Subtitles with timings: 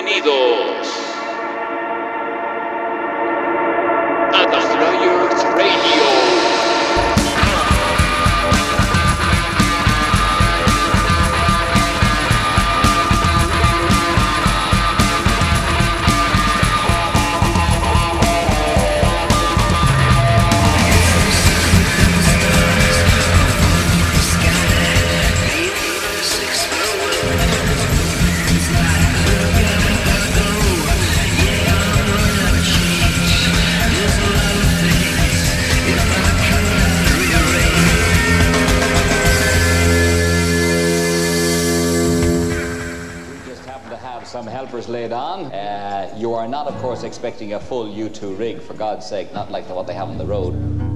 [0.00, 0.97] bienvenidos
[47.18, 50.24] expecting a full U2 rig, for God's sake, not like what they have on the
[50.24, 50.87] road.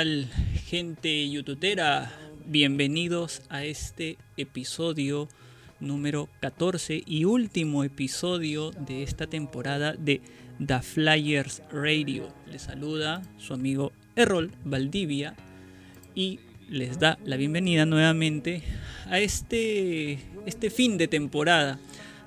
[0.00, 0.30] Tal,
[0.64, 2.10] gente youtubera?
[2.46, 5.28] Bienvenidos a este episodio
[5.78, 10.22] número 14 y último episodio de esta temporada de
[10.66, 12.32] The Flyers Radio.
[12.50, 15.34] Les saluda su amigo Errol Valdivia
[16.14, 16.40] y
[16.70, 18.62] les da la bienvenida nuevamente
[19.04, 21.78] a este, este fin de temporada.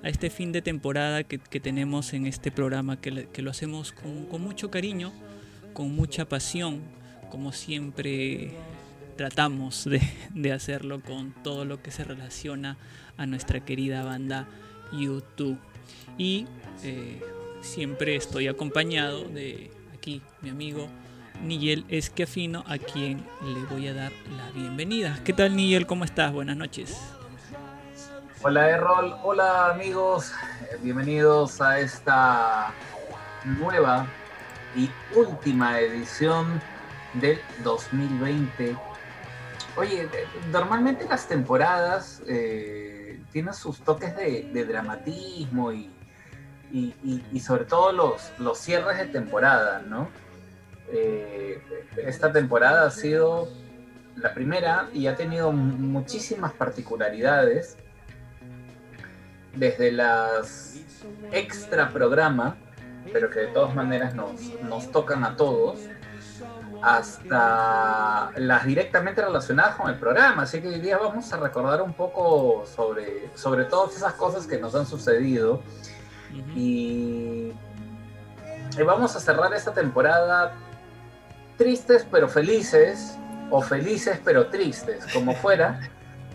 [0.03, 4.69] A este fin de temporada que, tenemos en este programa, que, lo hacemos con mucho
[4.69, 5.11] cariño,
[5.73, 6.81] con mucha pasión
[7.33, 8.51] como siempre
[9.17, 9.89] tratamos
[10.35, 12.77] de, hacerlo con todo lo que se relaciona
[13.17, 14.45] a nuestra querida banda
[14.91, 15.57] YouTube.
[16.15, 16.45] Y
[16.83, 17.19] eh,
[17.61, 20.87] siempre estoy acompañado de aquí mi amigo
[21.43, 25.17] Nigel Esquiafino, a quien le voy a dar la bienvenida.
[25.23, 25.87] ¿Qué tal Nigel?
[25.87, 26.31] ¿Cómo estás?
[26.31, 26.95] Buenas noches.
[28.43, 30.31] Hola Errol, hola amigos,
[30.83, 32.71] bienvenidos a esta
[33.43, 34.05] nueva
[34.75, 36.61] y última edición
[37.13, 38.75] del 2020.
[39.75, 40.07] Oye,
[40.51, 45.89] normalmente las temporadas eh, tiene sus toques de, de dramatismo y,
[46.71, 50.09] y, y- y sobre todo los, los cierres de temporada, ¿no?
[50.91, 51.61] Eh,
[51.97, 53.47] esta temporada ha sido
[54.15, 57.77] la primera y ha tenido muchísimas particularidades,
[59.55, 60.79] desde las
[61.31, 62.57] extra programa,
[63.11, 65.79] pero que de todas maneras nos, nos tocan a todos,
[66.83, 70.43] hasta las directamente relacionadas con el programa.
[70.43, 74.59] Así que hoy día vamos a recordar un poco sobre, sobre todas esas cosas que
[74.59, 75.61] nos han sucedido
[76.53, 77.53] y,
[78.77, 80.53] y vamos a cerrar esta temporada
[81.57, 83.17] tristes pero felices,
[83.49, 85.79] o felices pero tristes, como fuera,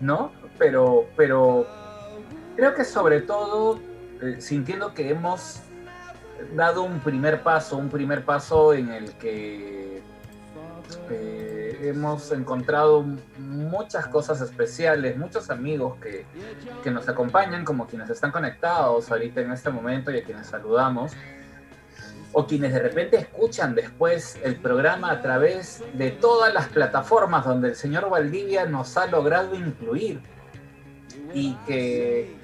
[0.00, 0.32] ¿no?
[0.58, 1.66] Pero, pero
[2.56, 3.80] creo que sobre todo
[4.22, 5.60] eh, sintiendo que hemos
[6.54, 9.87] dado un primer paso, un primer paso en el que
[11.10, 13.04] eh, hemos encontrado
[13.38, 16.26] muchas cosas especiales, muchos amigos que,
[16.82, 21.12] que nos acompañan, como quienes están conectados ahorita en este momento y a quienes saludamos,
[22.32, 27.68] o quienes de repente escuchan después el programa a través de todas las plataformas donde
[27.68, 30.20] el señor Valdivia nos ha logrado incluir
[31.32, 32.36] y que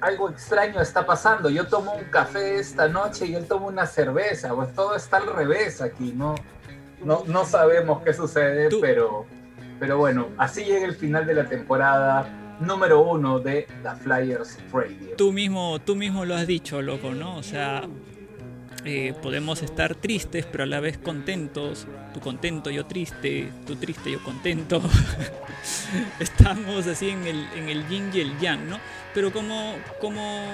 [0.00, 1.50] algo extraño está pasando.
[1.50, 5.26] Yo tomo un café esta noche y él toma una cerveza, pues todo está al
[5.26, 6.34] revés aquí, ¿no?
[7.04, 9.26] No, no sabemos qué sucede, Tú- pero,
[9.78, 15.16] pero bueno, así llega el final de la temporada número uno de la Flyers Radio.
[15.16, 17.36] Tú mismo, tú mismo lo has dicho, loco, ¿no?
[17.36, 17.82] O sea,
[18.84, 21.86] eh, podemos estar tristes, pero a la vez contentos.
[22.12, 24.82] Tú contento, yo triste, tú triste, yo contento.
[26.18, 28.78] Estamos así en el, en el yin y el yang, ¿no?
[29.14, 30.44] Pero como, como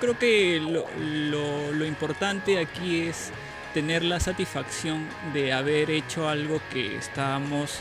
[0.00, 0.84] creo que lo,
[1.30, 3.30] lo- lo importante aquí es
[3.76, 7.80] tener la satisfacción de haber hecho algo que estábamos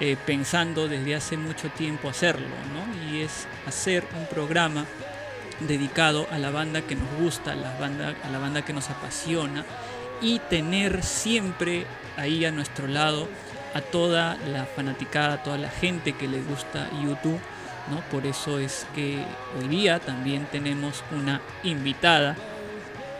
[0.00, 3.12] eh, pensando desde hace mucho tiempo hacerlo, ¿no?
[3.12, 4.86] Y es hacer un programa
[5.60, 8.90] dedicado a la banda que nos gusta, a la banda, a la banda que nos
[8.90, 9.64] apasiona
[10.20, 13.28] y tener siempre ahí a nuestro lado
[13.72, 17.38] a toda la fanaticada, a toda la gente que le gusta YouTube,
[17.88, 18.00] ¿no?
[18.10, 19.24] Por eso es que
[19.56, 22.36] hoy día también tenemos una invitada,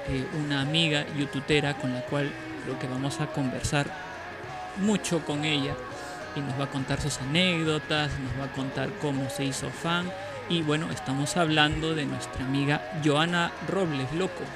[0.04, 3.94] eh, una amiga youtubera con la cual lo que vamos a conversar
[4.74, 5.78] mucho con ella
[6.34, 10.14] y nos va a contar sus anécdotas, nos va a contar cómo se hizo fan
[10.48, 14.52] y bueno, estamos hablando de nuestra amiga Joana Robles, loco.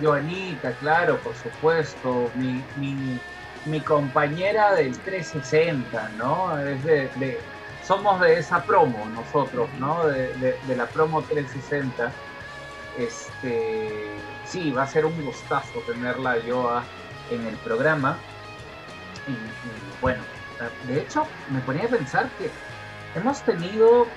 [0.00, 3.20] Joanita, claro, por supuesto, mi, mi,
[3.64, 6.58] mi compañera del 360, ¿no?
[6.58, 7.46] Es de,
[7.80, 10.06] somos de esa promo nosotros, ¿no?
[10.06, 12.12] De- de la promo 360.
[12.92, 16.84] Este, sí, va a ser un gustazo tenerla a Joa
[17.30, 18.18] en el programa.
[19.26, 20.22] Y, y, bueno,
[20.86, 22.50] de hecho, me ponía a pensar que
[23.14, 24.08] hemos tenido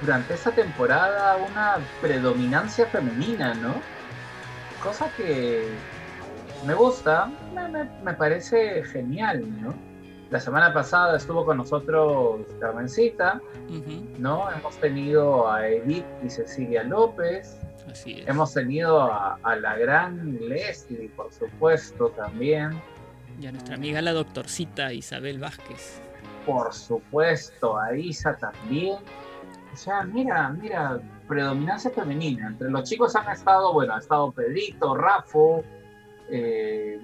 [0.00, 3.82] durante esta temporada una predominancia femenina, ¿no?
[4.82, 5.66] cosa que
[6.66, 9.72] me gusta, me, me- me parece genial, ¿no?
[10.30, 13.40] La semana pasada estuvo con nosotros Carmencita,
[14.18, 14.50] ¿no?
[14.52, 17.56] Hemos tenido a Edith y Cecilia López,
[17.94, 18.28] así es.
[18.28, 22.80] hemos tenido a, a la gran Leslie, por supuesto, también,
[23.40, 26.00] Y a nuestra amiga la doctorcita Isabel Vázquez.
[26.46, 28.98] por supuesto, a Isa también.
[29.72, 32.46] O sea, mira, mira, predominancia femenina.
[32.48, 35.64] Entre los chicos han estado, bueno, ha estado Pedrito, Rafo,
[36.30, 37.00] eh,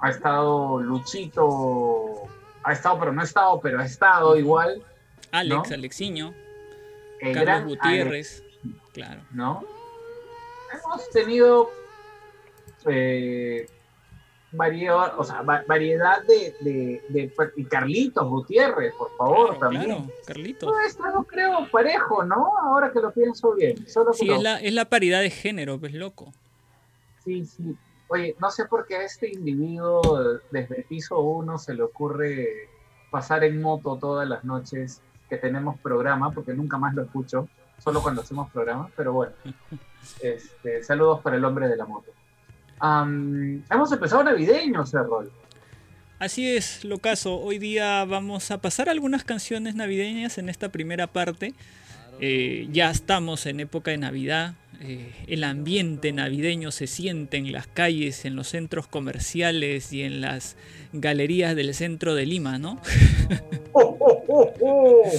[0.00, 2.22] ha estado Luchito,
[2.62, 4.82] ha estado, pero no ha estado, pero ha estado igual.
[5.32, 5.74] Alex, ¿No?
[5.74, 6.34] Alexiño,
[7.20, 8.42] El Carlos gran Gutiérrez.
[8.94, 9.20] Claro.
[9.32, 9.62] ¿no?
[10.72, 11.70] Hemos tenido
[12.86, 13.68] eh,
[14.52, 19.84] variedad, o sea, va- variedad de, de, de- y Carlitos Gutiérrez, por favor, Claro, también.
[19.84, 20.68] claro, Carlitos.
[20.68, 22.56] Todo esto no creo parejo, ¿no?
[22.58, 23.86] Ahora que lo pienso bien.
[23.88, 24.36] Solo Sí, no.
[24.36, 26.32] es la, es la paridad de género, pues loco.
[27.24, 27.76] Sí, sí.
[28.10, 30.00] Oye, no sé por qué a este individuo
[30.50, 32.46] desde el piso 1 se le ocurre
[33.10, 37.48] pasar en moto todas las noches que tenemos programa, porque nunca más lo escucho,
[37.78, 39.34] solo cuando hacemos programa, pero bueno.
[40.20, 42.12] Este, saludos para el hombre de la moto.
[42.80, 45.30] Hemos empezado navideño, Cerrol.
[46.18, 47.38] Así es, Locaso.
[47.38, 51.54] Hoy día vamos a pasar algunas canciones navideñas en esta primera parte.
[52.20, 54.54] Eh, ya estamos en época de Navidad.
[54.80, 60.20] eh, el ambiente navideño se siente en las calles, en los centros comerciales y en
[60.20, 60.56] las
[60.92, 62.80] galerías del centro de Lima, ¿no?
[63.72, 65.10] ¡Oh, oh, oh, oh!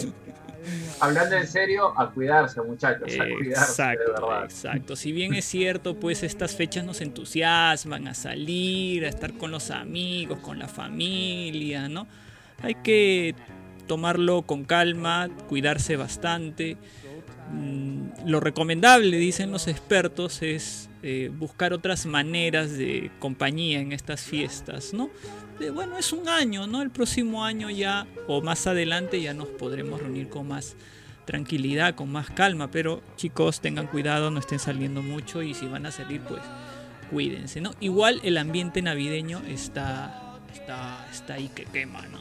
[1.02, 4.44] Hablando en serio, a cuidarse, muchachos, a cuidarse, de Exacto, verdad.
[4.46, 4.96] exacto.
[4.96, 9.72] Si bien es cierto, pues estas fechas nos entusiasman a salir, a estar con los
[9.72, 12.08] amigos, con la familia, ¿no?
[12.62, 13.36] Hay que
[13.88, 16.78] tomarlo con calma, cuidarse bastante.
[17.52, 24.22] Mm, lo recomendable, dicen los expertos, es eh, buscar otras maneras de compañía en estas
[24.22, 25.10] fiestas, ¿no?
[25.60, 26.82] De, bueno, es un año, ¿no?
[26.82, 30.76] El próximo año ya, o más adelante, ya nos podremos reunir con más
[31.26, 35.86] tranquilidad, con más calma, pero chicos, tengan cuidado, no estén saliendo mucho y si van
[35.86, 36.42] a salir, pues
[37.12, 37.72] cuídense, ¿no?
[37.80, 42.20] Igual el ambiente navideño está, está, está ahí que quema, ¿no?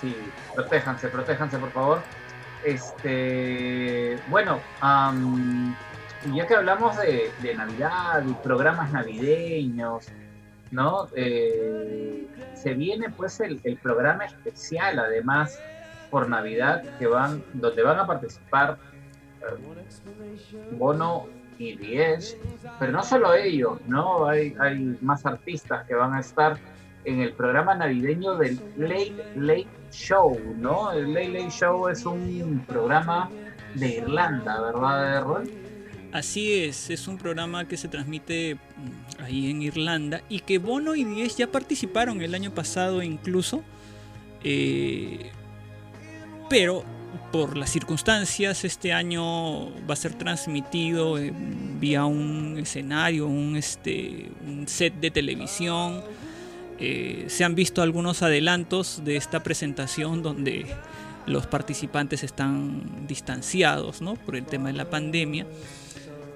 [0.00, 0.14] Sí,
[0.54, 2.02] protéjanse, protéjanse, por favor.
[2.64, 4.60] Este, bueno,
[6.24, 10.08] am, ya que hablamos de, de Navidad y programas navideños,
[10.70, 11.08] ¿no?
[11.16, 15.58] Eh, se viene pues el, el programa especial, además,
[16.10, 18.78] por Navidad, que van, donde van a participar
[19.40, 21.26] eh, Bono
[21.58, 22.36] y Diez,
[22.78, 24.26] pero no solo ellos, ¿no?
[24.26, 26.56] Hay, hay más artistas que van a estar
[27.04, 30.92] en el programa navideño del Late Late Show, ¿no?
[30.92, 33.30] El Late Late Show es un programa
[33.74, 35.50] de Irlanda, ¿verdad, Errol?
[36.12, 40.96] Así es, es un programa que se transmite mm, ahí en Irlanda y que Bono
[40.96, 43.62] y Diez ya participaron el año pasado incluso,
[44.42, 45.30] eh,
[46.48, 46.84] pero
[47.30, 51.32] por las circunstancias este año va a ser transmitido eh,
[51.78, 56.02] vía un escenario, un, este, un set de televisión.
[56.80, 60.66] Eh, se han visto algunos adelantos de esta presentación donde
[61.26, 64.14] los participantes están distanciados ¿no?
[64.14, 65.46] por el tema de la pandemia.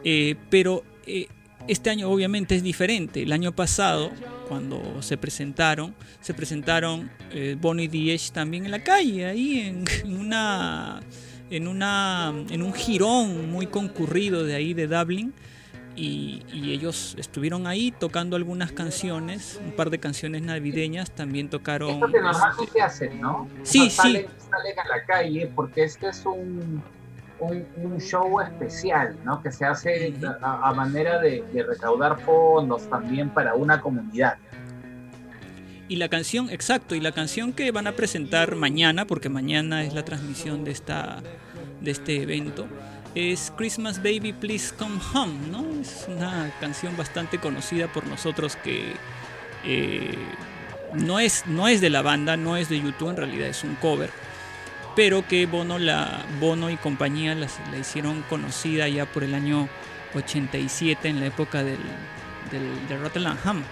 [0.05, 1.29] Eh, pero eh,
[1.67, 3.23] este año obviamente es diferente.
[3.23, 4.11] El año pasado,
[4.49, 10.17] cuando se presentaron, se presentaron eh, Bonnie Diez también en la calle, ahí en, en
[10.17, 11.01] una,
[11.51, 15.33] en, una, en un jirón muy concurrido de ahí de Dublin.
[15.97, 21.91] Y, y ellos estuvieron ahí tocando algunas canciones, un par de canciones navideñas, también tocaron...
[21.91, 23.49] Esto que normalmente hacen, ¿no?
[23.63, 23.97] Sí, O sea, sí.
[23.97, 26.83] Salen, salen a la calle porque este es un,
[27.45, 29.43] un, un show especial, ¿no?
[29.43, 34.37] Que se hace a, a manera de, de recaudar fondos también para una comunidad.
[35.87, 39.93] Y la canción, exacto, y la canción que van a presentar mañana, porque mañana es
[39.93, 41.23] la transmisión de, esta,
[41.83, 42.67] de este evento,
[43.15, 45.63] es Christmas Baby Please Come Home, ¿no?
[45.81, 48.95] Es una canción bastante conocida por nosotros que
[49.65, 50.17] eh,
[50.95, 53.75] no, es, no es de la banda, no es de YouTube, en realidad es un
[53.75, 54.11] cover,
[54.95, 59.69] pero que Bono, la, Bono y compañía las- la hicieron conocida ya por el año
[60.15, 61.79] 87, en la época del,
[62.51, 63.65] del, de Rotherham.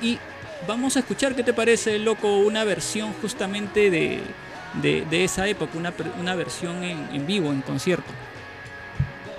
[0.00, 0.18] Y
[0.66, 4.22] vamos a escuchar qué te parece, loco, una versión justamente de,
[4.72, 8.12] de, de esa época, una, una versión en, vivo, en concierto.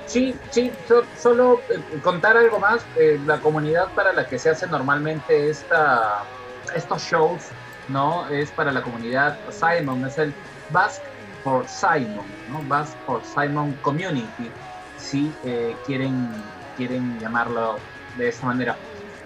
[0.06, 2.88] Sí, sí, so- solo eh, contar algo más.
[2.96, 6.30] eh, la comunidad para la que se hace normalmente esta,
[6.74, 7.56] estos shows,
[7.88, 8.30] ¿no?
[8.30, 10.38] Es para la comunidad Simon, es el
[10.70, 11.06] Basque
[11.44, 12.62] for Simon, ¿no?
[12.68, 14.52] Basque for Simon Community,
[14.98, 16.30] si eh, quieren,
[16.76, 17.78] quieren llamarlo
[18.18, 18.76] de esa manera.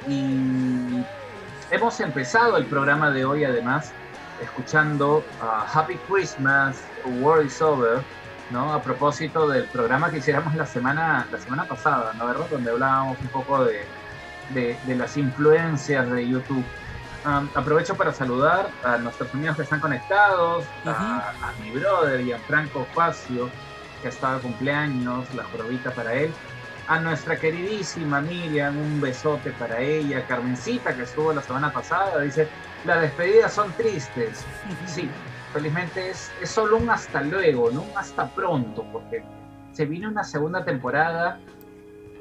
[0.08, 1.04] Y
[1.70, 3.92] hemos empezado el programa de hoy, además,
[4.42, 6.84] escuchando a Happy Christmas,
[7.22, 8.02] War is Over,
[8.50, 8.74] ¿no?
[8.74, 12.28] A propósito del programa que hiciéramos la semana, la semana pasada, ¿no?
[12.28, 12.48] ¿Verdad?
[12.50, 13.86] Donde hablábamos un poco de,
[14.50, 16.66] de, de las influencias de YouTube.
[17.24, 22.88] Um, aprovecho para saludar a nuestros amigos que están conectados, a, a mi brother Gianfranco
[22.96, 23.48] Facio,
[24.02, 26.34] que ha estado de cumpleaños, la jorobita para él.
[26.88, 30.26] A nuestra queridísima Miriam, un besote para ella.
[30.26, 32.48] Carmencita, que estuvo la semana pasada, dice,
[32.86, 34.44] las despedidas son tristes.
[34.88, 35.08] Sí,
[35.54, 39.24] felizmente es, es solo un hasta luego, no un hasta pronto, porque
[39.74, 41.40] se viene una segunda temporada.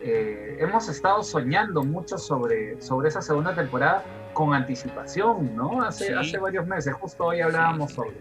[0.02, 5.82] Eh, hemos estado soñando mucho sobre, sobre esa segunda temporada con anticipación, ¿no?
[5.82, 6.12] Hace, Sí.
[6.12, 7.96] hace varios meses, justo hoy hablábamos Sí.
[7.96, 8.16] sobre,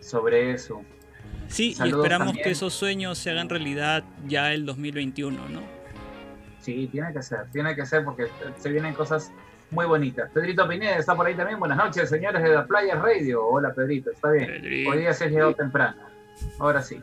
[0.00, 0.82] sobre eso.
[1.48, 2.44] Sí, y esperamos también.
[2.44, 5.60] que esos sueños se hagan realidad ya el 2021, ¿no?
[6.60, 8.26] Sí, tiene que ser, tiene que ser porque
[8.58, 9.30] se vienen cosas
[9.70, 10.30] muy bonitas.
[10.32, 11.58] Pedrito Pineda está por ahí también.
[11.60, 13.46] Buenas noches, señores de la Playa Radio.
[13.46, 14.46] Hola, Pedrito, está bien.
[14.46, 14.90] Pedrito.
[14.90, 15.96] Hoy día se ha llegado temprano.
[16.58, 17.00] Ahora sí.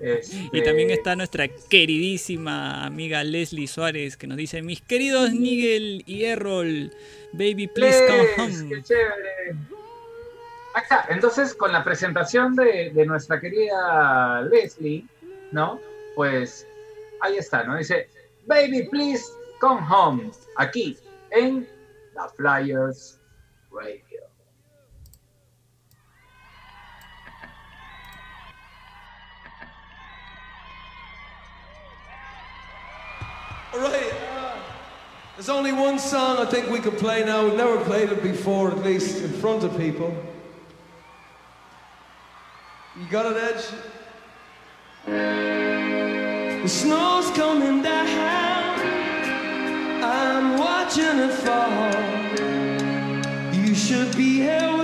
[0.00, 6.04] Este, Y también está nuestra queridísima amiga Leslie Suárez que nos dice, mis queridos Nigel
[6.06, 6.92] y Errol,
[7.32, 8.68] baby please come home.
[8.68, 9.56] ¡Qué chévere!
[10.74, 15.04] Acá, entonces con la presentación de, de nuestra querida Leslie,
[15.50, 15.80] ¿no?
[16.14, 16.66] Pues
[17.20, 17.76] ahí está, ¿no?
[17.76, 18.08] Dice,
[18.48, 20.32] Baby, please come home.
[20.56, 20.96] Aquí,
[21.32, 21.68] en
[22.14, 23.20] la Flyers
[23.70, 24.07] Radio.
[33.80, 34.12] Right.
[35.36, 37.44] There's only one song I think we can play now.
[37.44, 40.12] We've never played it before, at least in front of people.
[42.98, 43.64] You got it, Edge?
[46.62, 48.08] The snow's coming down.
[50.02, 51.92] I'm watching it fall.
[53.54, 54.77] You should be here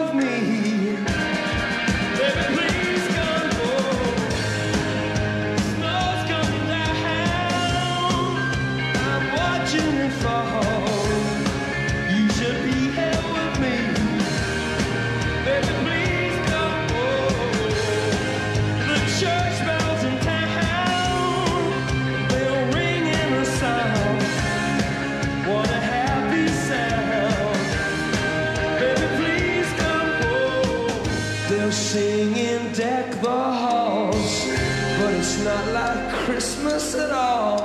[36.24, 37.63] Christmas at all.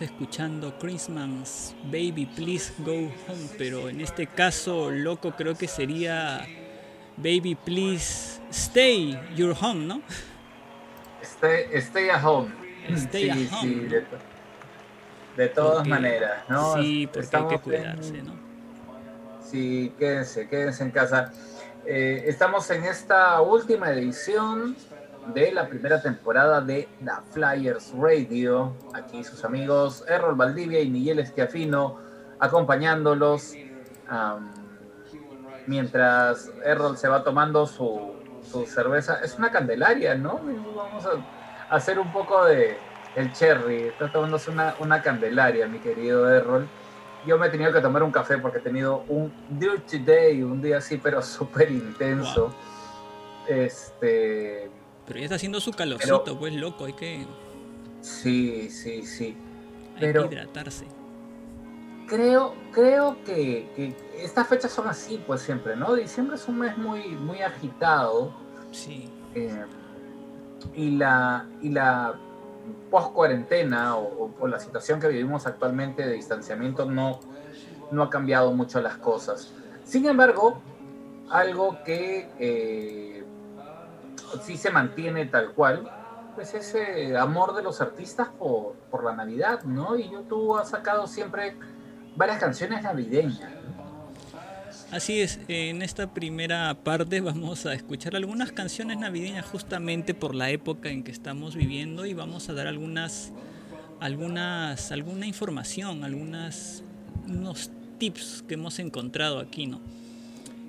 [0.00, 6.46] Escuchando Christmas, Baby Please Go Home, pero en este caso, loco, creo que sería
[7.16, 10.02] Baby Please Stay Your Home, ¿no?
[11.22, 12.52] Stay, stay at home.
[12.94, 13.88] Stay sí, at sí, home.
[13.88, 14.16] de, to-
[15.36, 16.74] de todas Porque- maneras, ¿no?
[16.82, 18.36] Sí, porque hay que en- cuidarse, ¿no?
[19.50, 21.32] Sí, quédense, quédense en casa.
[21.86, 24.76] Eh, estamos en esta última edición
[25.34, 28.74] de la primera temporada de la Flyers Radio.
[28.94, 31.98] Aquí sus amigos Errol Valdivia y Miguel Esquiafino
[32.38, 33.54] acompañándolos
[34.08, 34.52] am,
[35.66, 39.20] mientras Errol se va tomando su, su cerveza.
[39.22, 40.40] Es una candelaria, ¿no?
[40.74, 42.76] Vamos a hacer un poco de
[43.16, 43.84] el cherry.
[43.84, 46.68] Está tomándose una, una candelaria, mi querido Errol
[47.26, 50.62] yo me he tenido que tomar un café porque he tenido un dirty day, un
[50.62, 52.54] día así, pero súper intenso.
[53.48, 54.70] Este,
[55.06, 57.26] Pero ya está haciendo su calorcito, Pero- pues loco, hay que,
[58.00, 59.36] sí, sí, sí.
[59.94, 60.86] hay Pero- que hidratarse.
[62.06, 65.94] Creo, creo que, que estas fechas son así, pues siempre, ¿no?
[65.94, 68.32] Diciembre es un mes muy, muy agitado.
[68.72, 69.10] Sí.
[69.34, 69.64] eh,
[70.74, 72.14] y la, y la
[72.90, 77.20] post cuarentena o, o- o la situación que vivimos actualmente de distanciamiento no,
[77.90, 79.52] no ha cambiado mucho las cosas.
[79.84, 80.60] Sin embargo,
[81.30, 83.15] algo que eh,
[84.42, 85.90] sí se mantiene tal cual,
[86.34, 89.96] pues ese amor de los artistas por, por la Navidad, ¿no?
[89.96, 91.56] Y YouTube ha sacado siempre
[92.16, 93.40] varias canciones navideñas.
[94.92, 100.50] Así es, en esta primera parte vamos a escuchar algunas canciones navideñas justamente por la
[100.50, 103.32] época en que estamos viviendo y vamos a dar algunas,
[103.98, 106.84] algunas, alguna información, algunas,
[107.26, 109.80] unos tips que hemos encontrado aquí, ¿no?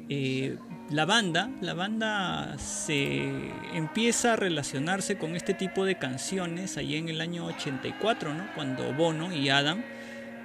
[0.10, 0.58] Eh,
[0.90, 7.10] la banda, la banda se empieza a relacionarse con este tipo de canciones ahí en
[7.10, 8.48] el año 84, ¿no?
[8.56, 9.84] Cuando Bono y Adam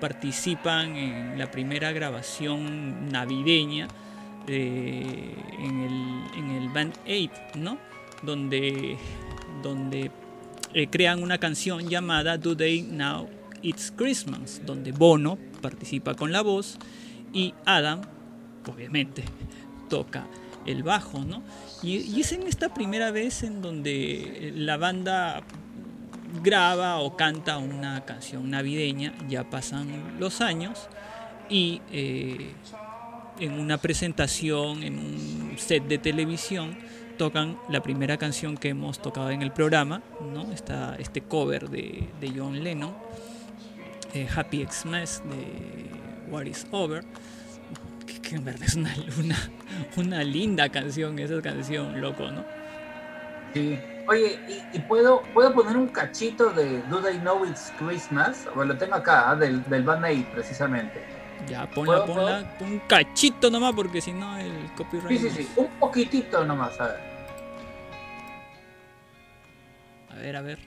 [0.01, 3.87] participan en la primera grabación navideña
[4.49, 7.79] eh, en, el, en el Band 8, ¿no?
[8.23, 8.97] Donde,
[9.63, 10.11] donde
[10.75, 13.29] eh, crean una canción llamada Do They Now
[13.63, 16.79] It's Christmas, donde Bono participa con la voz
[17.33, 18.01] y Adam,
[18.67, 19.23] obviamente,
[19.93, 20.27] toca
[20.65, 21.43] el bajo, ¿no?
[21.83, 25.43] Y, y es en esta primera vez en donde la banda
[26.43, 30.89] graba o canta una canción navideña, ya pasan los años
[31.51, 32.53] y eh,
[33.39, 36.79] en una presentación, en un set de televisión,
[37.19, 40.03] tocan la primera canción que hemos tocado en el programa,
[40.33, 40.51] ¿no?
[40.53, 42.95] Está este cover de, de John Lennon,
[44.15, 47.05] eh, Happy Xmas de What Is Over,
[48.23, 49.37] que, en verdad es una, una,
[49.97, 52.45] una linda canción, esa canción, loco, ¿no?
[53.55, 53.79] Sí.
[54.09, 58.49] Oye, ¿y, y puedo, puedo poner un cachito de Do They Know It's Christmas?
[58.55, 59.37] Bueno, lo tengo acá, ¿ah?
[59.37, 61.03] del, del Band Aid, precisamente.
[61.47, 65.21] Ya, ponla, ¿Puedo, ponla, un cachito nomás, porque si no el copyright.
[65.21, 67.01] Sí, sí, sí, un poquitito nomás, a ver.
[70.11, 70.59] A ver, a ver.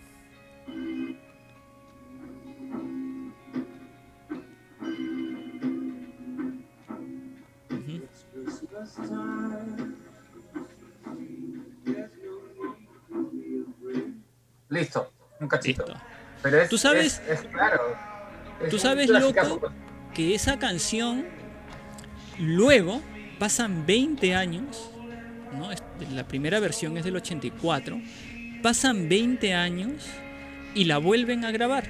[14.70, 15.86] Listo, un cachito.
[15.86, 16.02] Listo.
[16.42, 17.82] Pero es, Tú sabes- es, es claro.
[18.62, 19.72] es tú sabes, loco,
[20.14, 21.26] Que esa canción,
[22.40, 23.02] luego,
[23.40, 24.90] pasan 20 años,
[25.58, 25.70] ¿no?
[26.14, 28.00] La primera versión es del 84.
[28.62, 30.06] Pasan 20 años
[30.74, 31.90] y la vuelven a grabar,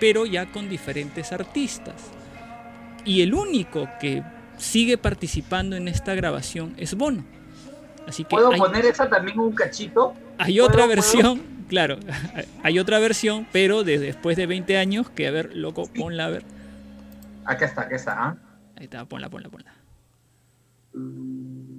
[0.00, 1.94] pero ya con diferentes artistas.
[3.04, 4.22] Y el único que
[4.58, 7.24] sigue participando en esta grabación es Bono.
[8.06, 10.14] Así que ¿Puedo hay- poner esa también un cachito?
[10.38, 11.98] Hay otra ¿Puedo- versión, claro,
[12.62, 16.30] hay otra versión, pero de después de 20 años, que a ver, loco, ponla a
[16.30, 16.44] ver.
[17.44, 18.12] Acá está, acá está.
[18.24, 18.36] ¿ah?
[18.76, 19.72] Ahí está, ponla, ponla, ponla.
[20.94, 21.71] It's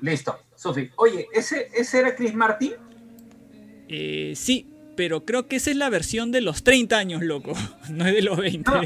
[0.00, 0.90] Listo, Sufi.
[0.96, 2.72] Oye, ¿ese, ¿ese era Chris Martin?
[3.88, 7.52] Eh, sí, pero creo que esa es la versión de los 30 años, loco,
[7.90, 8.70] no es de los 20.
[8.70, 8.80] No.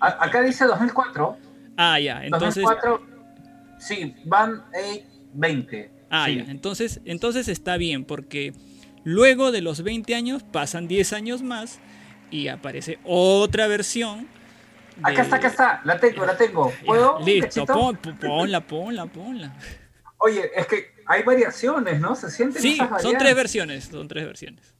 [0.00, 1.36] Acá dice 2004.
[1.76, 3.06] Ah, ya, entonces, 2004.
[3.78, 4.14] Sí,
[4.74, 5.02] Aid
[5.34, 5.90] 20.
[6.10, 6.36] ah, sí.
[6.36, 8.52] ya, entonces, entonces está bien, porque
[9.02, 11.80] luego de los 20 años pasan 10 años más
[12.30, 14.28] y aparece otra versión.
[14.96, 15.80] de- Acá está, acá está.
[15.84, 16.72] La tengo, la tengo.
[16.86, 17.18] ¿Puedo?
[17.24, 19.56] Listo, pon- ponla, ponla, ponla.
[20.24, 22.14] Oye, es que hay variaciones, ¿no?
[22.14, 24.74] Se sienten Sí, esas son tres versiones, son tres versiones.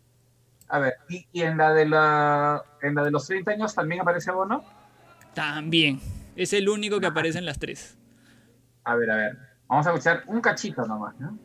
[0.69, 4.01] A ver, ¿y, y en la de la en la de los 30 años también
[4.01, 4.65] aparece Bono?
[5.35, 6.01] También.
[6.35, 7.99] Es el único que aparece en las tres.
[8.85, 9.39] A ver, a ver.
[9.69, 11.39] Vamos a escuchar un cachito nomás, ¿no?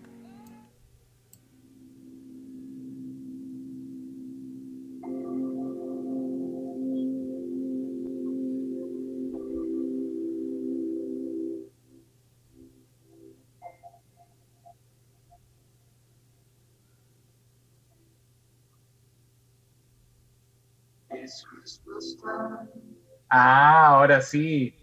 [23.29, 24.73] Ah, ahora sí.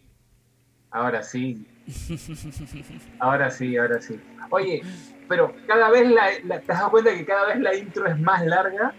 [0.91, 1.67] Ahora sí.
[3.21, 4.19] Ahora sí, ahora sí.
[4.51, 4.83] Oye,
[5.29, 8.19] pero cada vez la, la- te has dado cuenta que cada vez la intro es
[8.19, 8.93] más larga.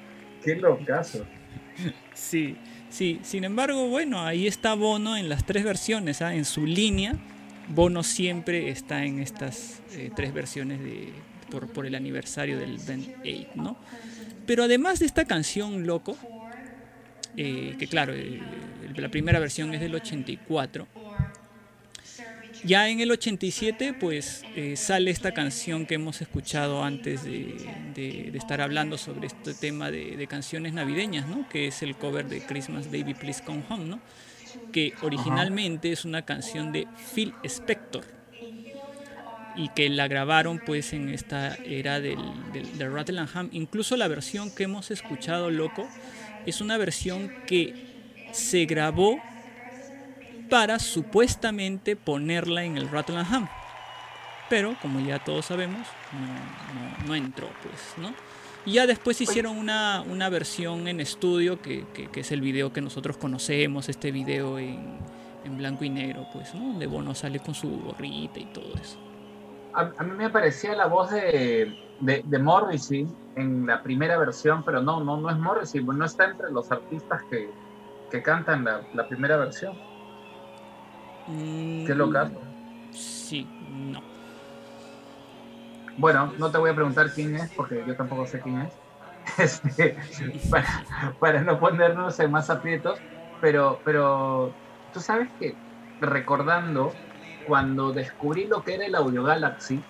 [0.44, 1.26] Qué locazo.
[2.14, 2.58] Sí,
[2.90, 3.20] sí.
[3.24, 6.22] Sin embargo, bueno, ahí está Bono en las tres versiones.
[6.22, 6.34] ¿ah?
[6.34, 7.16] En su línea,
[7.70, 11.12] Bono siempre está en estas eh, tres versiones de,
[11.52, 13.78] por, por el aniversario del Band 8, ¿no?
[14.46, 16.18] Pero además de esta canción, loco,
[17.38, 18.42] eh, que claro, eh,
[18.96, 20.88] la primera versión es del 84.
[22.64, 27.56] Ya en el 87, pues eh, sale esta canción que hemos escuchado antes de,
[27.94, 31.48] de- de estar hablando sobre este tema de, de canciones navideñas, ¿no?
[31.50, 34.00] Que es el cover de Christmas Baby Please Come Home, ¿no?
[34.74, 38.04] Que originalmente es una canción de Phil Spector
[39.56, 42.18] y que la grabaron pues en esta era del,
[42.54, 43.50] del, del Rattle and Hum.
[43.52, 45.88] Incluso la versión que hemos escuchado, loco,
[46.46, 47.74] es una versión que
[48.32, 49.20] se grabó
[50.50, 53.48] para supuestamente ponerla en el Rattle and Hum.
[54.50, 58.14] Pero como ya todos sabemos, no, no- entró, pues, ¿no?
[58.66, 62.72] Y ya después hicieron una, una versión en estudio, que, que- que es el video
[62.72, 65.00] que nosotros conocemos, este video en,
[65.44, 66.62] en blanco y negro, pues, ¿no?
[66.68, 68.98] Donde Bono sale con su gorrita y todo eso.
[69.74, 74.64] A, a mí me parecía la voz de, de, de Morrissey en la primera versión,
[74.64, 77.50] pero no, no, no es Morrissey, no está entre los artistas que,
[78.12, 79.74] que cantan la, la primera versión.
[81.28, 82.40] Mm, Qué locazo.
[82.92, 84.02] Sí, no.
[85.98, 88.74] Bueno, no te voy a preguntar quién es, porque yo tampoco sé quién es,
[89.38, 89.98] este,
[90.52, 90.86] para,
[91.20, 93.00] para no ponernos en más aprietos,
[93.42, 94.54] pero, pero
[94.94, 95.56] tú sabes que
[96.00, 96.94] recordando
[97.48, 99.84] cuando descubrí lo que era el Audio Galaxy,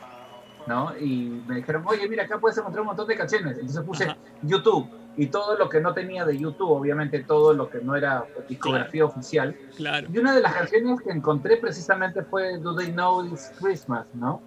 [0.67, 0.95] ¿no?
[0.99, 3.57] Y me dijeron, oye, mira, acá puedes encontrar un montón de canciones.
[3.57, 4.19] Entonces puse Ajá.
[4.41, 8.27] YouTube y todo lo que no tenía de YouTube, obviamente todo lo que no era
[8.47, 9.57] discografía oficial.
[9.75, 10.07] Claro.
[10.11, 14.43] Y una de las canciones que encontré precisamente fue Do They Know It's Christmas, ¿no?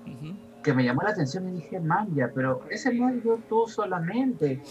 [0.63, 4.63] Que me llamó la atención y dije, man, ya, pero ese no es YouTube solamente.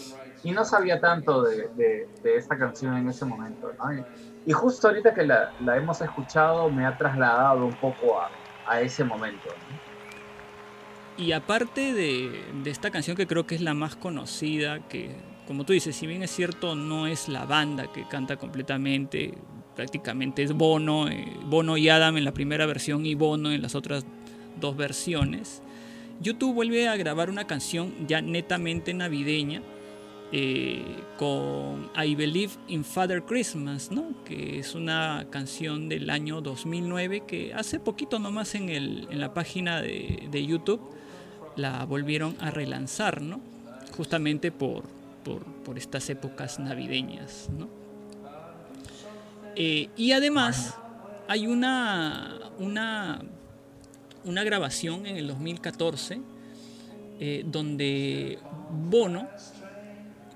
[0.42, 3.92] Y no sabía tanto de, de- de esta canción en ese momento, ¿no?
[3.92, 4.06] Y,
[4.44, 8.32] y justo ahorita que la, la hemos escuchado me ha trasladado un poco a,
[8.64, 9.50] a ese momento.
[9.68, 9.79] ¿no?
[11.20, 12.30] Y aparte de,
[12.64, 15.10] esta canción que creo que es la más conocida, que
[15.46, 19.34] como tú dices, si bien es cierto, no es la banda que canta completamente,
[19.76, 23.74] prácticamente es Bono, eh, Bono y Adam en la primera versión y Bono en las
[23.74, 24.06] otras
[24.58, 25.60] dos versiones.
[26.22, 29.62] YouTube vuelve a grabar una canción ya netamente navideña
[30.32, 30.82] eh,
[31.18, 34.24] con I Believe in Father Christmas, ¿no?
[34.24, 39.34] que es una canción del año 2009 que hace poquito nomás en, el, en la
[39.34, 40.80] página de, de YouTube
[41.60, 43.40] la volvieron a relanzar, ¿no?
[43.96, 44.84] justamente por,
[45.24, 47.48] por, estas épocas navideñas.
[47.56, 47.68] ¿no?
[49.54, 50.74] Eh, y además
[51.28, 53.22] hay una, una,
[54.24, 56.20] una grabación en el 2014
[57.20, 58.38] eh, donde
[58.88, 59.28] Bono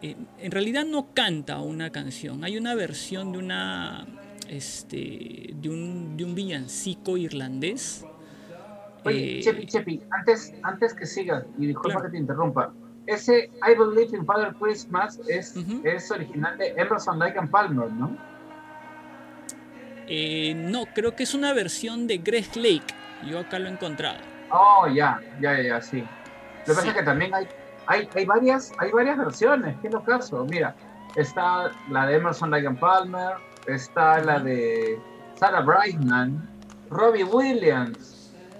[0.02, 4.06] eh, en realidad no canta una canción, hay una versión de una
[4.50, 8.04] este de un, de un villancico irlandés.
[9.04, 12.04] Oye, Eh, Chepi, Chepi, antes, antes que sigas, y disculpa Claro.
[12.06, 12.72] que te interrumpa,
[13.06, 18.16] ese I Believe in Father Christmas es, es original de Emerson Lake and Palmer, ¿no?
[20.06, 22.94] eh, no, creo que es una versión de Greg Lake.
[23.22, 24.18] Yo acá lo he encontrado.
[24.50, 26.00] Oh, ya, ya, ya, ya, sí.
[26.00, 26.06] Lo
[26.66, 27.46] que pasa es que también hay,
[27.86, 30.44] hay, hay, varias, hay varias versiones, qué caso.
[30.44, 30.74] Mira,
[31.16, 33.34] está la de Emerson Lake and Palmer,
[33.66, 34.98] está la de
[35.36, 36.48] Sarah Brightman,
[36.90, 38.13] Robbie Williams,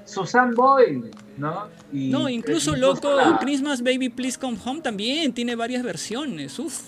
[0.05, 1.69] Susan Boyle, ¿no?
[1.93, 6.59] Y, No, incluso loco, Christmas Baby Please Come Home también tiene varias versiones.
[6.59, 6.79] Uf,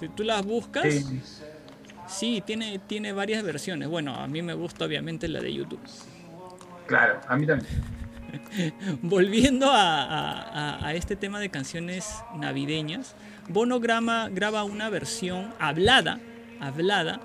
[0.00, 1.20] si tú las buscas, sí,
[2.08, 3.88] Sí, tiene, tiene varias versiones.
[3.88, 5.80] Bueno, a mí me gusta obviamente la de YouTube.
[6.86, 7.68] claro, a mí también.
[9.02, 13.14] Volviendo a, a- este tema de canciones navideñas,
[13.48, 16.20] Bono grama- graba una versión hablada,
[16.60, 17.20] hablada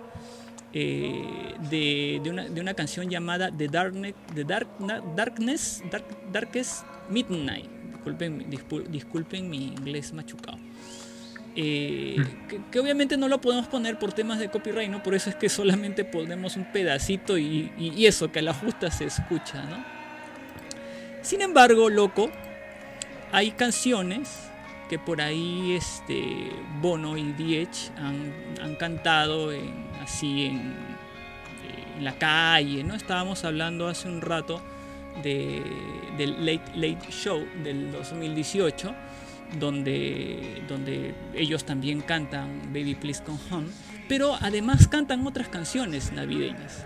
[0.73, 6.83] eh, de, de una, de una canción llamada The, Darkne- The Dark- Darkness, Dark- Darkest
[7.09, 7.69] Midnight.
[7.93, 8.49] Disculpen,
[8.89, 10.57] disculpen mi inglés machucado.
[11.55, 12.15] Eh,
[12.47, 15.03] que, que obviamente no lo podemos poner por temas de copyright, ¿no?
[15.03, 18.53] Por eso es que solamente ponemos un pedacito y, y- y eso, que a la
[18.53, 19.83] justa se escucha, ¿no?
[21.21, 22.31] Sin embargo, loco,
[23.33, 24.29] hay canciones
[24.91, 26.51] que por ahí este
[26.81, 30.73] Bono y Diech han, han cantado en, así en,
[31.97, 32.93] en la calle, ¿no?
[32.93, 34.61] Estábamos hablando hace un rato
[35.23, 35.63] de,
[36.17, 38.93] del Late Late Show del 2018,
[39.57, 43.67] donde, donde ellos también cantan Baby Please Come Home,
[44.09, 46.85] pero además cantan otras canciones navideñas.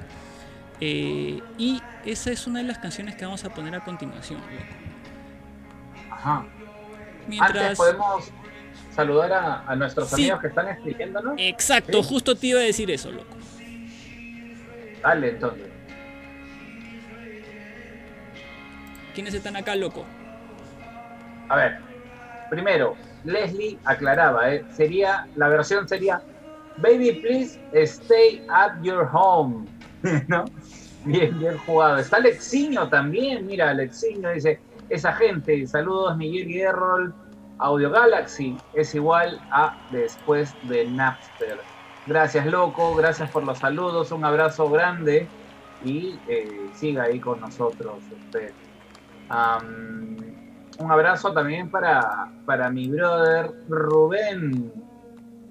[0.79, 4.75] Eh, y esa es una de las canciones que vamos a poner a continuación, loco.
[7.39, 7.45] Ajá.
[7.45, 7.77] Antes Mientras...
[7.77, 8.31] podemos
[8.95, 10.15] saludar a, a nuestros Sí.
[10.23, 11.33] amigos que están escribiéndonos.
[11.37, 12.09] Exacto, Sí.
[12.09, 13.35] justo te iba a decir eso, loco.
[15.01, 15.67] Dale, entonces.
[19.13, 20.05] ¿Quiénes están acá, loco?
[21.49, 21.77] A ver,
[22.49, 24.65] primero, Leslie aclaraba, ¿eh?
[24.75, 26.21] sería, la versión sería
[26.77, 29.65] Baby, please stay at your home.
[30.27, 30.43] ¿No?
[31.05, 31.97] Bien, bien jugado.
[31.99, 37.13] Está Alexiño también, mira, Alexiño dice, esa gente, saludos Miguel y Errol,
[37.57, 41.59] Audio Galaxy es igual a después de Napster.
[42.05, 45.27] Gracias, loco, gracias por los saludos, un abrazo grande
[45.83, 48.53] y eh, siga ahí con nosotros usted.
[50.77, 54.71] Un abrazo también para, para mi brother Rubén,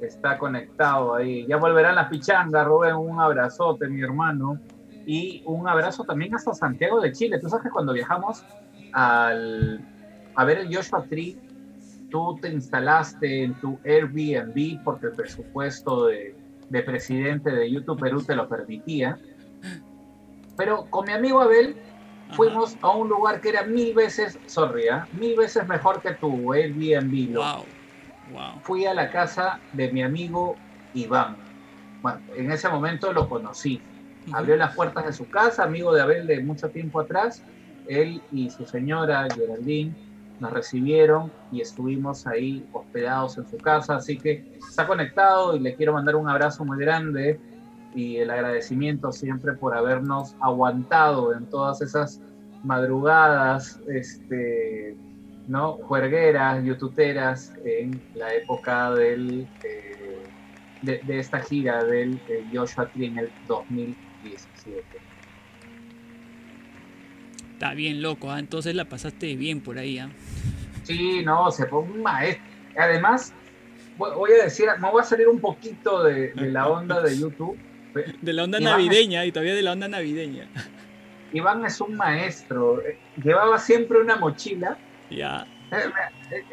[0.00, 1.46] está conectado ahí.
[1.46, 4.58] Ya volverán las pichangas, Rubén, un abrazote, mi hermano.
[5.06, 7.38] Y un abrazo también hasta Santiago de Chile.
[7.38, 8.44] Tú sabes que cuando viajamos
[8.94, 9.84] al,
[10.36, 11.36] a ver el Joshua Tree,
[12.10, 16.36] tú te instalaste en tu Airbnb porque el presupuesto de,
[16.68, 19.18] de presidente de YouTube Perú te lo permitía.
[20.56, 21.76] Pero con mi amigo Abel
[22.30, 25.08] fuimos a un lugar que era mil veces, sorry, ¿ah?
[25.12, 27.34] mil veces mejor que tu Airbnb.
[27.34, 27.64] Wow.
[28.30, 28.60] Wow.
[28.62, 30.56] Fui a la casa de mi amigo
[30.94, 31.36] Iván.
[32.00, 33.82] Bueno, en ese momento lo conocí.
[34.32, 37.42] Abrió las puertas de su casa, amigo de Abel de mucho tiempo atrás.
[37.88, 39.94] Él y su señora Geraldine
[40.40, 43.96] nos recibieron y estuvimos ahí hospedados en su casa.
[43.96, 47.38] Así que está conectado y le quiero mandar un abrazo muy grande
[47.94, 52.20] y el agradecimiento siempre por habernos aguantado en todas esas
[52.64, 54.96] madrugadas, este,
[55.46, 55.74] ¿no?
[55.74, 60.22] Juergueras, youtuberas en la época del, eh,
[60.82, 65.03] de, esta gira del eh, Joshua Tree en el 2017.
[67.54, 68.38] Está bien loco, ¿ah?
[68.40, 69.98] entonces la pasaste bien por ahí.
[69.98, 70.10] ¿ah?
[70.82, 72.42] Sí, no, se fue un maestro.
[72.76, 73.32] Además,
[73.96, 77.56] voy a decir, me voy a salir un poquito de, de la onda de YouTube.
[78.20, 80.50] De la onda Iván- navideña y todavía de la onda navideña.
[81.32, 82.84] Iván es un maestro.
[82.84, 84.76] eh, Llevaba siempre una mochila.
[85.10, 85.46] Ya.
[85.70, 85.76] Eh,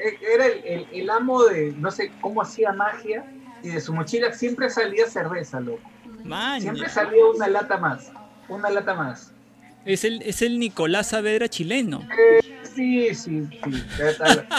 [0.06, 3.26] eh, Era el, el- el amo de, no sé cómo hacía magia,
[3.64, 5.92] y de su mochila siempre salía cerveza, loco.
[6.24, 8.12] Man, Siempre salía una lata más.
[8.48, 9.34] Una lata más.
[9.86, 12.08] Es el, es el Nicolás Saavedra chileno.
[12.76, 13.84] Sí, sí, sí.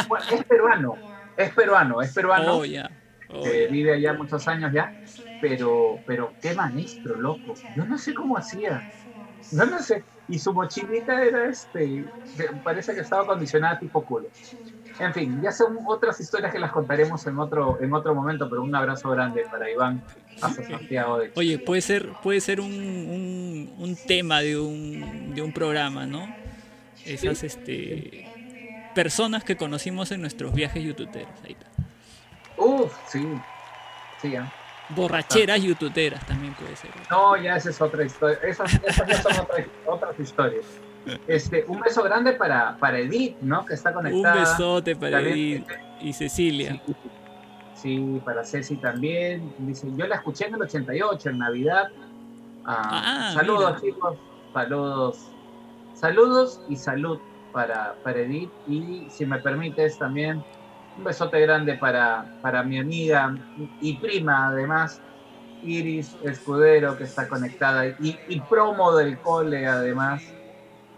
[0.08, 0.94] Bueno, es peruano.
[1.37, 2.56] Es peruano, es peruano.
[2.58, 2.64] Oh.
[3.35, 4.92] Oh, eh, vive allá muchos años ya,
[5.40, 7.54] pero, pero qué maestro, loco.
[7.74, 8.90] Yo no sé cómo hacía.
[9.52, 10.04] No, no sé.
[10.28, 12.04] Y su mochilita era este,
[12.62, 14.28] parece que estaba acondicionada tipo culo.
[14.98, 18.62] En fin, ya son otras historias que las contaremos en otro, en otro momento, pero
[18.62, 20.02] un abrazo grande para Iván
[20.40, 21.34] hasta Santiago de Chile.
[21.36, 26.34] Oye, puede ser, puede ser un, un, un tema de un, de un programa, ¿no?
[27.04, 28.28] Esas este,
[28.94, 31.28] personas que conocimos en nuestros viajes youtuberos.
[31.44, 31.66] Ahí está.
[32.56, 33.26] Uf, sí.
[34.20, 34.52] Sí, ¿ah?
[34.90, 36.90] Borracheras youtuberas también puede ser.
[37.10, 38.38] No, ya esa es otra historia.
[38.42, 40.64] Esas, esas ya son otra- otras historias.
[41.26, 43.64] Este, un beso grande para, para Edith, ¿no?
[43.66, 44.40] Que está Un conectada.
[44.40, 45.66] besote para También- Edith
[46.02, 46.80] y Cecilia.
[46.86, 46.94] Sí,
[47.82, 49.54] sí, para Ceci también.
[49.58, 51.84] Dice, yo la escuché en el 88, en Navidad.
[52.64, 53.80] Ah, Ah, saludos, mira.
[53.80, 54.20] chicos.
[54.52, 55.36] Saludos.
[55.92, 58.54] Saludos y salud para, para Edith.
[58.64, 60.46] Y si me permites también,
[60.94, 63.34] un besote grande para, para mi amiga
[63.78, 65.04] y prima, además,
[65.60, 67.88] Iris Escudero, que está conectada.
[67.88, 70.36] Y, y promo del cole, además.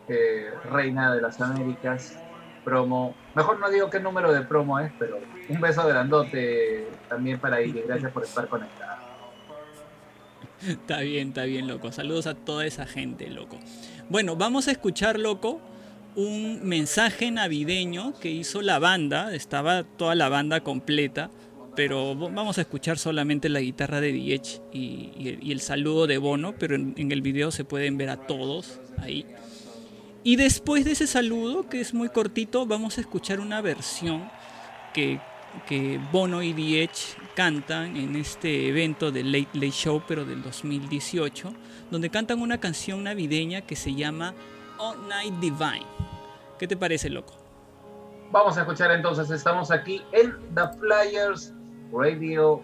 [0.08, 2.23] eh, reina de las Américas
[2.64, 3.14] promo.
[3.34, 7.86] Mejor no digo qué número de promo es, pero un beso grandote también para Iris.
[7.86, 9.00] Gracias por estar conectada.
[10.66, 11.92] Está bien, está bien, loco.
[11.92, 13.58] Saludos a toda esa gente, loco.
[14.08, 15.60] Bueno, vamos a escuchar, loco,
[16.16, 19.34] un mensaje navideño que hizo la banda.
[19.34, 21.30] Estaba toda la banda completa,
[21.76, 26.76] pero vamos a escuchar solamente la guitarra de Diech y, el, saludo de Bono, pero
[26.76, 29.26] en el video se pueden ver a todos ahí.
[30.26, 34.30] Y después de ese saludo, que es muy cortito, vamos a escuchar una versión
[34.94, 35.20] que,
[35.66, 41.52] que Bono y Diech cantan en este evento del Late Late Show, pero del 2018,
[41.90, 44.32] donde cantan una canción navideña que se llama
[44.78, 45.86] All Night Divine.
[46.58, 47.34] ¿Qué te parece, loco?
[48.32, 51.52] Vamos a escuchar entonces, estamos aquí en The Flyers
[51.92, 52.62] Radio,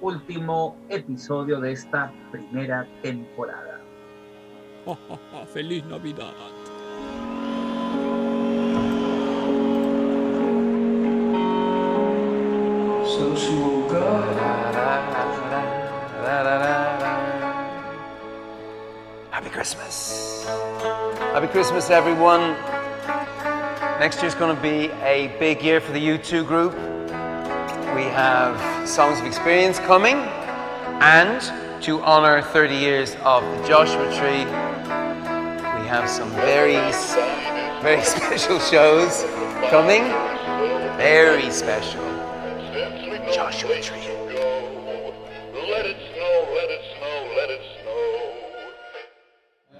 [0.00, 3.78] último episodio de esta primera temporada.
[5.52, 6.63] ¡Feliz Navidad!
[13.06, 13.54] So she
[13.94, 14.24] up.
[19.30, 20.46] Happy Christmas.
[20.46, 22.56] Happy Christmas, everyone.
[24.00, 26.74] Next year's going to be a big year for the U2 group.
[27.94, 30.16] We have Songs of Experience coming,
[31.00, 31.40] and
[31.82, 34.44] to honor 30 years of the Joshua Tree,
[35.84, 36.76] we have some very,
[37.82, 39.24] very special shows
[39.68, 40.02] coming.
[40.96, 42.02] Very special.
[43.30, 43.98] Joshua Tree.
[45.68, 48.08] Let it snow, let it snow, let it snow.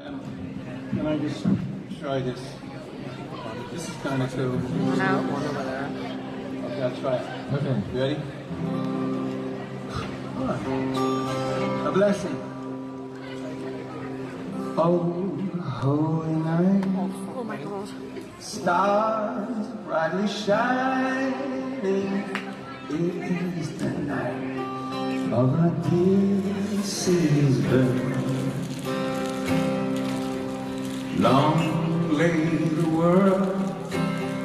[0.04, 0.20] Um,
[0.90, 1.46] can I just
[1.98, 2.40] try this?
[3.72, 4.60] This is kind of cool.
[6.66, 7.26] Okay, I'll try it.
[7.54, 7.82] Okay.
[7.94, 8.18] You ready?
[10.38, 11.86] Alright.
[11.86, 12.36] A blessing.
[14.76, 15.33] Oh,
[15.74, 16.84] holy night.
[16.96, 17.88] Oh, oh my god.
[18.38, 22.24] Stars brightly shining.
[22.90, 24.58] It is the night
[25.32, 28.12] of our dear city's birth.
[31.18, 32.44] Long lay
[32.80, 33.48] the world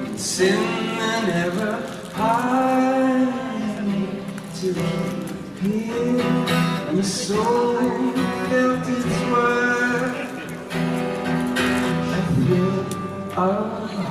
[0.08, 1.74] in sin and ever
[2.14, 4.08] hiding
[4.56, 6.50] till he appeared
[6.90, 7.76] and the soul
[8.50, 10.29] felt its worth
[12.50, 12.94] build
[13.38, 13.62] our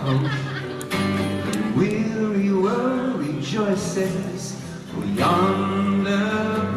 [0.04, 0.30] home.
[1.76, 4.62] Weary world rejoices
[4.92, 6.67] for yonder.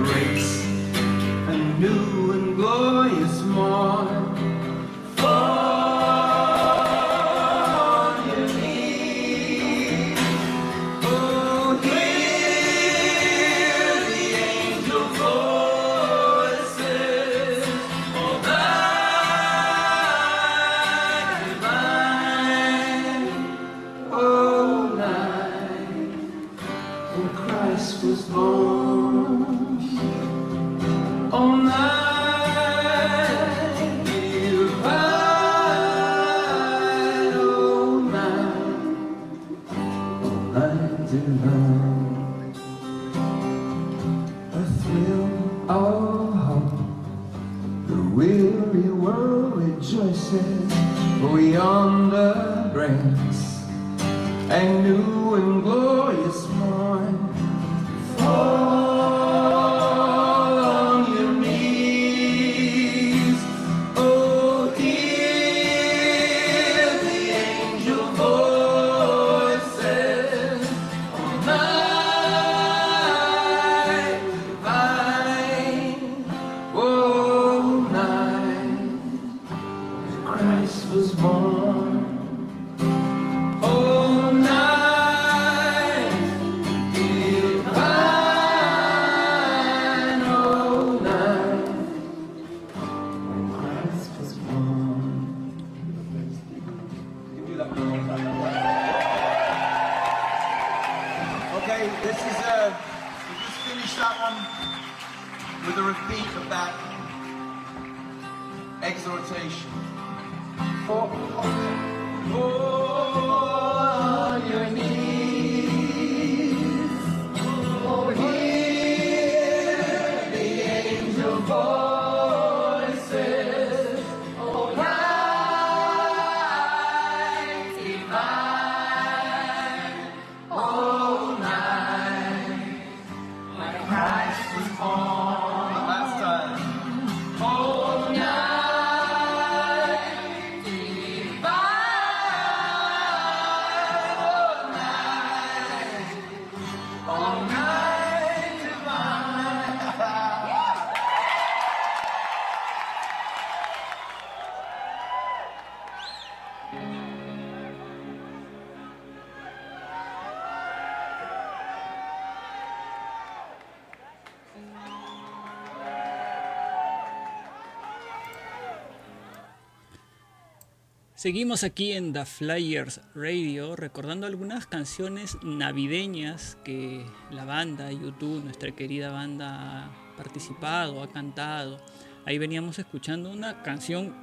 [171.21, 178.71] Seguimos aquí en The Flyers Radio recordando algunas canciones navideñas que la banda YouTube, nuestra
[178.71, 181.77] querida banda, ha participado, ha cantado.
[182.25, 184.15] Ahí veníamos escuchando una canción,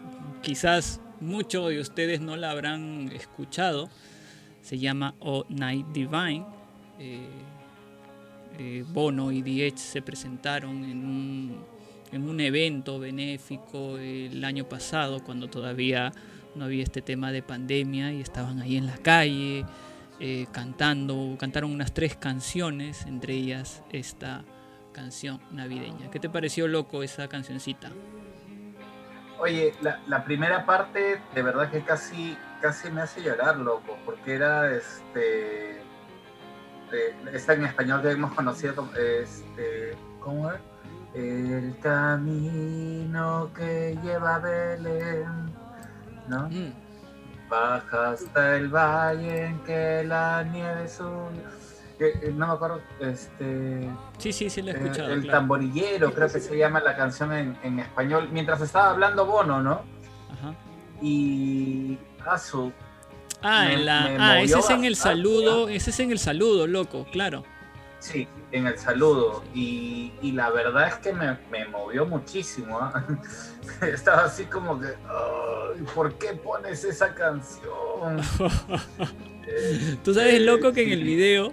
[0.43, 3.89] quizás muchos de ustedes no la habrán escuchado,
[4.61, 6.47] se llama Oh Night Divine.
[6.99, 7.29] Eh,
[8.59, 11.59] eh, Bono y Edge se presentaron en
[12.13, 16.13] en un evento benéfico el año pasado, cuando todavía
[16.59, 19.65] no había este tema de pandemia y estaban ahí en la calle
[20.21, 24.45] eh, cantando, cantaron unas tres canciones, entre ellas esta
[24.93, 26.11] canción navideña.
[26.11, 27.91] ¿Qué te pareció loco esa cancioncita?
[29.39, 34.75] Oye, la, primera parte de verdad que casi, casi me hace llorar, loco, porque era
[34.75, 35.81] este.
[37.33, 38.91] esta en español que hemos conocido.
[38.97, 40.59] Este, ¿Cómo es?
[41.15, 45.48] El camino que lleva Belén,
[46.29, 46.49] ¿no?
[46.49, 46.72] Mm,
[47.49, 51.31] Baja hasta el valle en que la nieve sube.
[51.99, 53.89] Eh, eh, no me acuerdo, este.
[54.18, 55.12] Sí, sí, sí, la he eh, escuchado.
[55.12, 55.39] el claro.
[55.39, 58.29] tamborillero, creo que se llama la canción en, en español.
[58.31, 59.83] Mientras estaba hablando Bono, ¿no?
[60.31, 60.55] Ajá.
[61.03, 61.99] Y.
[62.26, 62.70] Azu.
[63.43, 66.66] Ah, me- en la, ah ese es en el saludo, ese es en el saludo,
[66.66, 67.45] loco, claro.
[68.01, 69.43] Sí, en el saludo.
[69.55, 72.79] Y, la verdad es que me, me movió muchísimo.
[72.79, 73.05] ¿ah?
[73.83, 74.87] Estaba así como que.
[74.87, 78.21] "Ay, ¿Por qué pones esa canción?
[80.05, 81.53] Tú sabes, loco, que en el video,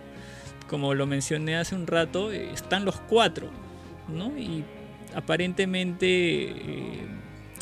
[0.70, 3.50] como lo mencioné hace un rato, están los cuatro,
[4.08, 4.38] ¿no?
[4.38, 4.64] Y
[5.16, 7.08] aparentemente eh,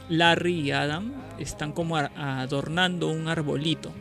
[0.09, 3.91] Larry y Adam están como adornando un arbolito.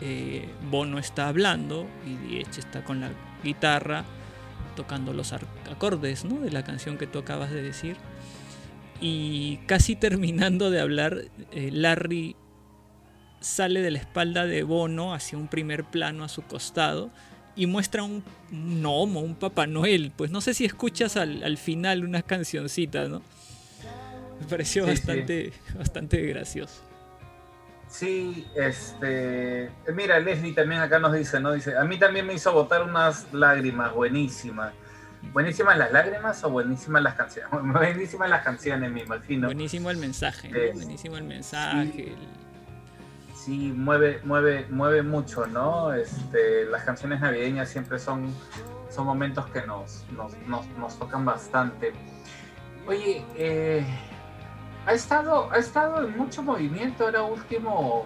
[0.00, 3.10] Eh, Bono está hablando y Diech está con la
[3.42, 4.04] guitarra
[4.76, 6.40] tocando los acordes ¿no?
[6.40, 7.96] de la canción que tú acabas de decir.
[9.00, 12.36] Y casi terminando de hablar, eh, Larry
[13.40, 17.10] sale de la espalda de Bono hacia un primer plano a su costado
[17.56, 20.12] y muestra un, gnomo, un Papá Noel.
[20.16, 23.20] Pues no sé si escuchas al, al final unas cancioncitas, ¿no?
[24.40, 24.96] Me pareció Sí, sí.
[24.96, 26.80] bastante, bastante gracioso.
[27.92, 29.70] Sí, este.
[29.94, 31.52] Mira, Leslie también acá nos dice, ¿no?
[31.52, 34.72] Dice, a mí también me hizo botar unas lágrimas buenísimas.
[35.34, 37.50] ¿Buenísimas las lágrimas o buenísimas las canciones?
[37.62, 39.48] Buenísimas las canciones, me imagino.
[39.48, 40.56] Buenísimo el mensaje, ¿no?
[40.56, 42.08] Es- Buenísimo el mensaje.
[42.12, 42.42] el-
[43.34, 45.92] Sí, mueve, mueve, mueve mucho, ¿no?
[45.92, 48.32] Este, las canciones navideñas siempre son,
[48.88, 51.92] son momentos que nos, nos, nos, nos tocan bastante.
[52.86, 53.84] Oye, eh,
[54.86, 58.04] ha estado, ha estado en mucho movimiento ahora último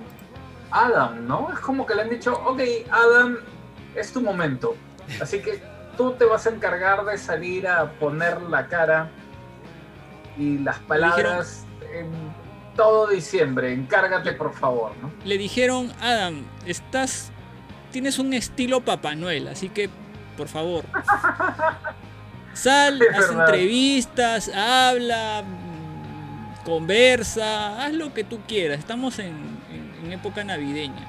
[0.70, 1.51] Adam, ¿no?
[1.53, 2.61] Es como que le han dicho, ok,
[2.91, 3.39] Adam,
[3.95, 4.77] es tu momento.
[5.20, 5.62] Así que
[5.97, 9.09] tú te vas a encargar de salir a poner la cara
[10.37, 11.64] y las palabras
[11.95, 12.11] en
[12.74, 13.72] todo diciembre.
[13.72, 15.11] Encárgate, por favor, ¿no?
[15.24, 17.31] Le dijeron, Adam, estás.
[17.91, 19.89] Tienes un estilo Papá Noel, así que,
[20.37, 20.85] por favor.
[22.53, 23.47] Sal, Es haz verdad.
[23.49, 25.45] entrevistas, habla,
[26.67, 28.79] conversa, haz lo que tú quieras.
[28.81, 29.29] Estamos en,
[29.71, 31.07] en- en época navideña.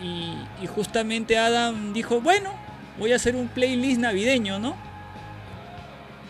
[0.00, 2.50] Y, y justamente Adam dijo, bueno,
[2.98, 4.76] voy a hacer un playlist navideño, ¿no?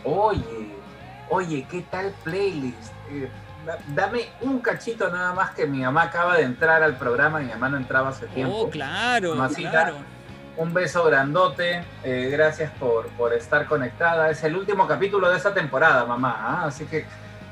[0.05, 0.69] Oye,
[1.31, 2.93] oye, ¿qué tal playlist?
[3.11, 3.29] Eh,
[3.67, 7.49] da- dame un cachito nada más que mi mamá acaba de entrar al programa, mi
[7.51, 8.55] mamá no entraba hace tiempo.
[8.57, 9.71] Oh, claro, Mamacita.
[9.71, 9.97] claro.
[10.57, 14.31] Un beso grandote, eh, gracias por, por estar conectada.
[14.31, 16.65] Es el último capítulo de esta temporada, mamá, ¿ah?
[16.67, 17.05] así que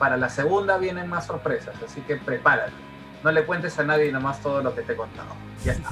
[0.02, 2.72] para la segunda vienen más sorpresas, así que prepárate.
[3.22, 5.28] No le cuentes a nadie nomás todo lo que te he contado.
[5.62, 5.90] Ya está.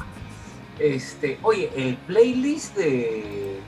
[0.81, 3.61] Este, oye, el playlist de,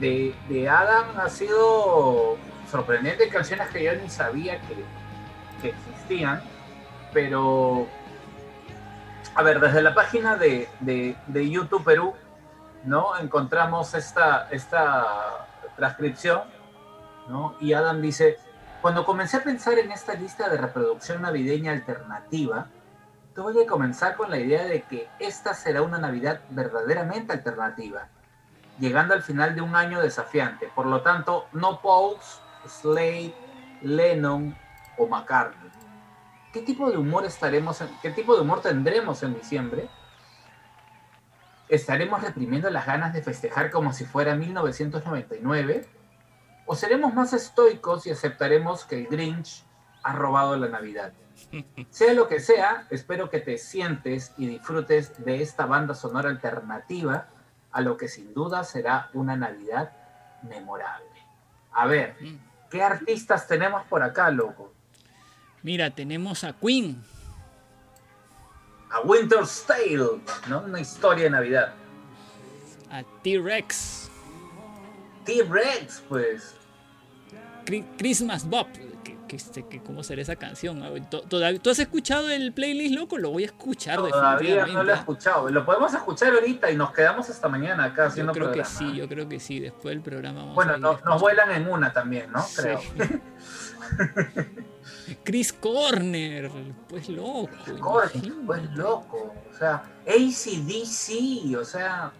[0.00, 2.36] de, de Adam ha sido
[2.68, 4.74] sorprendente, canciones que yo ni sabía que,
[5.62, 6.42] que existían,
[7.12, 7.86] pero
[9.36, 12.14] a ver, desde la página de, de, de YouTube Perú,
[12.82, 13.16] ¿no?
[13.20, 15.46] Encontramos esta, esta
[15.76, 16.42] transcripción,
[17.28, 17.54] ¿no?
[17.60, 18.38] Y Adam dice,
[18.82, 22.66] cuando comencé a pensar en esta lista de reproducción navideña alternativa,
[23.34, 28.08] tuve que comenzar con la idea de que esta será una Navidad verdaderamente alternativa,
[28.80, 30.68] llegando al final de un año desafiante.
[30.74, 33.32] Por lo tanto, no Pauls, Slade,
[33.82, 34.54] Lennon
[34.98, 35.70] o McCartney.
[36.52, 39.88] ¿Qué tipo de humor estaremos en- qué tipo de humor tendremos en diciembre?
[41.68, 45.88] ¿Estaremos reprimiendo las ganas de festejar como si fuera 1999?
[46.66, 49.64] ¿O seremos más estoicos y aceptaremos que el Grinch
[50.02, 51.12] ha robado la Navidad?
[51.90, 57.28] Sea lo que sea, espero que te sientes y disfrutes de esta banda sonora alternativa
[57.72, 59.92] a lo que sin duda será una Navidad
[60.42, 61.06] memorable.
[61.72, 62.16] A ver,
[62.70, 64.72] ¿qué artistas tenemos por acá, loco?
[65.62, 67.02] Mira, tenemos a Queen.
[68.90, 70.60] A Winter's Tale, ¿no?
[70.60, 71.72] Una historia de Navidad.
[72.90, 74.01] a T-Rex,
[75.24, 76.54] T-Rex, pues.
[77.98, 78.66] Christmas Bob.
[79.04, 80.82] Que, que, este, que ¿Cómo será esa canción?
[81.28, 83.18] Todavía- ¿Tú has escuchado el playlist, loco?
[83.18, 84.72] Lo voy a escuchar Todavía definitivamente.
[84.74, 85.48] no lo he escuchado.
[85.48, 88.78] Lo podemos escuchar ahorita y nos quedamos hasta mañana acá Yo haciendo creo que programa.
[88.92, 89.60] sí, yo creo que sí.
[89.60, 92.42] Después del programa vamos Bueno, a no- nos vuelan en una también, ¿no?
[92.42, 92.62] Sí.
[92.62, 92.80] Creo.
[95.24, 96.50] Chris Corner,
[96.88, 97.48] pues loco.
[97.80, 98.46] Corte, imagínate.
[98.46, 99.34] pues loco.
[99.52, 102.12] O sea, ACDC, o sea.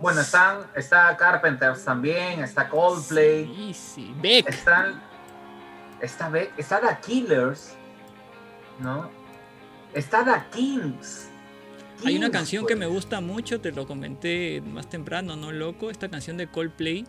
[0.00, 4.14] Bueno, están, está Carpenters también, está Coldplay, Sí, sí.
[4.20, 4.48] Beck.
[4.48, 5.00] están,
[6.00, 7.74] está, Beck- está The Killers,
[8.78, 9.08] ¿no?
[9.94, 11.30] Está The Kings.
[12.04, 15.88] Hay una Kings, canción que me gusta mucho, te lo comenté más temprano, ¿no, loco?
[15.90, 17.06] Esta canción de Coldplay,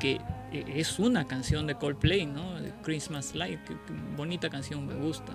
[0.00, 0.20] que
[0.52, 2.54] eh, es una canción de Coldplay, ¿no?
[2.82, 5.32] Christmas Light, que, que bonita canción, me gusta.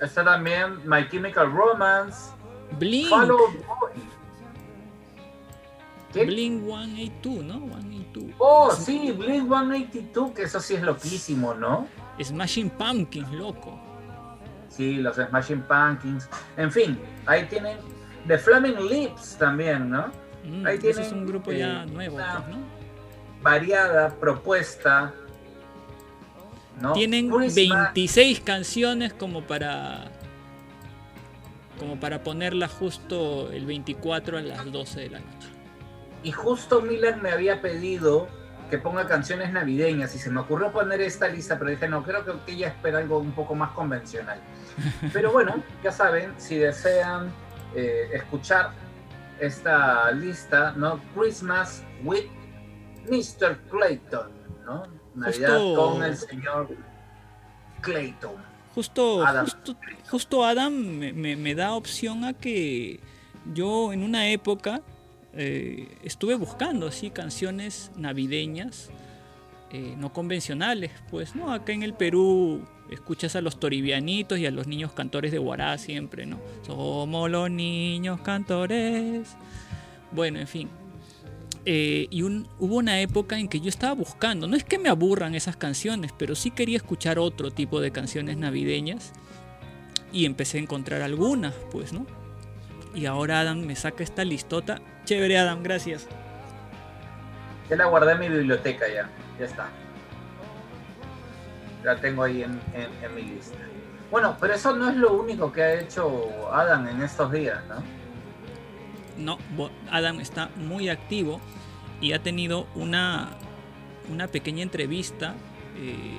[0.00, 2.30] Está también My Chemical Romance,
[2.78, 4.02] Blink, Boy.
[6.12, 6.24] ¿Qué?
[6.24, 7.58] Blink 182, ¿no?
[7.60, 8.34] 182.
[8.38, 11.86] Oh, sí, Blink 182, que eso sí es loquísimo, ¿no?
[12.22, 13.78] Smashing Pumpkins, loco.
[14.68, 16.28] Sí, los Smashing Pumpkins.
[16.56, 17.78] En fin, ahí tienen
[18.26, 20.08] The Flaming Lips también, ¿no?
[20.44, 22.62] Mm, Ahí ese es tienen, un grupo ya eh, nuevo, una- pues, ¿no?
[23.42, 25.14] Variada propuesta.
[26.80, 26.92] ¿no?
[26.92, 30.10] Tienen Christmas- 26 canciones como para
[31.78, 35.39] como para ponerlas justo el 24 a las 12 de la noche.
[36.22, 38.28] Y justo Miller me había pedido
[38.70, 42.24] que ponga canciones navideñas y se me ocurrió poner esta lista, pero dije, no, creo
[42.24, 44.38] que, que ella espera algo un poco más convencional.
[45.12, 47.32] Pero bueno, ya saben, si desean
[47.74, 48.70] eh, escuchar
[49.40, 51.00] esta lista, ¿no?
[51.16, 52.26] Christmas with
[53.10, 53.58] Mr.
[53.70, 54.30] Clayton,
[54.64, 54.84] ¿no?
[55.16, 56.68] Navidad Justo- con el señor
[57.80, 58.34] Clayton.
[58.74, 59.46] Justo, Adam.
[59.46, 59.76] justo,
[60.10, 63.00] justo Adam me, me- me da opción a que
[63.52, 64.80] yo en una época
[65.34, 68.90] eh, estuve buscando así canciones navideñas
[69.72, 71.52] eh, no convencionales, pues, ¿no?
[71.52, 75.78] Acá en el Perú escuchas a los toribianitos y a los niños cantores de Guará
[75.78, 76.40] siempre, ¿no?
[76.66, 79.28] Somos los niños cantores.
[80.10, 80.68] Bueno, en fin.
[81.66, 85.36] Eh, y hubo una época en que yo estaba buscando, no es que me aburran
[85.36, 89.12] esas canciones, pero sí quería escuchar otro tipo de canciones navideñas.
[90.12, 92.06] Y empecé a encontrar algunas, pues, ¿no?
[92.92, 94.82] Y ahora Adam me saca esta listota.
[95.10, 96.06] Chévere, Adam, gracias.
[97.68, 99.10] Ya la guardé en mi biblioteca ya.
[99.40, 99.66] Ya está.
[101.82, 103.56] La tengo ahí en, en- en mi lista.
[104.08, 107.82] Bueno, pero eso no es lo único que ha hecho Adam en estos días, ¿no?
[109.18, 109.38] No,
[109.90, 111.40] Adam está muy activo
[112.00, 113.30] y ha tenido una,
[114.12, 115.34] una pequeña entrevista
[115.76, 116.18] eh,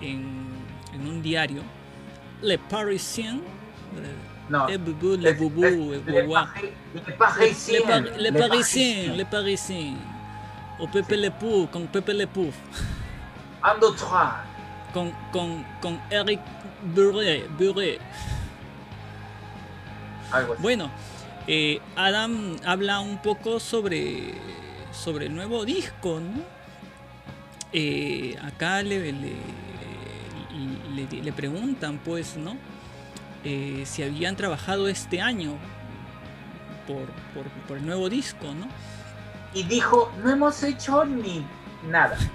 [0.00, 0.48] en,
[0.92, 1.62] en un diario.
[2.42, 3.42] Le Parisien.
[4.48, 4.66] Eh, No.
[4.68, 6.34] Le Boubou, Le Es- Boubou, es- eh, Le Boubou.
[6.34, 7.82] Pari- Le Le, Parisien.
[7.86, 9.16] Par- Le Le Parisien, Parisien.
[9.16, 9.94] Le Parisien.
[10.78, 12.50] O Pepe Le Pou, con Pepe Le Pou.
[13.62, 14.34] Un, deux, trois.
[14.92, 16.40] Con, con, con Eric.
[20.32, 20.62] Algo así.
[20.62, 20.90] Bueno,
[21.46, 24.34] eh, Adam habla un poco sobre,
[24.92, 26.42] sobre el nuevo disco, ¿no?
[27.72, 29.32] Eh, acá le, le,
[30.94, 32.56] le- le preguntan, pues, ¿no?
[33.44, 35.52] Eh, si habían trabajado este año
[36.86, 38.66] por, por- por el nuevo disco, ¿no?
[39.52, 41.44] Y dijo, no hemos hecho ni
[41.88, 42.16] nada.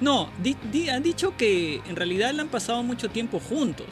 [0.00, 3.86] No, di- di- han dicho que en realidad le han pasado mucho tiempo juntos,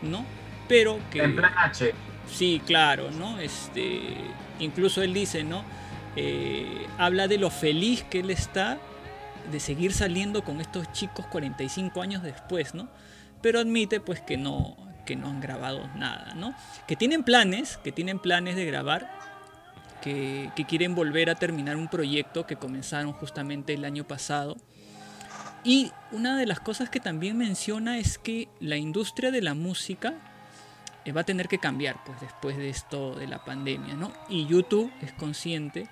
[0.00, 0.24] ¿no?
[0.68, 1.22] Pero que...
[1.22, 1.92] En plan H.
[2.30, 3.38] Sí, claro, ¿no?
[3.40, 4.00] Este,
[4.60, 5.64] incluso él dice, ¿no?
[6.14, 8.78] Eh, habla de lo feliz que él está
[9.50, 12.88] de seguir saliendo con estos chicos 45 años después, ¿no?
[13.42, 14.76] Pero admite, pues, que no,
[15.08, 16.54] que no han grabado nada, ¿no?
[16.86, 19.10] Que tienen planes, que tienen planes de grabar,
[20.02, 24.56] que, quieren volver a terminar un proyecto que comenzaron justamente el año pasado.
[25.64, 30.14] Y una de las cosas que también menciona es que la industria de la música
[31.04, 34.12] eh, va a tener que cambiar pues después de esto de la pandemia, ¿no?
[34.28, 35.88] Y YouTube es consciente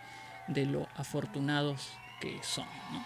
[0.46, 1.90] de lo afortunados
[2.20, 3.04] que son, ¿no?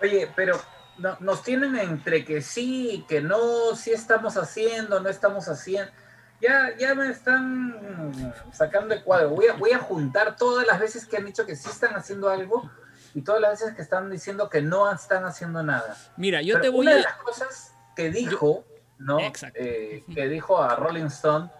[0.00, 0.60] Oye, pero
[0.98, 5.90] no- nos tienen entre que sí, que no, sí estamos haciendo, no estamos haciendo.
[6.40, 9.30] Ya, ya me están sacando de cuadro.
[9.30, 12.28] Voy a, voy a juntar todas las veces que han dicho que sí están haciendo
[12.28, 12.70] algo
[13.14, 15.96] y todas las veces que están diciendo que no están haciendo nada.
[16.16, 17.04] Mira, yo Pero te voy una de a...
[17.04, 18.64] las cosas que dijo,
[18.98, 19.18] ¿no?
[19.18, 19.58] Exacto.
[19.60, 21.50] Eh, que dijo a Rolling Stone,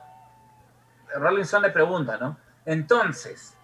[1.16, 2.38] Rolling Stone le pregunta, ¿no?
[2.64, 3.54] Entonces,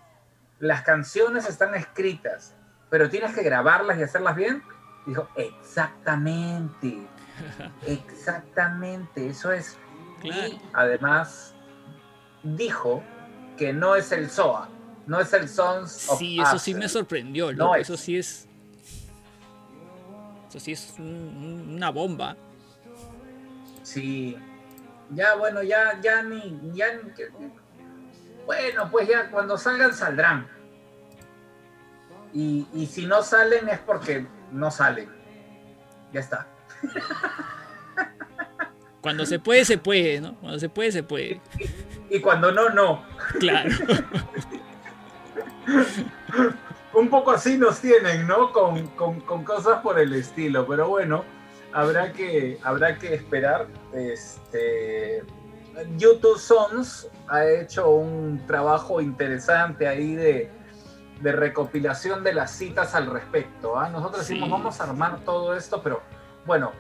[0.59, 2.55] las canciones están escritas,
[2.91, 4.63] pero tienes que grabarlas y hacerlas bien.
[5.07, 7.07] Dijo, exactamente,
[7.87, 9.79] exactamente, eso es.
[10.21, 10.49] Claro.
[10.49, 11.55] Y además
[12.43, 13.03] dijo
[13.59, 14.69] que no es el SOA,
[15.07, 17.83] no es el Sons of Sí, eso sí me sorprendió, No es.
[17.83, 18.49] eso sí es...
[20.49, 22.37] Eso sí es un- un- una bomba.
[23.83, 24.37] Sí.
[25.11, 27.13] Ya, bueno, ya, ya ni, ya ni-
[28.47, 30.49] Bueno, pues ya cuando salgan saldrán.
[32.33, 35.09] Y, y si no salen es porque no salen.
[36.13, 36.47] Ya está.
[39.01, 40.35] Cuando se puede, se puede, ¿no?
[40.41, 41.41] Cuando se puede, se puede.
[42.09, 43.05] Y cuando no, no.
[43.39, 43.71] Claro.
[46.95, 48.53] Un poco así nos tienen, ¿no?
[48.53, 50.67] Con, con- con cosas por el estilo.
[50.67, 51.25] Pero bueno,
[51.73, 53.67] habrá que, habrá que esperar.
[53.93, 55.23] Este,
[55.97, 60.51] YouTube Sons ha hecho un trabajo interesante ahí de,
[61.21, 63.79] de recopilación de las citas al respecto.
[63.79, 63.89] ¿ah?
[63.89, 64.35] Nosotros Sí.
[64.35, 66.03] decimos, vamos a armar todo esto, pero
[66.47, 66.73] bueno,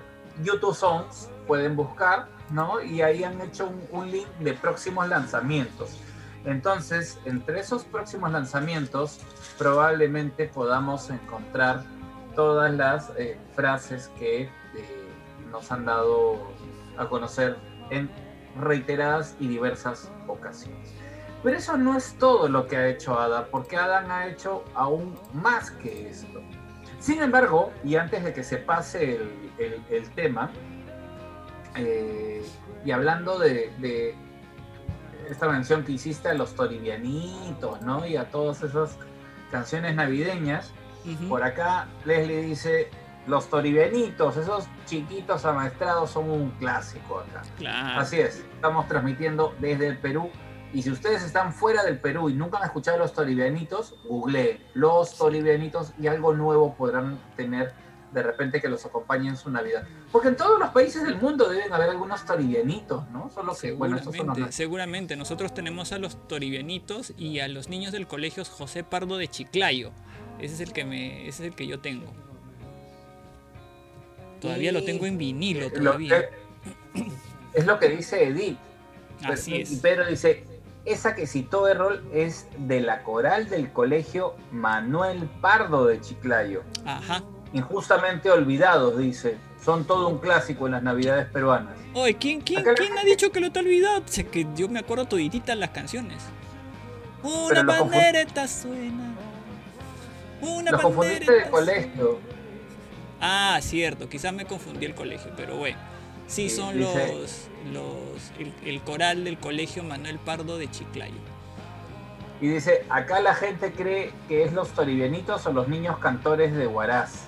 [0.42, 2.82] YouTube Songs pueden buscar, ¿no?
[2.82, 5.98] Y ahí han hecho un, un link de próximos lanzamientos.
[6.44, 9.20] Entonces, entre esos próximos lanzamientos,
[9.56, 11.82] probablemente podamos encontrar
[12.34, 14.50] todas las eh, frases que eh,
[15.50, 16.38] nos han dado
[16.98, 17.56] a conocer
[17.90, 18.10] en
[18.60, 20.92] reiteradas y diversas ocasiones.
[21.44, 25.16] Pero eso no es todo lo que ha hecho Adam, porque Adam ha hecho aún
[25.34, 26.40] más que esto.
[26.98, 30.50] Sin embargo, y antes de que se pase el, el- el tema,
[31.76, 32.42] eh,
[32.84, 34.14] y hablando de, de
[35.28, 38.06] esta mención que hiciste a los toribianitos, ¿no?
[38.06, 38.96] Y a todas esas
[39.50, 40.72] canciones navideñas,
[41.28, 42.88] por acá Leslie dice,
[43.26, 47.42] los toribianitos, esos chiquitos amaestrados son un clásico acá.
[47.58, 48.00] Claro.
[48.00, 50.30] Así es, estamos transmitiendo desde el Perú.
[50.74, 55.16] Y si ustedes están fuera del Perú y nunca han escuchado los toribianitos, googleen los
[55.16, 57.72] toribianitos y algo nuevo podrán tener
[58.12, 59.86] de repente que los acompañe en su Navidad.
[60.12, 63.30] Porque en todos los países del mundo deben haber algunos toribianitos, ¿no?
[63.30, 65.16] Solo que, bueno, estos son los Seguramente.
[65.16, 69.90] Nosotros tenemos a los toribianitos y a los niños del colegio José Pardo de Chiclayo.
[70.40, 72.06] Ese es el que me, ese es el que yo tengo.
[74.40, 76.28] Todavía lo tengo en vinilo Lo todavía.
[76.94, 77.06] que-
[77.54, 78.58] es lo que dice Edith.
[79.24, 79.72] Así Pero- es.
[79.72, 80.44] Y Pedro dice,
[80.84, 86.62] esa que citó Errol es de la coral del colegio Manuel Pardo de Chiclayo.
[86.84, 87.22] Ajá.
[87.52, 89.38] Injustamente olvidados, dice.
[89.64, 91.74] Son todo un clásico en las navidades peruanas.
[91.94, 94.00] Oye, ¿quién, quién, Acá la quién ha dicho que lo te olvidado?
[94.00, 96.22] O sea, que yo me acuerdo todititas las canciones.
[97.22, 99.14] Una bandereta suena.
[100.42, 102.18] Una Lo confundiste de colegio.
[103.20, 105.78] Ah, cierto, quizás me confundí el colegio, pero bueno.
[106.26, 111.14] Sí, Sí, son dice- los, los el, el coral del colegio Manuel Pardo de Chiclayo.
[112.40, 116.66] Y dice, acá la gente cree que es los toribianitos o los niños cantores de
[116.66, 117.26] Huaraz.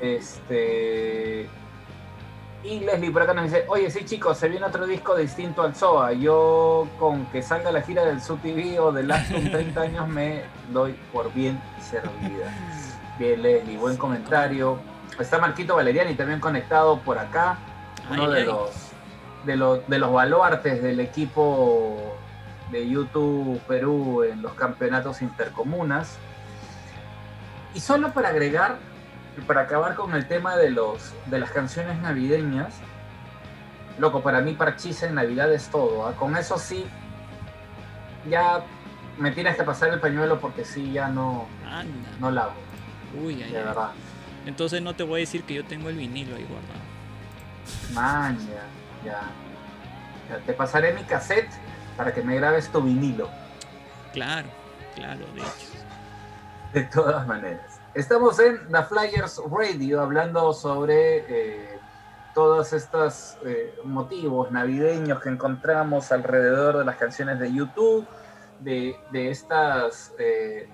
[0.00, 1.48] Este.
[2.62, 5.74] Y Leslie por acá nos dice, oye, sí chicos, se viene otro disco distinto al
[5.74, 6.12] SOA.
[6.14, 10.94] Yo con que salga la gira del SUTV o de Laston 30 años me doy
[11.12, 12.52] por bien servida.
[13.18, 14.78] Bien, Leslie, buen comentario.
[15.18, 17.58] Está Marquito Valeriani también conectado por acá.
[18.10, 18.46] Uno Ay, de ay.
[18.46, 18.89] los
[19.44, 22.16] de los de los baluartes del equipo
[22.70, 26.18] de YouTube Perú en los campeonatos intercomunas.
[27.74, 28.76] Y solo para agregar,
[29.46, 32.74] para acabar con el tema de los de las canciones navideñas,
[33.98, 36.06] loco, para mí parchís en Navidad es todo.
[36.06, 36.14] ¿ah?
[36.16, 36.84] Con eso sí,
[38.28, 38.62] ya
[39.18, 42.10] me tienes que pasar el pañuelo porque sí, ya no, Anda.
[42.18, 42.54] no la hago,
[43.22, 43.64] Uy, ay, de ay.
[43.64, 43.90] verdad.
[44.46, 46.80] Entonces no te voy a decir que yo tengo el vinilo ahí guardado.
[47.92, 48.38] Man,
[49.04, 49.22] ya,
[50.28, 50.38] ya.
[50.46, 51.50] Te pasaré mi cassette
[51.96, 53.28] para que me grabes tu vinilo.
[54.12, 54.48] Claro,
[54.94, 55.70] claro, de hecho.
[56.72, 57.80] De todas maneras.
[57.94, 61.80] Estamos en The Flyers Radio hablando sobre eh,
[62.34, 68.06] todos estos eh, motivos navideños que encontramos alrededor de las canciones de YouTube,
[68.60, 70.68] de, de estas eh,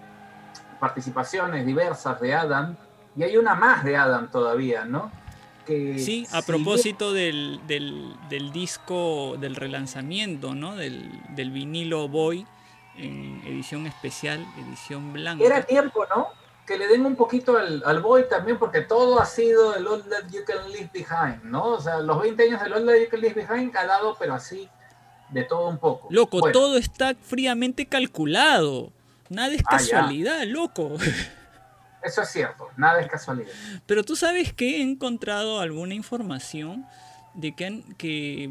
[0.79, 2.77] participaciones diversas de Adam.
[3.17, 5.11] Y hay una más de Adam todavía, ¿no?
[5.67, 10.77] Que Sí, a si propósito del, del, del disco, del relanzamiento, ¿no?
[10.77, 12.47] Del, del vinilo Boy
[12.97, 15.45] en edición especial, edición blanca.
[15.45, 16.29] Era tiempo, ¿no?
[16.67, 20.03] Que le den un poquito al, al Boy también, porque todo ha sido el All
[20.05, 21.65] That You Can Leave Behind, ¿no?
[21.75, 24.35] O sea, los 20 años del All That You Can Leave Behind ha dado, pero
[24.35, 24.69] así,
[25.31, 26.09] de todo un poco.
[26.11, 28.91] Loco, Bueno, todo está fríamente calculado.
[29.29, 30.97] Nada es Ah, casualidad, loco.
[32.07, 33.51] Eso es cierto, nada es casualidad.
[33.87, 36.87] Pero tú sabes que he encontrado alguna información
[37.35, 38.51] de que, han- que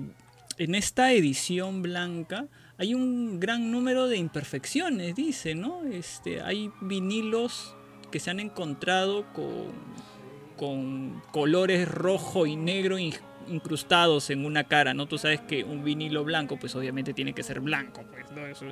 [0.58, 2.46] en esta edición blanca
[2.78, 5.84] hay un gran número de imperfecciones, dice, ¿no?
[5.86, 7.74] Este, hay vinilos
[8.12, 13.14] que se han encontrado con, colores rojo y negro in-
[13.48, 15.08] incrustados en una cara, ¿no?
[15.08, 18.46] Tú sabes que un vinilo blanco, pues obviamente tiene que ser blanco, pues, ¿no?
[18.46, 18.66] Eso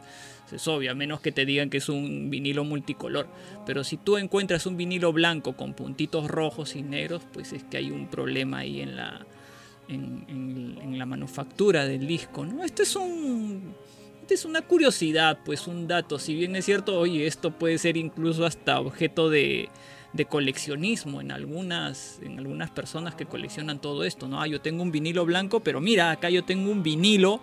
[0.54, 3.28] es obvio, a menos que te digan que es un vinilo multicolor.
[3.66, 7.78] Pero si tú encuentras un vinilo blanco con puntitos rojos y negros, pues es que
[7.78, 9.26] hay un problema ahí en la,
[9.88, 12.64] en, la manufactura del disco, ¿no?
[12.64, 13.76] Esto es un...
[14.30, 16.20] es una curiosidad, pues un dato.
[16.20, 19.70] Si bien es cierto, oye, esto puede ser incluso hasta objeto de,
[20.14, 24.40] de coleccionismo en algunas, en algunas personas que coleccionan todo esto, ¿no?
[24.40, 27.42] Ah, yo tengo un vinilo blanco, pero mira, acá yo tengo un vinilo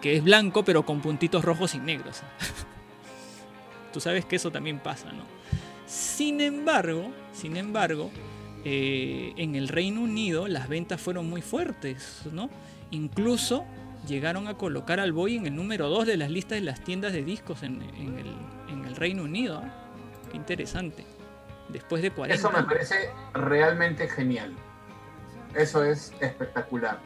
[0.00, 2.22] que es blanco, pero con puntitos rojos y negros.
[3.92, 5.24] Tú sabes que eso también pasa, ¿no?
[5.86, 8.10] Sin embargo, sin embargo,
[8.64, 12.50] eh, en el Reino Unido las ventas fueron muy fuertes, ¿no?
[12.90, 13.64] Incluso
[14.06, 17.12] llegaron a colocar al Boy en el número 2 de las listas de las tiendas
[17.12, 18.34] de discos en, en el,
[18.68, 19.62] en el Reino Unido.
[19.64, 19.72] ¿ah?
[20.30, 21.04] Qué interesante.
[21.68, 24.54] Después de 40 Eso me parece realmente genial.
[25.54, 26.98] Eso es espectacular.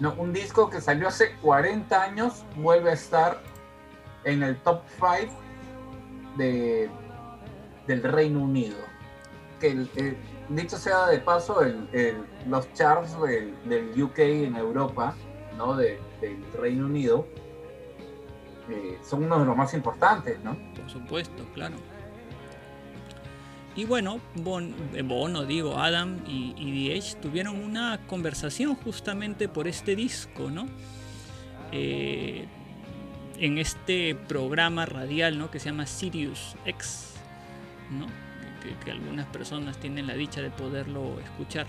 [0.00, 3.40] No, un disco que salió hace 40 años vuelve a estar
[4.24, 5.32] en el top 5
[6.36, 6.90] de,
[7.86, 8.76] del Reino Unido.
[9.60, 10.16] Que el- el-
[10.48, 15.14] dicho sea de paso, el- los charts del, del UK en Europa,
[15.56, 15.76] ¿no?
[15.76, 17.26] De- del Reino Unido,
[18.68, 20.56] eh, son uno de los más importantes, ¿no?
[20.74, 21.76] Por supuesto, claro.
[23.76, 24.20] Y bueno,
[24.94, 30.68] eh, Bono, digo, Adam y, y DH tuvieron una conversación justamente por este disco, ¿no?
[31.72, 32.46] Eh,
[33.38, 35.50] en este programa radial, ¿no?
[35.50, 37.14] Que se llama Sirius X,
[37.90, 38.06] ¿no?
[38.62, 41.66] Que, que algunas personas tienen la dicha de poderlo escuchar.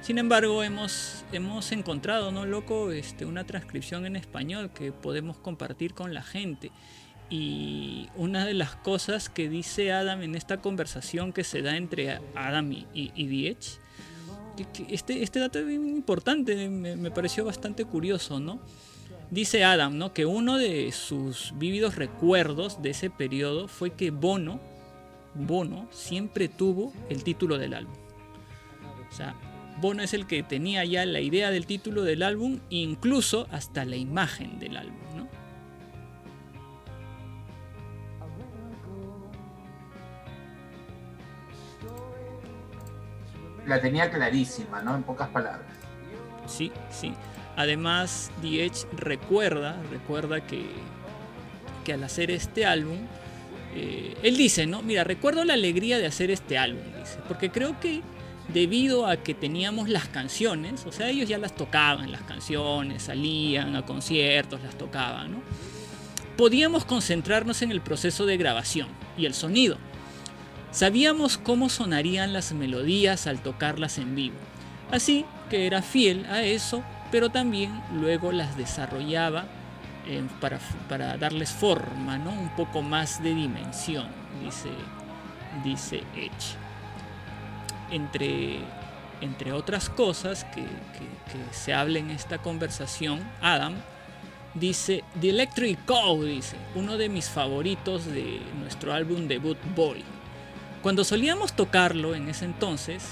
[0.00, 2.90] Sin embargo, hemos, hemos encontrado, ¿no, loco?
[2.90, 6.72] Este, una transcripción en español que podemos compartir con la gente.
[7.30, 12.20] Y una de las cosas que dice Adam en esta conversación que se da entre
[12.34, 13.54] Adam y, y,
[14.72, 18.58] que este, este dato es bien importante, me, me pareció bastante curioso, ¿no?
[19.30, 20.14] Dice Adam, ¿no?
[20.14, 24.58] Que uno de sus vívidos recuerdos de ese periodo fue que Bono,
[25.34, 27.94] Bono siempre tuvo el título del álbum.
[29.10, 29.36] O sea,
[29.80, 33.96] Bono es el que tenía ya la idea del título del álbum, incluso hasta la
[33.96, 34.96] imagen del álbum,
[43.68, 44.96] La tenía clarísima, ¿no?
[44.96, 45.68] En pocas palabras.
[46.46, 47.14] Sí, sí.
[47.56, 50.64] Además, The Edge recuerda, recuerda que,
[51.84, 52.98] que al hacer este álbum,
[53.74, 54.82] eh, él dice, ¿no?
[54.82, 58.00] Mira, recuerdo la alegría de hacer este álbum, dice, porque creo que
[58.52, 63.76] debido a que teníamos las canciones, o sea, ellos ya las tocaban, las canciones, salían
[63.76, 65.42] a conciertos, las tocaban, ¿no?
[66.36, 68.88] Podíamos concentrarnos en el proceso de grabación
[69.18, 69.76] y el sonido.
[70.70, 74.36] Sabíamos cómo sonarían las melodías al tocarlas en vivo.
[74.90, 79.46] Así que era fiel a eso, pero también luego las desarrollaba
[80.06, 82.30] eh, para, darles forma, ¿no?
[82.30, 84.08] Un poco más de dimensión,
[84.42, 84.70] dice,
[85.64, 86.56] dice Edge.
[87.90, 88.58] Entre,
[89.22, 90.66] entre otras cosas que
[91.50, 93.74] se habla en esta conversación, Adam
[94.54, 100.04] dice The Electric Cow, dice, uno de mis favoritos de nuestro álbum debut Boy.
[100.82, 103.04] Cuando solíamos tocarlo en ese entonces,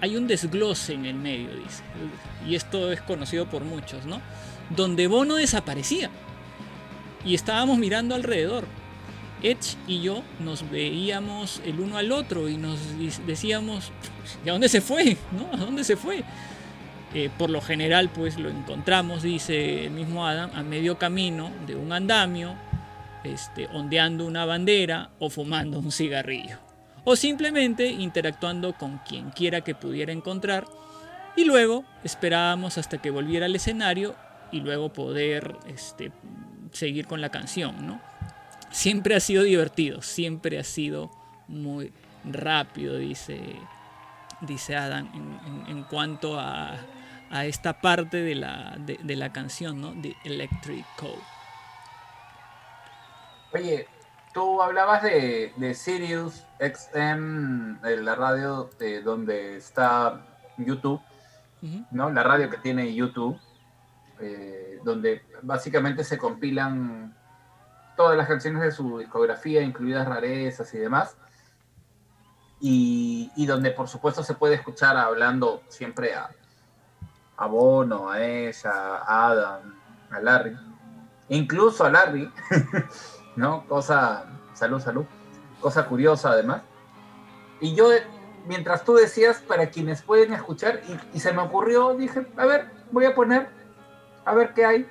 [0.00, 1.82] hay un desglose en el medio, dice.
[2.46, 4.20] Y esto es conocido por muchos, ¿no?
[4.70, 6.10] Donde Bono desaparecía.
[7.24, 8.64] Y estábamos mirando alrededor.
[9.42, 12.78] Edge y yo nos veíamos el uno al otro y nos
[13.26, 13.90] decíamos,
[14.44, 15.16] ¿y a dónde se fue?
[15.32, 15.48] ¿No?
[15.52, 16.22] ¿A dónde se fue?
[17.14, 21.76] Eh, por lo general, pues lo encontramos, dice el mismo Adam, a medio camino de
[21.76, 22.54] un andamio,
[23.24, 26.71] este, ondeando una bandera o fumando un cigarrillo.
[27.04, 30.66] O simplemente interactuando con quien quiera que pudiera encontrar.
[31.36, 34.14] Y luego esperábamos hasta que volviera al escenario
[34.52, 36.12] y luego poder este,
[36.72, 38.00] seguir con la canción, ¿no?
[38.70, 41.10] Siempre ha sido divertido, siempre ha sido
[41.48, 41.92] muy
[42.24, 43.40] rápido, dice,
[44.42, 46.76] dice Adam, en, en- cuanto a,
[47.30, 49.92] a esta parte de la, de, de la canción, ¿no?
[49.92, 51.22] De Electric Code.
[53.54, 53.86] Oye,
[54.32, 60.20] tú hablabas de, de Sirius XM, de la radio de donde está
[60.58, 61.00] YouTube.
[61.90, 62.10] ¿no?
[62.10, 63.38] La radio que tiene YouTube,
[64.20, 67.16] eh, donde básicamente se compilan
[67.96, 71.16] todas las canciones de su discografía, incluidas rarezas y demás.
[72.60, 76.30] Y, y donde por supuesto se puede escuchar hablando siempre a,
[77.36, 79.74] a Bono, a ella, a Adam,
[80.10, 80.56] a Larry,
[81.28, 82.30] incluso a Larry,
[83.36, 83.66] ¿no?
[83.66, 85.04] Cosa, salud, salud,
[85.60, 86.62] cosa curiosa además.
[87.60, 87.88] Y yo,
[88.46, 92.70] mientras tú decías, para quienes pueden escuchar, y, y se me ocurrió, dije, a ver,
[92.90, 93.48] voy a poner,
[94.24, 94.88] a ver qué hay.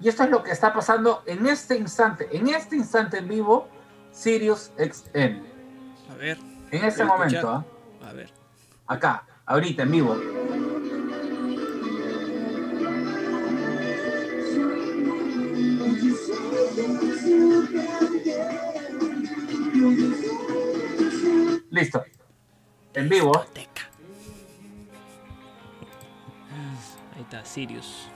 [0.00, 3.68] Y esto es lo que está pasando en este instante, en este instante en vivo,
[4.12, 5.42] Sirius XM.
[6.10, 6.38] A ver,
[6.70, 7.48] En este momento.
[7.48, 7.64] ¿ah?
[8.08, 8.32] a ver.
[8.86, 10.16] acá, ahorita en vivo.
[21.70, 22.04] Listo.
[22.94, 23.32] En vivo.
[27.14, 28.08] Ahí está, Sirius.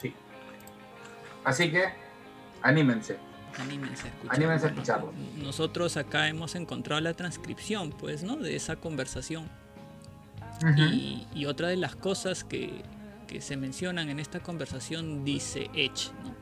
[0.00, 0.14] Sí.
[1.44, 1.84] Así que,
[2.62, 3.18] anímense.
[3.58, 4.36] Anímense a escuchar.
[4.36, 5.12] Anímense a escucharlo.
[5.36, 8.36] Nosotros acá hemos encontrado la transcripción, pues, ¿no?
[8.36, 9.48] De esa conversación.
[11.34, 12.82] Y otra de las cosas que,
[13.26, 16.39] que se mencionan en esta conversación dice Edge, ¿no?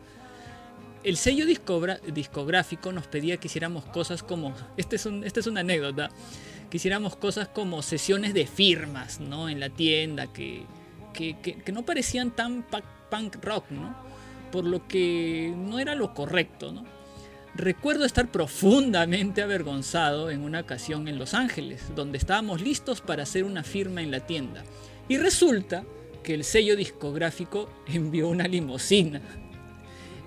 [1.04, 6.10] El sello discográfico nos pedía que hiciéramos cosas como, este esta es una anécdota,
[6.70, 9.48] que hiciéramos cosas como sesiones de firmas, ¿no?
[9.48, 10.66] En la tienda, que,
[11.14, 12.64] que, no parecían tan
[13.10, 13.96] punk rock, ¿no?
[14.52, 16.84] Por lo que no era lo correcto.
[17.54, 23.44] Recuerdo estar profundamente avergonzado en una ocasión en Los Ángeles, donde estábamos listos para hacer
[23.44, 24.64] una firma en la tienda.
[25.08, 25.84] Y resulta
[26.22, 29.20] que el sello discográfico envió una limusina.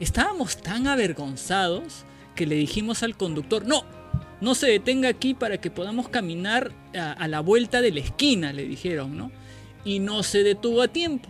[0.02, 3.86] Estábamos tan avergonzados que le dijimos al conductor, no,
[4.42, 8.64] no se detenga aquí para que podamos caminar a, la vuelta de la esquina, le
[8.64, 9.32] dijeron, ¿no?
[9.86, 11.30] Y no se detuvo a tiempo.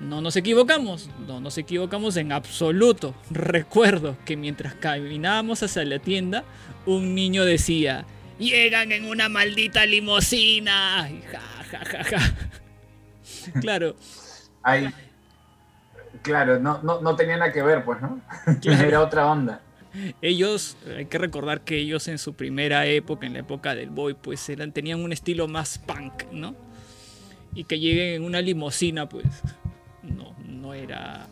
[0.00, 3.14] No nos equivocamos, no nos equivocamos en absoluto.
[3.30, 6.44] Recuerdo que mientras caminábamos hacia la tienda,
[6.86, 8.06] un niño decía,
[8.38, 11.10] llegan en una maldita limusina.
[11.10, 11.40] Y ja,
[11.70, 12.34] ja, ja, ja.
[13.60, 13.96] Claro,
[14.62, 14.88] Hay,
[16.22, 18.20] Claro, no, no, no tenía nada que ver, pues, ¿no?
[18.60, 18.86] Claro.
[18.88, 19.60] Era otra onda.
[20.22, 24.14] Ellos, hay que recordar que ellos en su primera época, en la época del boy,
[24.14, 26.54] pues eran, tenían un estilo más punk, ¿no?
[27.54, 29.26] Y que lleguen en una limusina, pues
[30.02, 31.26] no, no era,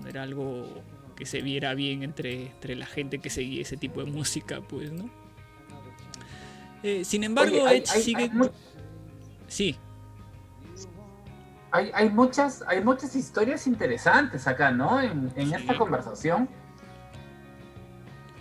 [0.00, 0.66] no era algo
[1.14, 4.90] que se viera bien entre, entre la gente que seguía ese tipo de música, pues,
[4.90, 5.08] ¿no?
[6.82, 8.22] Eh, sin embargo, Oye, hay- Edge hay- sigue...
[8.24, 8.30] hay
[9.46, 9.76] Sí,
[11.72, 15.00] Hay, hay muchas, hay muchas historias interesantes acá, ¿no?
[15.00, 15.54] En, en Sí.
[15.54, 16.48] esta conversación.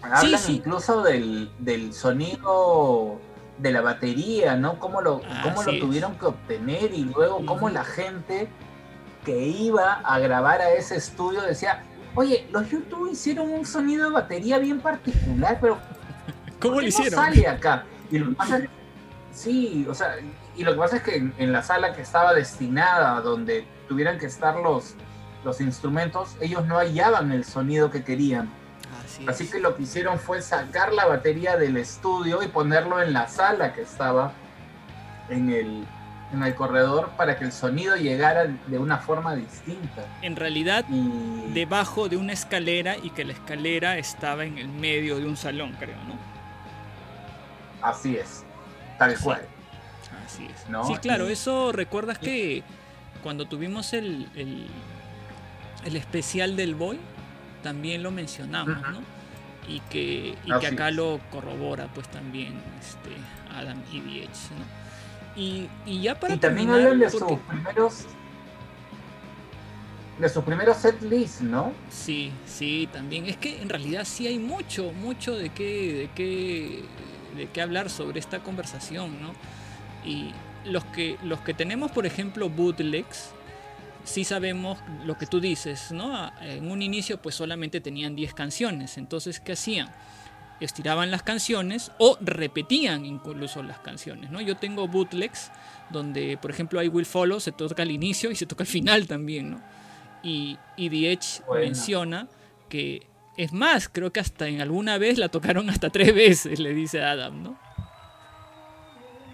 [0.02, 0.56] Hablan sí.
[0.58, 3.20] incluso del, del sonido
[3.60, 4.80] de la batería, ¿no?
[4.80, 8.48] Cómo lo, cómo Así lo tuvieron que obtener y luego cómo la gente
[9.24, 11.84] que iba a grabar a ese estudio decía,
[12.16, 15.78] oye, los YouTube hicieron un sonido de batería bien particular, pero
[16.60, 17.14] ¿cómo ¿por lo qué no hicieron?
[17.24, 17.86] sale acá?
[18.10, 18.70] Y lo que pasa es-
[19.32, 20.16] sí, o sea,
[20.56, 24.18] y lo que pasa es que en, en la sala que estaba destinada donde tuvieran
[24.20, 24.96] que estar los,
[25.44, 28.50] los instrumentos, ellos no hallaban el sonido que querían.
[29.06, 29.52] Así, Así es.
[29.52, 33.74] que lo que hicieron fue sacar la batería del estudio y ponerlo en la sala
[33.74, 34.34] que estaba
[35.30, 35.86] en el,
[36.34, 40.04] en el corredor para que el sonido llegara de una forma distinta.
[40.22, 45.18] En realidad, Y debajo de una escalera y que la escalera estaba en el medio
[45.18, 46.16] de un salón, creo, ¿no?
[47.82, 48.44] así es,
[49.00, 49.24] tal Sí.
[49.24, 49.42] cual.
[50.34, 50.70] Así es.
[50.70, 50.86] ¿No?
[50.86, 52.64] Sí, claro, Y- eso recuerdas que
[53.24, 54.66] cuando tuvimos el, el,
[55.86, 57.00] el especial del Boy,
[57.64, 58.82] también lo mencionamos.
[58.82, 59.00] ¿no?
[59.68, 60.96] Y que, y que acá es.
[60.96, 63.10] lo corrobora pues también este,
[63.56, 64.82] Adam y ¿no?
[65.42, 68.06] Y, y ya para y también terminar, hablan de porque- sus primeros
[70.20, 71.72] de sus primeros set list, ¿no?
[71.90, 73.26] Sí, sí, también.
[73.26, 76.84] Es que en realidad sí hay mucho, mucho de qué, de qué,
[77.36, 79.34] de qué hablar sobre esta conversación, ¿no?
[80.06, 80.32] Y
[80.66, 83.32] los que, los que tenemos, por ejemplo, bootlegs,
[84.04, 86.16] sí sabemos lo que tú dices, ¿no?
[86.16, 88.98] A- En un inicio, pues solamente tenían 10 canciones.
[88.98, 89.90] Entonces, ¿qué hacían?
[90.60, 94.42] Estiraban las canciones o repetían incluso las canciones, ¿no?
[94.42, 95.52] Yo tengo bootlegs
[95.90, 99.08] donde, por ejemplo, I Will Follow se toca al inicio y se toca al final
[99.08, 99.62] también, ¿no?
[100.24, 101.66] Y, y The Edge Bueno.
[101.66, 102.28] menciona
[102.70, 106.74] que, es más, creo que hasta en alguna vez la tocaron hasta tres veces, le
[106.76, 107.58] dice Adam, ¿no?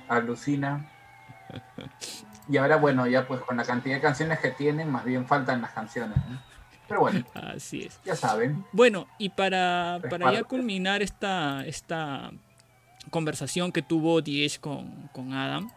[0.08, 0.86] Alucina.
[2.50, 5.62] Y ahora, bueno, ya pues con la cantidad de canciones que tienen, más bien faltan
[5.62, 6.18] las canciones.
[6.88, 8.00] Pero bueno, Así es.
[8.06, 8.64] ya saben.
[8.72, 12.32] Bueno, y para, para ya culminar esta, esta
[13.10, 15.70] conversación que tuvo Diez con, con Adam,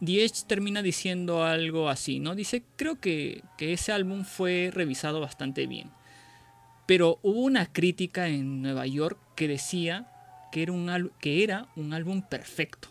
[0.00, 2.34] Diez termina diciendo algo así, ¿no?
[2.34, 5.90] Dice, creo que, que ese álbum fue revisado bastante bien,
[6.86, 10.06] pero hubo una crítica en Nueva York que decía
[10.50, 12.88] que era un, al- que era un álbum perfecto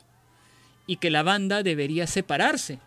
[0.90, 2.80] y que la banda debería separarse,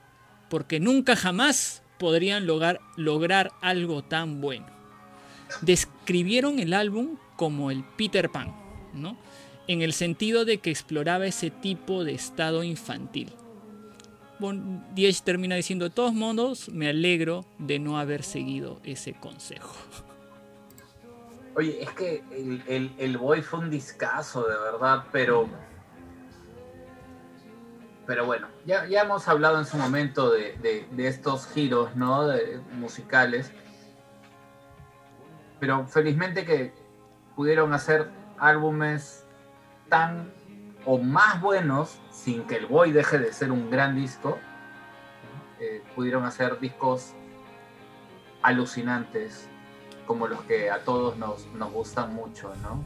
[0.50, 4.72] porque nunca jamás podrían lograr, lograr algo tan bueno
[5.60, 8.54] describieron el álbum como el Peter Pan,
[8.94, 9.16] ¿no?
[9.68, 13.32] En el sentido de que exploraba ese tipo de estado infantil.
[14.38, 19.74] Bon Diez termina diciendo, de todos modos, me alegro de no haber seguido ese consejo.
[21.54, 25.48] Oye, es que el, el, el Boy fue un discazo, de verdad, pero.
[28.06, 32.26] Pero bueno, ya, ya hemos hablado en su momento de, de- de estos giros, ¿no?
[32.26, 33.52] De, musicales.
[35.60, 36.74] Pero felizmente que
[37.36, 39.24] pudieron hacer álbumes
[39.88, 40.32] tan
[40.84, 44.38] o más buenos sin que el Boy deje de ser un gran disco.
[45.60, 47.12] Eh, pudieron hacer discos
[48.42, 49.48] alucinantes
[50.06, 52.82] como los que a todos nos, nos gustan mucho, ¿no?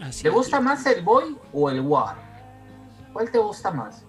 [0.00, 2.23] Así ¿Te gusta más el Boy o el War?
[3.14, 4.04] ¿Cuál te gusta más?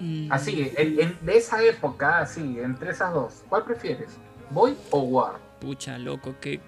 [0.00, 4.10] Mm, Así, en- en- de esa época, así, entre esas dos, ¿cuál prefieres?
[4.50, 5.36] ¿Boy o War?
[5.60, 6.60] Pucha, loco, que...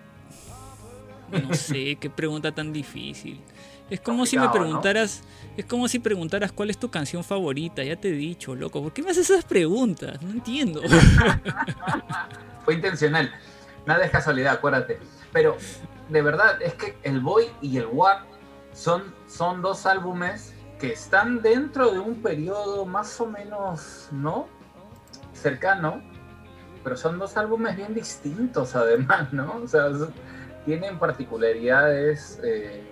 [1.31, 3.43] No sé, qué pregunta tan difícil.
[3.91, 5.23] Es como si me preguntaras...
[5.57, 7.83] Es como si preguntaras cuál es tu canción favorita.
[7.83, 8.83] Ya te he dicho, loco.
[8.83, 10.21] ¿Por qué me haces esas preguntas?
[10.23, 10.83] No entiendo.
[12.65, 13.33] Fue intencional,
[13.87, 14.99] nada es casualidad, acuérdate.
[15.33, 15.57] Pero
[16.09, 18.25] de verdad es que el Boy y el War
[18.73, 24.49] son, son dos álbumes que están dentro de un periodo más o menos, ¿no?
[25.33, 26.03] Cercano,
[26.85, 29.57] pero son dos álbumes bien distintos además, ¿no?
[29.63, 29.91] O sea,
[30.65, 32.83] tienen particularidades eh,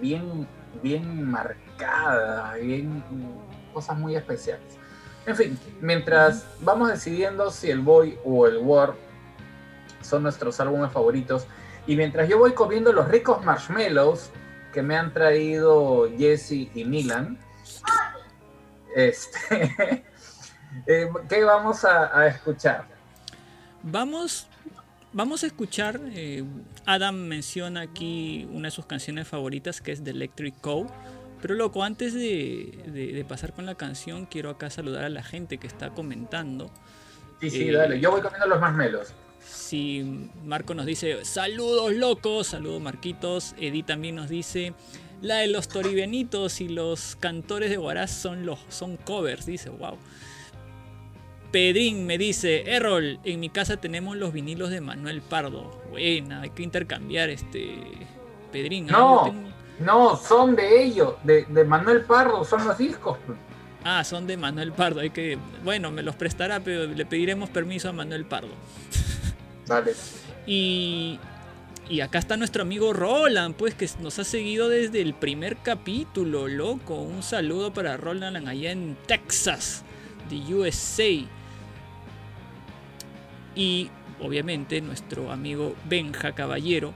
[0.00, 0.46] bien,
[0.82, 3.02] bien marcadas, bien
[3.72, 4.78] cosas muy especiales.
[5.26, 8.94] En fin, mientras vamos decidiendo si el Boy o el War
[10.00, 11.46] son nuestros álbumes favoritos,
[11.86, 14.30] y mientras yo voy comiendo los ricos marshmallows
[14.78, 17.36] que me han traído Jesse y Milan,
[18.94, 20.04] este,
[20.86, 22.84] eh, ¿qué vamos a, a escuchar?
[23.82, 24.46] Vamos,
[25.12, 25.98] vamos a escuchar.
[26.12, 26.44] eh,
[26.86, 30.86] Adam menciona aquí una de sus canciones favoritas que es The Electric Cow.
[31.42, 35.24] Pero loco, antes de, de- de pasar con la canción, quiero acá saludar a la
[35.24, 36.70] gente que está comentando.
[37.40, 37.98] Sí, sí, Eh, dale.
[37.98, 39.12] Yo voy comiendo los más melos.
[39.48, 43.54] Si Marco nos dice saludos locos, saludos Marquitos.
[43.58, 44.74] Edith también nos dice
[45.22, 49.96] la de los toribenitos y los cantores de Guaraz son los son covers, dice, wow.
[51.50, 55.82] Pedrín me dice, Errol, en mi casa tenemos los vinilos de Manuel Pardo.
[55.90, 57.78] Buena, hay que intercambiar este
[58.52, 58.88] Pedrín.
[58.90, 58.92] ¿ah?
[58.92, 59.22] No.
[59.24, 59.48] Tengo-
[59.80, 63.16] No, son de ellos, de, de Manuel Pardo, son los discos.
[63.84, 65.00] Ah, son de Manuel Pardo.
[65.00, 68.50] Hay que, bueno, me los prestará, pero le pediremos permiso a Manuel Pardo.
[69.68, 69.92] Dale.
[70.46, 71.18] Y,
[71.88, 76.48] y acá está nuestro amigo Roland, pues que nos ha seguido desde el primer capítulo,
[76.48, 76.94] loco.
[76.94, 79.84] Un saludo para Roland allá en Texas,
[80.30, 81.26] de USA.
[83.54, 83.90] Y
[84.20, 86.92] obviamente nuestro amigo Benja Caballero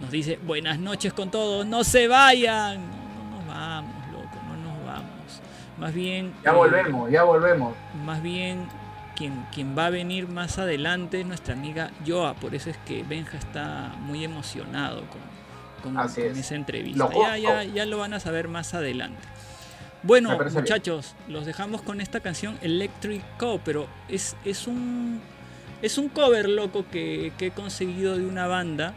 [0.00, 2.80] nos dice, buenas noches con todos, no se vayan.
[2.86, 5.40] No, no nos vamos, loco, no nos vamos.
[5.78, 6.34] Más bien...
[6.44, 7.74] Ya eh, volvemos, ya volvemos.
[8.04, 8.66] más bien
[9.16, 13.02] quien, quien va a venir más adelante es nuestra amiga Joa, por eso es que
[13.02, 15.20] Benja está muy emocionado con,
[15.82, 16.38] con- Así con es.
[16.38, 17.04] esa entrevista.
[17.04, 17.74] Lo Ya, ya, conozco.
[17.74, 19.20] ya lo van a saber más adelante.
[20.02, 20.52] Bueno, bien.
[20.54, 25.20] muchachos, los dejamos con esta canción Electric Co, pero es, es un
[25.82, 28.94] es un cover loco que, que he conseguido de una banda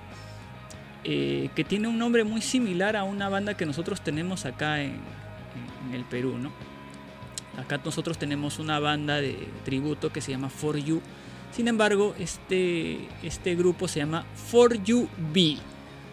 [1.04, 4.98] eh, que tiene un nombre muy similar a una banda que nosotros tenemos acá en,
[5.88, 6.52] en el Perú, ¿no?
[7.60, 11.02] Acá nosotros tenemos una banda de tributo que se llama For You.
[11.52, 15.58] Sin embargo, este, este grupo se llama For You B,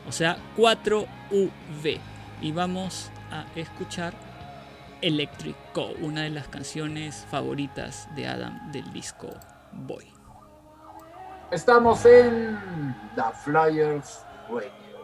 [0.09, 1.99] o sea, 4UV.
[2.43, 4.15] Y vamos a escuchar
[5.03, 9.29] Electric Co, una de las canciones favoritas de Adam del disco
[9.73, 10.07] Boy.
[11.51, 12.59] Estamos en
[13.15, 14.97] The Flyers Radio.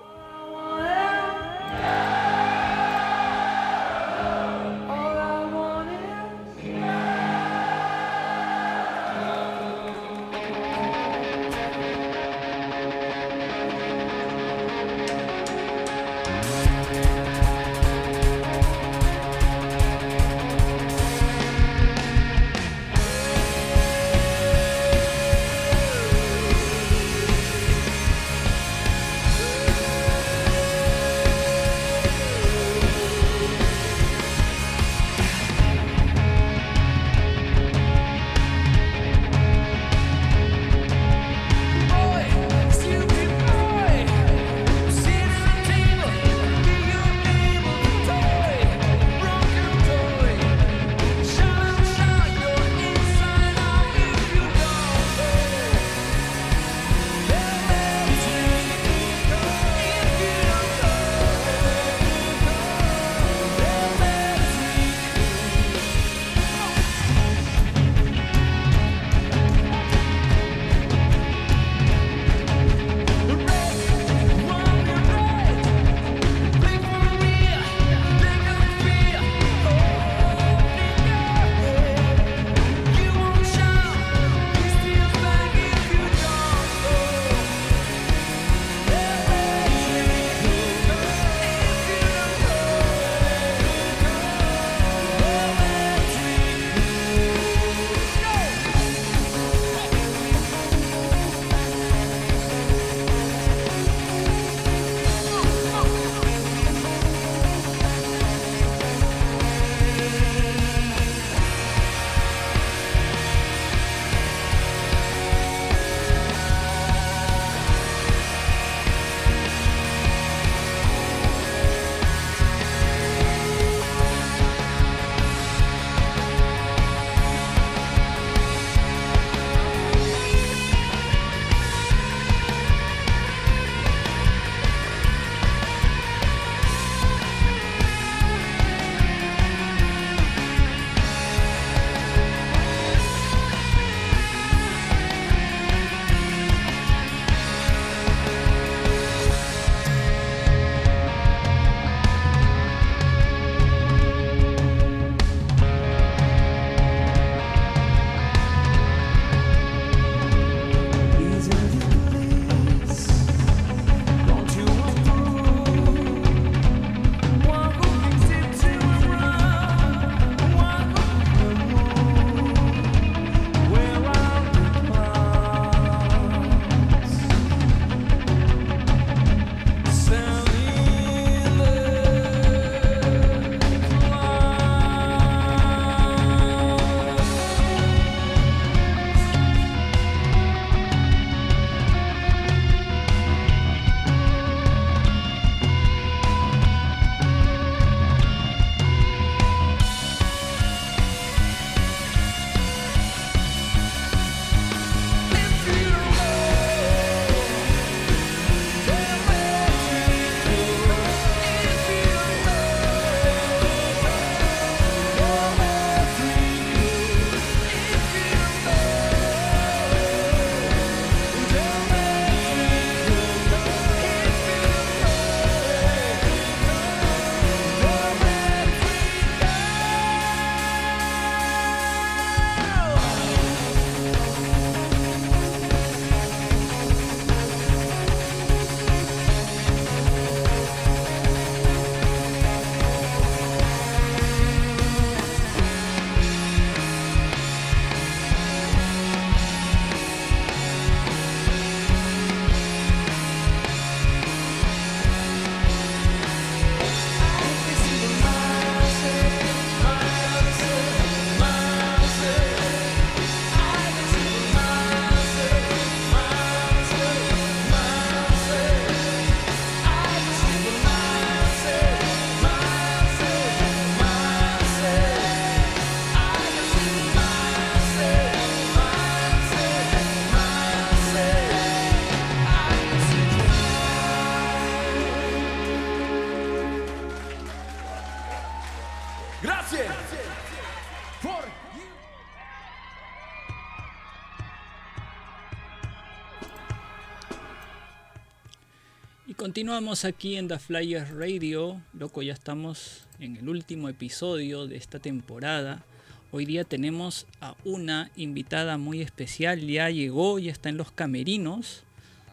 [299.43, 301.83] Continuamos aquí en The Flyers Radio.
[301.95, 305.83] Loco, ya estamos en el último episodio de esta temporada.
[306.31, 309.59] Hoy día tenemos a una invitada muy especial.
[309.67, 311.83] Ya llegó, ya está en los camerinos.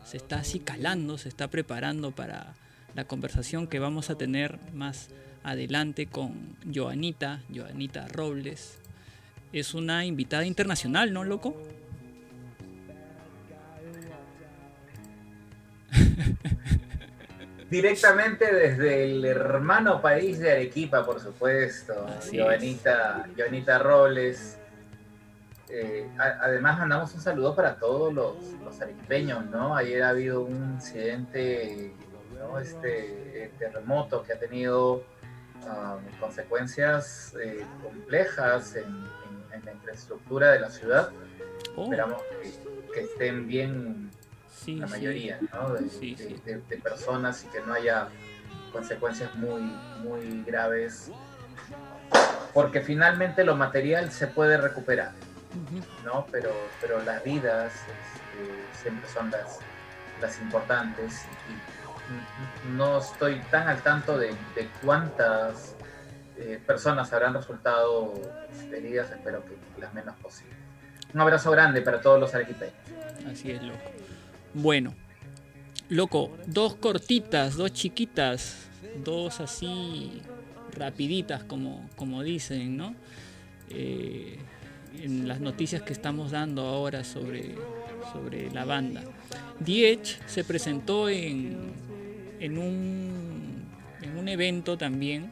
[0.05, 2.53] Se está así calando, se está preparando para
[2.93, 5.09] la conversación que vamos a tener más
[5.41, 8.77] adelante con Joanita, Joanita Robles.
[9.51, 11.59] Es una invitada internacional, ¿no, loco?
[17.69, 21.93] Directamente desde el hermano país de Arequipa, por supuesto.
[22.43, 24.57] Joanita, Joanita Robles.
[25.69, 29.75] Eh, a- además mandamos un saludo para todos los, los arequipeños, ¿no?
[29.75, 31.93] Ayer ha habido un incidente,
[32.39, 32.57] ¿no?
[32.59, 35.03] Este eh, terremoto que ha tenido
[35.67, 41.09] ah, consecuencias eh, complejas en, en- en la infraestructura de la ciudad.
[41.75, 42.51] Oh, Esperamos que,
[42.93, 44.09] que estén bien
[44.63, 45.73] sí, la mayoría ¿no?
[45.73, 48.07] de, de- de- de personas y que no haya
[48.71, 49.61] consecuencias muy,
[50.03, 51.11] muy graves,
[52.53, 55.11] porque finalmente lo material se puede recuperar.
[56.05, 56.27] ¿no?
[56.31, 59.59] pero, pero las vidas este, siempre son las,
[60.21, 65.75] las importantes y no estoy tan al tanto de, de cuántas
[66.37, 68.13] eh, personas habrán resultado
[68.71, 70.55] heridas, espero que las menos posibles.
[71.13, 72.73] Un abrazo grande para todos los arequipeños.
[73.31, 73.79] Así es, loco.
[74.53, 74.95] Bueno,
[75.89, 78.67] loco, dos cortitas, dos chiquitas,
[79.03, 80.21] dos así
[80.71, 82.95] rapiditas, como, como dicen, ¿no?
[83.69, 84.37] Eh,
[85.03, 87.55] en las noticias que estamos dando ahora sobre,
[88.11, 89.03] sobre la banda.
[89.59, 91.57] Diech se presentó en,
[92.39, 93.65] en, un,
[94.01, 95.31] en un evento también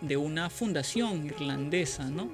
[0.00, 2.28] de una fundación irlandesa, ¿no?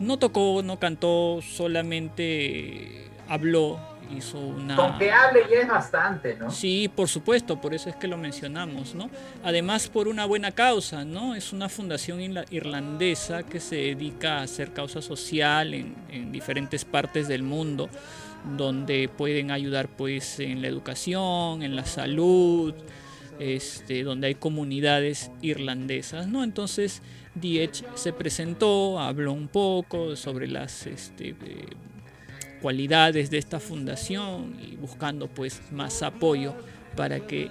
[0.00, 3.78] No tocó, no cantó, solamente habló,
[4.16, 4.76] hizo una...
[4.76, 6.50] Con que hable ya es bastante, ¿no?
[6.50, 9.10] Sí, por supuesto, por eso es que lo mencionamos, ¿no?
[9.42, 11.34] Además por una buena causa, ¿no?
[11.34, 16.84] Es una fundación irla- irlandesa que se dedica a hacer causa social en, en diferentes
[16.84, 17.88] partes del mundo,
[18.56, 22.74] donde pueden ayudar pues en la educación, en la salud,
[23.38, 26.44] este, donde hay comunidades irlandesas, ¿no?
[26.44, 27.02] Entonces
[27.34, 31.66] Diech se presentó, habló un poco sobre las este, eh,
[32.62, 36.54] cualidades de esta fundación y buscando pues más apoyo
[36.96, 37.50] para que eh,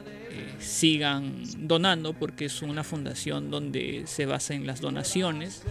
[0.59, 5.63] sigan donando porque es una fundación donde se basa en las donaciones.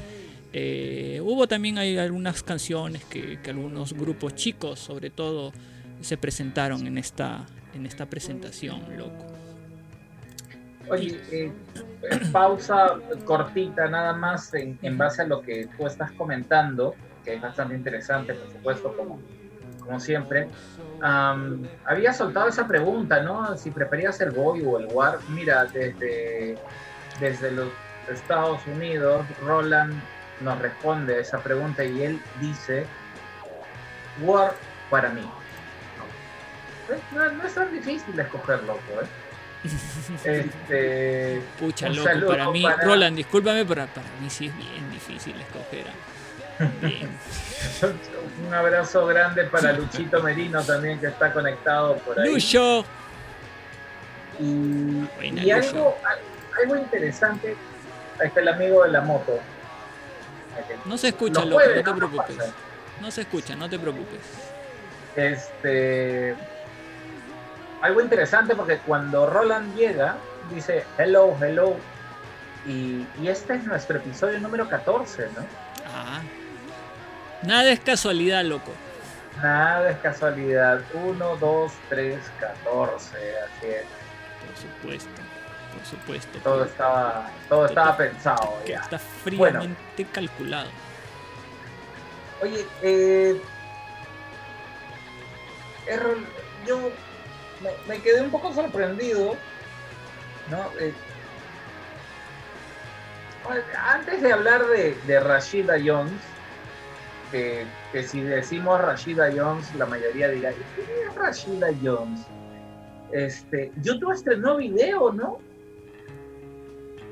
[0.53, 5.53] Eh, hubo también algunas canciones que, que algunos grupos chicos sobre todo
[6.01, 9.27] se presentaron en esta, en esta presentación, loco.
[10.89, 11.53] Oye, eh,
[12.33, 17.41] pausa cortita nada más en, en base a lo que tú estás comentando, que es
[17.41, 19.21] bastante interesante, por supuesto, como,
[19.81, 20.49] como siempre.
[21.03, 23.57] Am, había soltado esa pregunta, ¿no?
[23.57, 25.19] Si preferías el Boy o el War.
[25.29, 26.59] Mira, desde,
[27.19, 27.69] desde los
[28.11, 29.95] Estados Unidos, Roland
[30.41, 32.87] nos responde a esa pregunta y él dice,
[34.21, 34.53] War
[34.91, 35.23] para mí.
[37.15, 39.07] No, no es tan difícil escoger, loco, ¿eh?
[40.25, 45.35] Este, Pucha, loco, para mí, para- Roland, discúlpame, pero para mí sí es bien difícil
[45.41, 45.87] escoger.
[48.47, 52.33] Un abrazo grande para Luchito Merino también que está conectado por ahí.
[52.35, 52.85] Lucho.
[54.39, 57.57] Y, Buena, y algo, al- algo interesante,
[58.19, 59.39] ahí está el amigo de la moto.
[60.87, 62.37] No se escucha, Los loco, jueves, no te preocupes.
[62.37, 62.53] pasa.
[63.01, 64.21] No se escucha, no te preocupes.
[65.17, 66.35] Este,
[67.83, 70.17] algo interesante porque cuando Roland llega,
[70.53, 71.77] dice hello, hello.
[72.67, 75.45] Y, y este es nuestro episodio número 14, ¿no?
[75.95, 76.21] Ah.
[77.43, 78.73] Nada es casualidad, loco.
[79.43, 80.83] Nada es casualidad.
[80.93, 83.17] 1, 2, 3, 14.
[83.17, 83.85] Así es.
[84.47, 85.23] Por supuesto,
[85.75, 86.39] por supuesto.
[86.41, 88.81] Todo estaba, todo estaba pensado que ya.
[88.81, 90.69] está fríamente calculado.
[92.43, 93.41] Oye, eh,
[95.87, 96.27] Errol,
[96.67, 96.91] yo
[97.61, 99.37] me, me quedé un poco sorprendido,
[100.51, 100.71] ¿no?
[100.79, 100.93] Eh,
[103.77, 106.13] antes de hablar de, de Rashida Jones,
[107.31, 112.21] que, que si decimos Rashida Jones, la mayoría dirá, ¿quién es Rashida Jones?
[113.13, 115.39] Este, YouTube estrenó video, ¿no?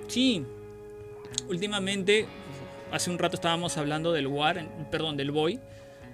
[0.06, 0.44] Sí,
[1.48, 2.26] últimamente,
[2.92, 5.60] hace un rato estábamos hablando del War, perdón, del Boy.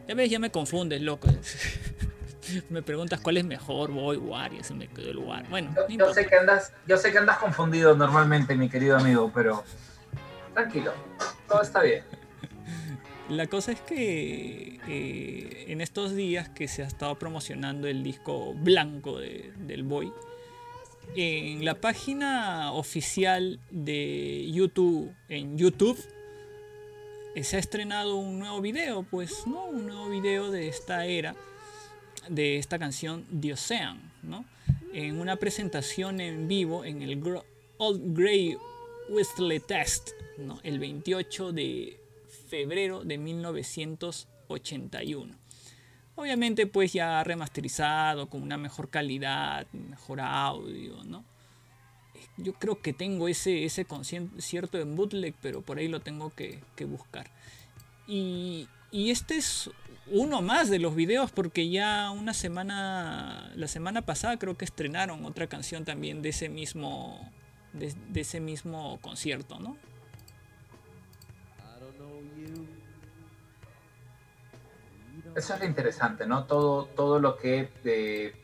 [0.08, 1.28] Ya ves, ya me confundes, loco.
[2.70, 5.48] me preguntas cuál es mejor, Boy, War, y se me quedó el War.
[5.48, 9.30] Bueno, no Yo, sé que andas, yo sé que andas confundido normalmente, mi querido amigo,
[9.34, 9.64] pero
[10.52, 10.92] tranquilo,
[11.48, 12.04] todo está bien.
[13.30, 18.52] La cosa es que eh, en estos días que se ha estado promocionando el disco
[18.54, 20.12] blanco de- del Boy,
[21.16, 25.98] en la página oficial de YouTube, en YouTube,
[27.34, 29.64] eh, se ha estrenado un nuevo video, pues, ¿no?
[29.66, 31.34] Un nuevo video de esta era,
[32.28, 34.44] de esta canción The Ocean, ¿no?
[34.92, 37.20] En una presentación en vivo en el
[37.78, 38.56] Old Grey
[39.08, 40.60] Whistle Test, ¿no?
[40.62, 41.98] El 28 de
[42.54, 45.34] febrero de 1981.
[46.14, 51.24] Obviamente pues ya remasterizado con una mejor calidad, mejor audio, ¿no?
[52.36, 56.62] Yo creo que tengo ese, ese concierto en bootleg, pero por ahí lo tengo que,
[56.86, 57.28] buscar.
[58.06, 59.68] Y, y este es
[60.06, 65.24] uno más de los videos porque ya una semana, la semana pasada creo que estrenaron
[65.24, 67.32] otra canción también de ese mismo,
[67.72, 69.76] de ese mismo concierto, ¿no?
[75.36, 76.44] Eso es lo interesante, ¿no?
[76.44, 78.34] Todo, todo lo que de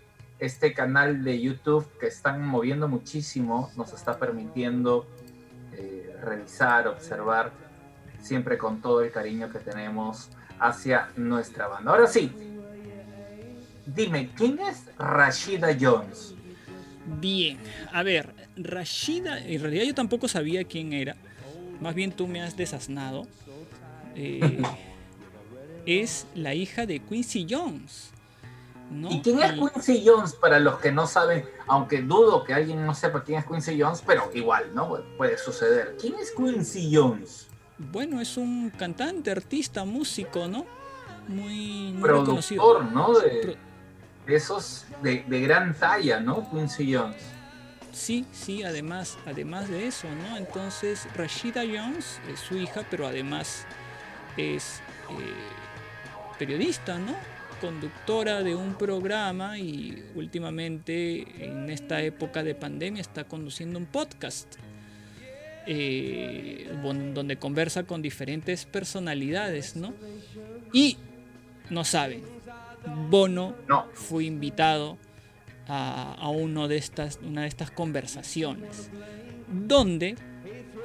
[0.40, 5.06] este canal de YouTube que están moviendo muchísimo nos está permitiendo
[5.72, 7.52] eh, revisar, observar,
[8.20, 11.92] siempre con todo el cariño que tenemos hacia nuestra banda.
[11.92, 12.32] Ahora sí,
[13.86, 16.34] dime, ¿quién es Rashida Jones?
[17.20, 17.58] Bien,
[17.92, 21.16] a ver, Rashida, en realidad yo tampoco sabía quién era,
[21.80, 23.26] más bien tú me has desasnado.
[24.16, 24.62] Eh,
[25.86, 28.10] es la hija de Quincy Jones.
[28.90, 29.10] ¿no?
[29.10, 31.44] ¿Y quién es Quincy Jones para los que no saben?
[31.68, 34.98] Aunque dudo que alguien no sepa quién es Quincy Jones, pero igual, ¿no?
[35.16, 35.96] Puede suceder.
[36.00, 37.46] ¿Quién es Quincy Jones?
[37.78, 40.66] Bueno, es un cantante, artista, músico, ¿no?
[41.28, 42.62] Muy, muy reconocido.
[42.62, 43.18] Productor, ¿no?
[43.18, 43.56] De,
[44.26, 46.48] de esos de, de gran talla, ¿no?
[46.50, 47.22] Quincy Jones.
[47.92, 50.36] Sí, sí, además, además de eso, ¿no?
[50.36, 53.66] Entonces, Rashida Jones es su hija, pero además
[54.36, 54.80] es
[55.10, 55.34] eh,
[56.40, 57.14] periodista, ¿no?
[57.60, 64.54] Conductora de un programa y últimamente en esta época de pandemia está conduciendo un podcast
[65.66, 69.92] eh, donde conversa con diferentes personalidades, ¿no?
[70.72, 70.96] Y
[71.68, 72.22] no saben,
[73.10, 73.84] Bono No.
[73.92, 74.96] fue invitado
[75.68, 78.90] a, a uno de estas, una de estas conversaciones,
[79.46, 80.16] donde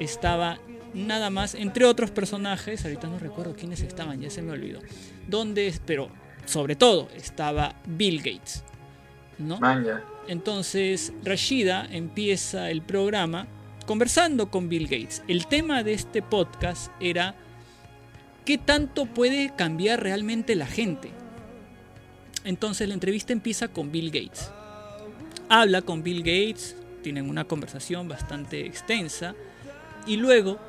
[0.01, 0.59] estaba
[0.93, 4.81] nada más, entre otros personajes, ahorita no recuerdo quiénes estaban, ya se me olvidó,
[5.27, 6.09] donde, pero
[6.45, 8.63] sobre todo estaba Bill Gates,
[9.37, 9.59] ¿no?
[10.27, 13.47] Entonces Rashida empieza el programa
[13.85, 15.23] conversando con Bill Gates.
[15.27, 17.35] El tema de este podcast era
[18.43, 21.11] qué tanto puede cambiar realmente la gente.
[22.43, 24.51] Entonces la entrevista empieza con Bill Gates.
[25.49, 29.35] Habla con Bill Gates, tienen una conversación bastante extensa
[30.07, 30.59] y luego,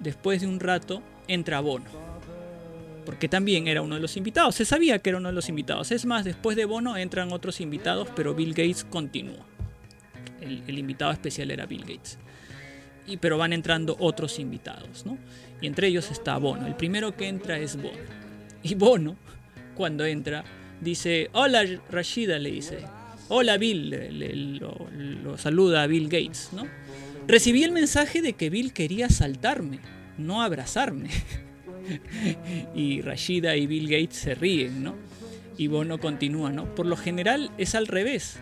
[0.00, 2.03] después de un rato, entra Bono.
[3.04, 4.54] Porque también era uno de los invitados.
[4.54, 5.92] Se sabía que era uno de los invitados.
[5.92, 9.44] Es más, después de Bono entran otros invitados, pero Bill Gates continúa.
[10.40, 12.18] El, el invitado especial era Bill Gates.
[13.06, 15.18] Y, pero van entrando otros invitados, ¿no?
[15.60, 16.66] Y entre ellos está Bono.
[16.66, 17.98] El primero que entra es Bono.
[18.62, 19.16] Y Bono,
[19.74, 20.42] cuando entra,
[20.80, 22.78] dice, hola Rashida, le dice.
[23.28, 24.74] Hola Bill, le- le- lo,
[25.22, 26.66] lo saluda a Bill Gates, ¿no?
[27.26, 29.80] Recibí el mensaje de que Bill quería saltarme,
[30.18, 31.10] no abrazarme.
[32.74, 34.94] y Rashida y Bill Gates se ríen, ¿no?
[35.56, 36.74] Y Bono continúa, ¿no?
[36.74, 38.38] Por lo general es al revés.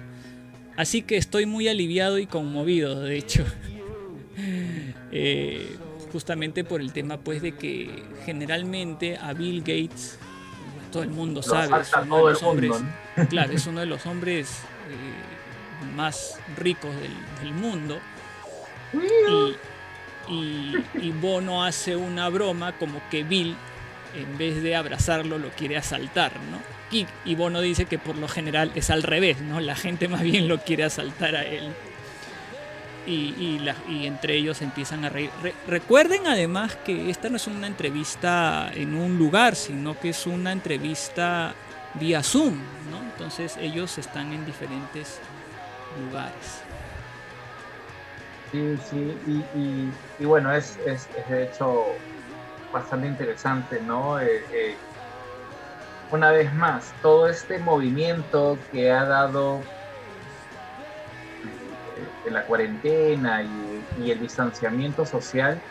[0.77, 3.45] Así que estoy muy aliviado y conmovido, de hecho.
[5.15, 5.77] Eh,
[6.11, 10.19] justamente por el tema, pues, de que generalmente a Bill Gates,
[10.91, 12.83] todo el mundo sabe, es uno de los mundo, hombres,
[13.19, 13.29] ¿no?
[13.29, 14.49] claro, es uno de los hombres
[14.89, 17.13] eh, más ricos del,
[17.43, 17.99] del mundo.
[18.95, 19.55] Y,
[20.29, 23.57] y- y Bono hace una broma como que Bill,
[24.17, 26.59] en vez de abrazarlo, lo quiere asaltar, ¿no?
[26.97, 29.61] Y, y Bono dice que por lo general es al revés, ¿no?
[29.61, 31.73] La gente más bien lo quiere asaltar a él.
[33.05, 33.59] Y,
[34.07, 35.31] entre ellos empiezan a reír.
[35.43, 40.25] Re- recuerden además que esta no es una entrevista en un lugar, sino que es
[40.27, 41.53] una entrevista
[41.95, 42.55] vía Zoom,
[42.93, 42.99] ¿no?
[43.03, 45.19] Entonces ellos están en diferentes
[46.07, 46.63] lugares.
[48.53, 49.23] Sí, sí,
[50.19, 51.97] y, bueno, es, es- de hecho
[52.71, 54.21] bastante interesante, ¿no?
[54.21, 54.79] Eh, eh,
[56.11, 59.65] una vez más, todo este movimiento que ha dado
[61.45, 65.63] eh, en la cuarentena y, el distanciamiento social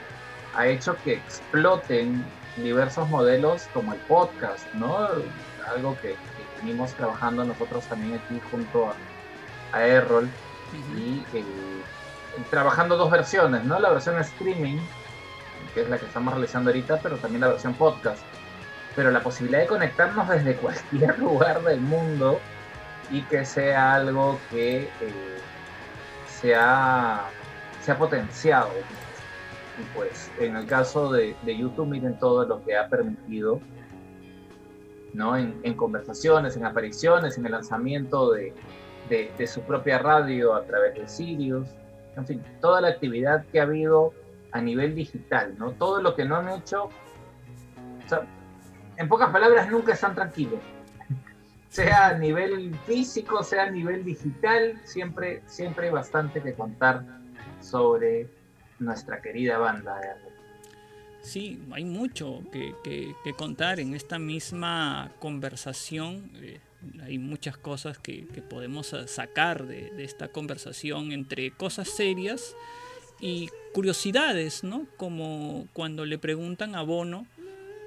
[0.54, 2.24] ha hecho que exploten
[2.56, 5.08] diversos modelos como el podcast, ¿no?
[5.76, 8.98] Algo que, que venimos trabajando nosotros también aquí junto a,
[9.72, 10.32] a Errol
[10.72, 11.71] y eh,
[12.50, 13.80] trabajando dos versiones, ¿no?
[13.80, 14.78] La versión streaming,
[15.74, 18.22] que es la que estamos realizando ahorita, pero también la versión podcast.
[18.96, 22.40] Pero la posibilidad de conectarnos desde cualquier lugar del mundo
[23.10, 25.38] y que sea algo que eh,
[26.28, 27.28] se ha,
[27.98, 28.70] potenciado.
[29.80, 33.60] Y pues en el caso de, de YouTube, miren todo lo que ha permitido,
[35.14, 35.36] ¿no?
[35.36, 38.54] En, en conversaciones, en apariciones, en el lanzamiento de,
[39.10, 41.68] de, de su propia radio a través de Sirius,
[42.16, 44.14] en fin, toda la actividad que ha habido
[44.52, 45.72] a nivel digital, ¿no?
[45.72, 46.90] Todo lo que no han hecho,
[48.98, 50.60] en pocas palabras, nunca están tranquilos.
[51.70, 57.06] Sea a nivel físico, sea a nivel digital, siempre, siempre hay bastante que contar
[57.62, 58.28] sobre
[58.80, 59.98] nuestra querida banda.
[61.22, 66.30] Sí, hay mucho que, que- que contar en esta misma conversación.
[66.42, 66.60] eh,
[67.04, 72.56] hay muchas cosas que, que podemos sacar de, de esta conversación entre cosas serias
[73.20, 74.88] y curiosidades, ¿no?
[74.98, 77.28] Como cuando le preguntan a Bono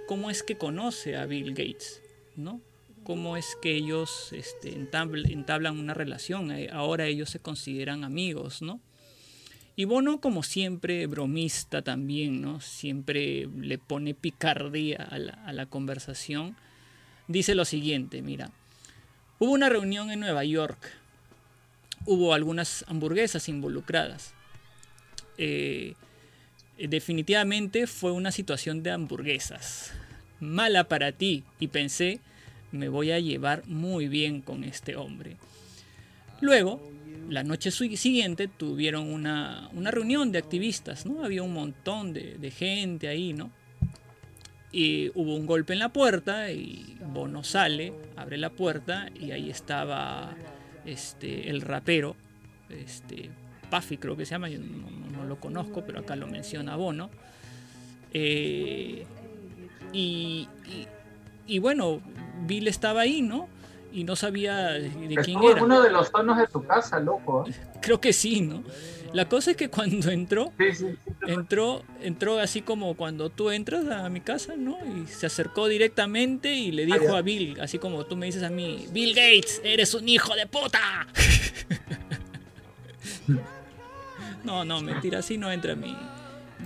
[0.06, 2.02] cómo es que conoce a Bill Gates,
[2.36, 2.60] ¿no?
[3.02, 6.50] Cómo es que ellos este, entabl- entablan una relación.
[6.52, 8.80] eh, Ahora ellos se consideran amigos, ¿no?
[9.76, 12.60] Y Bono, como siempre, bromista también, ¿no?
[12.60, 16.56] Siempre le pone picardía a la, a la conversación.
[17.26, 18.52] Dice lo siguiente, mira.
[19.38, 20.78] Hubo una reunión en Nueva York.
[22.06, 24.32] Hubo algunas hamburguesas involucradas.
[25.38, 25.94] Eh,
[26.78, 29.92] definitivamente fue una situación de hamburguesas.
[30.40, 31.42] Mala para ti.
[31.58, 32.20] Y pensé,
[32.70, 35.36] me voy a llevar muy bien con este hombre.
[36.40, 36.80] Luego,
[37.28, 41.24] la noche siguiente tuvieron una, una reunión de activistas, ¿no?
[41.24, 43.50] Había un montón de, de gente ahí, ¿no?
[44.76, 49.48] Y hubo un golpe en la puerta y Bono sale, abre la puerta y ahí
[49.48, 50.34] estaba
[50.84, 52.16] este, el rapero,
[52.70, 53.30] este,
[53.70, 57.08] Puffy creo que se llama, yo no, lo conozco, pero acá lo menciona Bono.
[58.12, 59.04] Eh,
[59.92, 60.86] y, y-
[61.46, 62.00] y bueno,
[62.46, 63.48] Bill estaba ahí, ¿no?
[63.92, 65.62] Y no sabía de quién era.
[65.62, 67.44] uno de los tonos de tu casa, loco.
[67.48, 67.54] ¿eh?
[67.80, 68.64] Creo que sí, ¿no?
[69.14, 70.52] La cosa es que cuando entró,
[71.24, 74.76] entró, entró así como cuando tú entras a mi casa, ¿no?
[74.84, 78.50] Y se acercó directamente y le dijo a Bill, así como tú me dices a
[78.50, 81.06] mí, Bill Gates, eres un hijo de puta.
[84.42, 85.96] no, no, mentira, así no entra mi,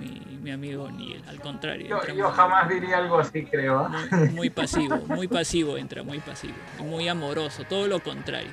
[0.00, 2.00] mi, mi amigo Niel, al contrario.
[2.16, 3.88] Yo, jamás diría algo así, creo.
[3.88, 4.16] ¿eh?
[4.16, 8.52] muy, muy pasivo, muy pasivo entra, muy pasivo, muy amoroso, todo lo contrario.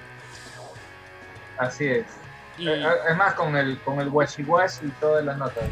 [1.57, 2.24] Así es.
[2.57, 5.63] Y- Eh, Es más, con el, con el washi y todas las notas.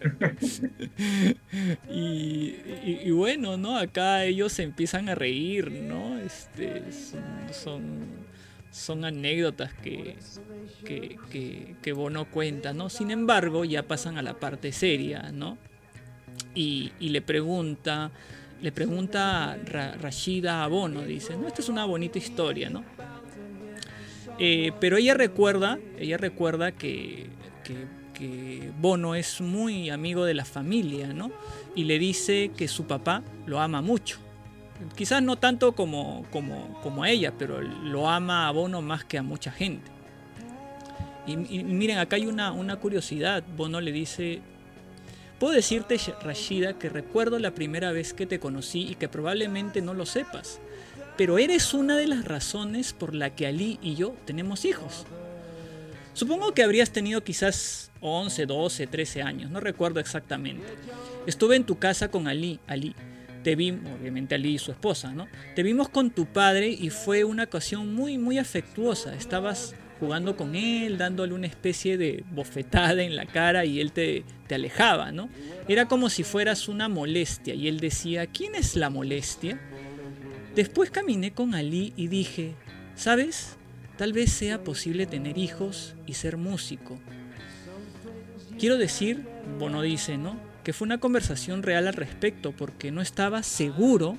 [1.90, 2.54] Y,
[2.84, 3.76] y- y bueno, ¿no?
[3.76, 6.18] Acá ellos se empiezan a reír, ¿no?
[6.18, 7.22] Este, son,
[7.52, 8.06] son,
[8.70, 10.16] son anécdotas que,
[10.84, 12.88] que, que, que Bono cuenta, ¿no?
[12.90, 15.58] Sin embargo, ya pasan a la parte seria, ¿no?
[16.54, 18.10] Y, y le pregunta,
[18.62, 22.84] le pregunta Ra- Rashida a Bono, dice, no, esta es una bonita historia, ¿no?
[24.38, 27.26] Eh, pero ella recuerda, ella recuerda que,
[28.80, 31.30] Bono es muy amigo de la familia, ¿no?
[31.76, 34.18] Y le dice que su papá lo ama mucho.
[34.96, 39.18] Quizás no tanto como, como, como a ella, pero lo ama a Bono más que
[39.18, 39.90] a mucha gente.
[41.28, 43.44] Y, y miren, acá hay una, una curiosidad.
[43.56, 44.40] Bono le dice,
[45.38, 49.94] puedo decirte, Rashida, que recuerdo la primera vez que te conocí y que probablemente no
[49.94, 50.60] lo sepas
[51.18, 55.04] pero eres una de las razones por la que Ali y yo tenemos hijos.
[56.14, 60.64] Supongo que habrías tenido quizás 11, 12, 13 años, no recuerdo exactamente.
[61.26, 62.94] Estuve en tu casa con Ali, Ali.
[63.42, 65.26] Te vi, obviamente Ali y su esposa, ¿no?
[65.56, 69.16] Te vimos con tu padre y fue una ocasión muy, muy afectuosa.
[69.16, 74.24] Estabas jugando con él, dándole una especie de bofetada en la cara y él te,
[74.46, 75.28] te alejaba, ¿no?
[75.66, 79.60] Era como si fueras una molestia y él decía, ¿quién es la molestia?
[80.58, 82.56] Después caminé con Ali y dije,
[82.96, 83.56] ¿sabes?
[83.96, 86.98] Tal vez sea posible tener hijos y ser músico.
[88.58, 89.24] Quiero decir,
[89.60, 90.36] Bono dice, ¿no?
[90.64, 94.18] Que fue una conversación real al respecto porque no estaba seguro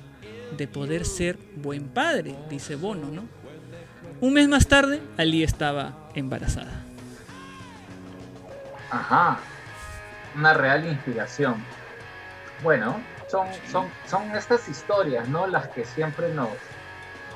[0.56, 3.24] de poder ser buen padre, dice Bono, ¿no?
[4.22, 6.72] Un mes más tarde, Ali estaba embarazada.
[8.90, 9.40] Ajá.
[10.34, 11.56] Una real inspiración.
[12.62, 12.98] Bueno,
[13.30, 15.46] son, son, son estas historias, ¿no?
[15.46, 16.48] Las que siempre nos,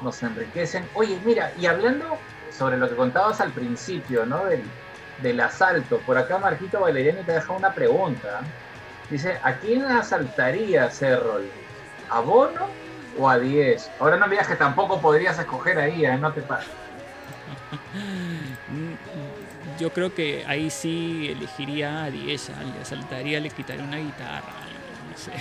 [0.03, 0.87] nos enriquecen.
[0.95, 2.19] Oye, mira, y hablando
[2.51, 4.45] sobre lo que contabas al principio, ¿no?
[4.45, 4.63] Del,
[5.23, 5.99] del asalto.
[6.01, 8.41] Por acá Marquito Valeriani te deja una pregunta.
[9.11, 11.49] Dice, ¿a quién asaltaría Cerrol?
[12.11, 12.67] ¿A Bono
[13.19, 13.91] o a 10?
[14.01, 16.17] Ahora no me que tampoco podrías escoger ahí, ¿eh?
[16.17, 16.71] No te pases.
[19.79, 24.53] Yo creo que ahí sí elegiría a 10, le saltaría, le quitaría una guitarra,
[25.11, 25.33] no sé.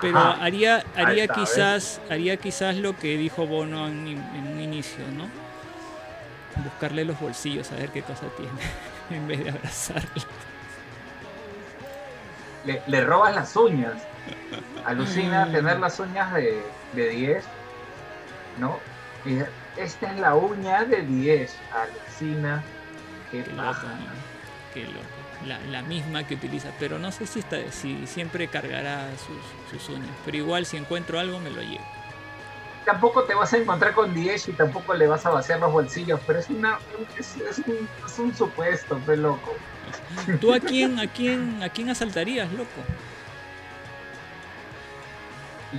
[0.00, 0.44] Pero Ajá.
[0.44, 5.28] haría, haría quizás, haría quizás lo que dijo Bono en, en un inicio, ¿no?
[6.56, 8.60] buscarle los bolsillos a ver qué cosa tiene
[9.10, 10.24] en vez de abrazarla.
[12.64, 13.94] Le, le robas las uñas.
[14.84, 16.62] Alucina tener las uñas de,
[16.92, 17.44] de 10,
[18.58, 18.78] ¿no?
[19.76, 21.56] Esta es la uña de 10.
[21.72, 22.62] Alucina.
[23.30, 23.86] Qué Qué loco.
[24.74, 25.17] Qué loco.
[25.46, 29.88] La, la misma que utiliza, pero no sé si, está, si siempre cargará sus, sus
[29.96, 30.10] uñas.
[30.24, 31.84] Pero igual si encuentro algo me lo llevo.
[32.84, 36.20] Tampoco te vas a encontrar con 10 y tampoco le vas a vaciar los bolsillos,
[36.26, 36.78] pero es una
[37.18, 39.54] es, es un, es un supuesto, pe loco.
[40.40, 42.84] ¿Tú a quién, a quién, a quién asaltarías, loco?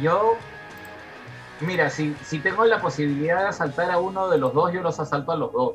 [0.01, 0.37] Yo,
[1.59, 4.99] mira, si, si tengo la posibilidad de asaltar a uno de los dos, yo los
[4.99, 5.73] asalto a los dos.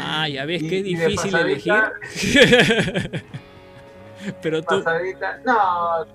[0.00, 1.74] Ah, ya ves de difícil elegir.
[4.42, 6.06] pero tú, Pasadita, no,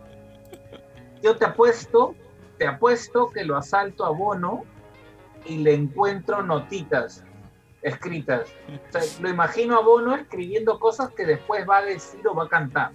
[1.22, 2.16] yo te apuesto,
[2.58, 4.66] te apuesto que lo asalto a Bono
[5.46, 7.24] y le encuentro notitas
[7.82, 8.50] escritas.
[8.90, 12.46] O sea, lo imagino a Bono escribiendo cosas que después va a decir o va
[12.46, 12.92] a cantar.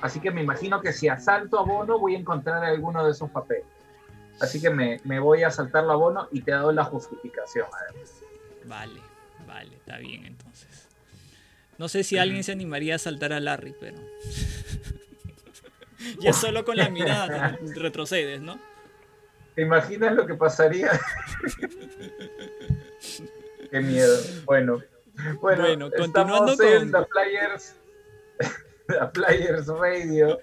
[0.00, 3.30] Así que me imagino que si asalto a Bono voy a encontrar alguno de esos
[3.30, 3.66] papeles.
[4.40, 7.66] Así que me, me voy a asaltarlo a Bono y te dado la justificación.
[7.72, 8.21] además.
[8.66, 9.00] Vale,
[9.46, 10.88] vale, está bien entonces.
[11.78, 13.96] No sé si alguien se animaría a saltar a Larry, pero.
[16.20, 18.58] ya solo con la mirada te retrocedes, ¿no?
[19.54, 20.90] ¿Te imaginas lo que pasaría?
[23.70, 24.16] Qué miedo.
[24.44, 24.80] Bueno,
[25.40, 27.74] bueno, Bueno, continuando estamos en con- The Players,
[28.88, 30.38] The Players Radio.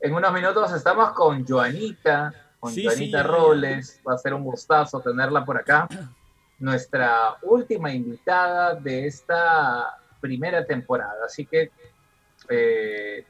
[0.00, 3.28] En unos minutos estamos con Joanita, con Sí, Joanita sí.
[3.28, 4.00] Robles.
[4.08, 5.88] Va a ser un gustazo tenerla por acá.
[6.60, 9.86] Nuestra última invitada de esta
[10.20, 11.24] primera temporada.
[11.24, 11.70] Así que,
[12.48, 13.24] eh,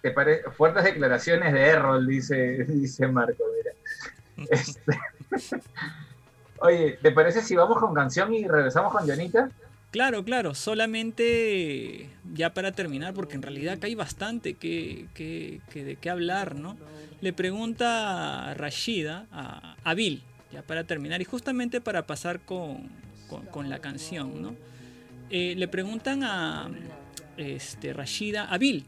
[0.00, 2.36] ¿te pare- fuertes declaraciones de Errol, dice,
[2.68, 3.44] dice Marco.
[3.56, 4.46] Mira.
[4.50, 4.98] Este,
[6.62, 9.50] Oye, ¿te parece si vamos con canción y regresamos con Joanita?
[9.90, 15.84] Claro, claro, solamente ya para terminar, porque en realidad acá hay bastante que, que- que
[15.84, 16.76] de qué hablar, ¿no?
[17.20, 22.88] Le pregunta Rashida a, a Bill, ya para terminar, y justamente para pasar con,
[23.50, 24.54] con- la canción, ¿no?
[25.30, 26.68] Eh, le preguntan a
[27.36, 28.84] este, Rashida, a Bill,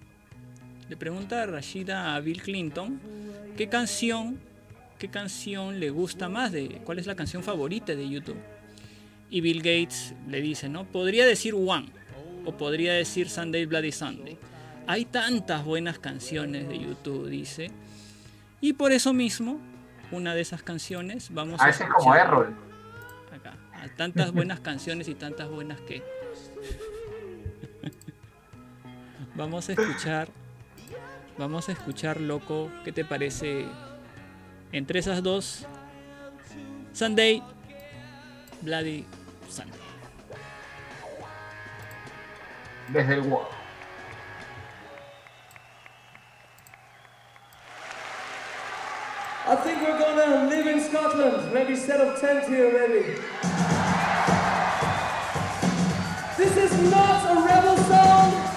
[0.89, 3.01] le pregunta a Rashida a Bill Clinton
[3.57, 4.39] qué canción,
[4.99, 8.37] qué canción le gusta más, de cuál es la canción favorita de YouTube.
[9.31, 10.85] Y Bill Gates le dice, ¿no?
[10.85, 11.87] Podría decir One
[12.45, 14.37] o podría decir Sunday Bloody Sunday.
[14.87, 17.71] Hay tantas buenas canciones de YouTube, dice.
[18.61, 19.59] Y por eso mismo,
[20.13, 22.55] una de esas canciones vamos a A ese es como Errol.
[23.35, 23.57] acá.
[23.75, 26.03] Hay tantas buenas canciones y tantas buenas que
[29.35, 30.29] vamos a escuchar
[31.39, 33.67] vamos a escuchar loco qué te parece
[34.71, 35.67] entre esas dos
[36.93, 37.43] Sunday
[38.61, 39.07] Bloody
[39.49, 39.81] Sunday
[42.93, 43.62] Desde el WoW.
[49.45, 53.19] I think we're gonna live in Scotland, maybe set up tent here, maybe.
[56.37, 58.52] This is not a rebel song.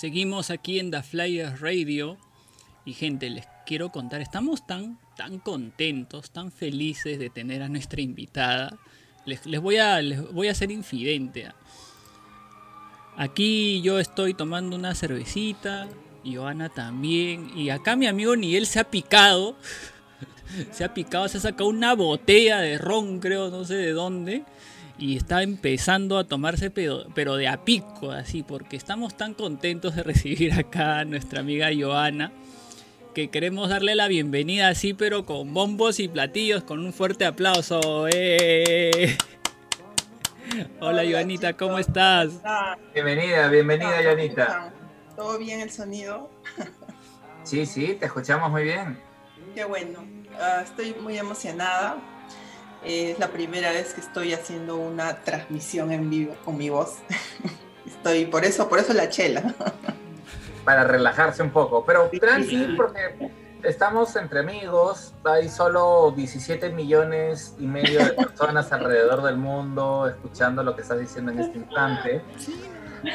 [0.00, 2.16] Seguimos aquí en The Flyers Radio.
[2.86, 8.00] Y gente, les quiero contar, estamos tan, tan contentos, tan felices de tener a nuestra
[8.00, 8.78] invitada.
[9.26, 11.52] Les, les voy, a, les voy a ser infidente.
[13.18, 15.86] Aquí yo estoy tomando una cervecita,
[16.24, 19.54] Joana también, y acá mi amigo Miguel se ha picado.
[20.72, 24.44] se ha picado, se ha sacado una botella de ron, creo, no sé de dónde.
[25.00, 29.96] Y está empezando a tomarse, pero, pero de a pico, así, porque estamos tan contentos
[29.96, 32.32] de recibir acá a nuestra amiga Joana,
[33.14, 38.08] que queremos darle la bienvenida así, pero con bombos y platillos, con un fuerte aplauso.
[38.12, 39.16] ¡Eh!
[40.80, 42.42] Hola, Joanita, ¿cómo estás?
[42.92, 44.70] Bienvenida, bienvenida, Joanita.
[45.16, 46.30] ¿Todo bien el sonido?
[47.42, 48.98] Sí, sí, te escuchamos muy bien.
[49.54, 50.04] Qué bueno.
[50.38, 51.96] Ah, estoy muy emocionada.
[52.84, 56.98] Es la primera vez que estoy haciendo una transmisión en vivo con mi voz.
[57.86, 59.54] Estoy por eso, por eso la chela.
[60.64, 63.30] Para relajarse un poco, pero tranqui porque
[63.62, 70.62] estamos entre amigos, hay solo 17 millones y medio de personas alrededor del mundo escuchando
[70.62, 72.22] lo que estás diciendo en este instante.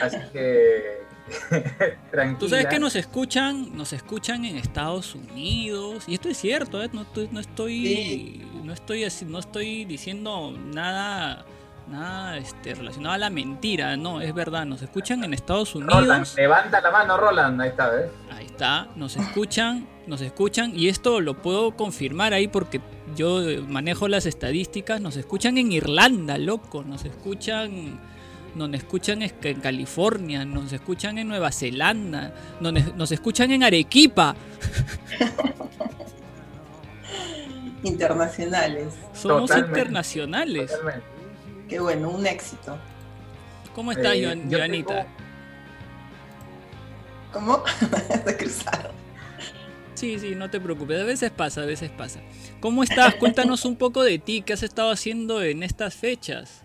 [0.01, 1.04] Así que.
[2.39, 6.89] Tú sabes que nos escuchan, nos escuchan en Estados Unidos y esto es cierto, ¿eh?
[6.93, 11.45] no, estoy- no estoy, no estoy, así- no estoy diciendo nada,
[11.89, 16.35] nada, este, relacionado a la mentira, no, es verdad, nos escuchan en Estados Roland, Unidos.
[16.37, 18.09] levanta la mano, Roland, ahí está, ¿ves?
[18.31, 22.81] Ahí está, nos escuchan, nos escuchan y esto lo puedo confirmar ahí porque
[23.15, 27.99] yo manejo las estadísticas, nos escuchan en Irlanda, loco, nos escuchan,
[28.55, 34.35] nos escuchan en California, nos escuchan en Nueva Zelanda, nos, nos escuchan en Arequipa,
[37.83, 38.93] Internacionales.
[39.13, 39.79] somos Totalmente.
[39.79, 40.71] internacionales.
[40.71, 41.05] Totalmente.
[41.69, 42.77] Qué bueno, un éxito.
[43.73, 45.03] ¿Cómo estás, Eh, Joanita?
[45.03, 45.09] tengo-
[47.33, 47.63] ¿Cómo?
[48.09, 48.91] Está cruzado.
[49.93, 52.19] Sí, sí, no te preocupes, a veces pasa, a veces pasa.
[52.59, 53.15] ¿Cómo estás?
[53.15, 56.63] Cuéntanos un poco de ti, ¿qué has estado haciendo en estas fechas?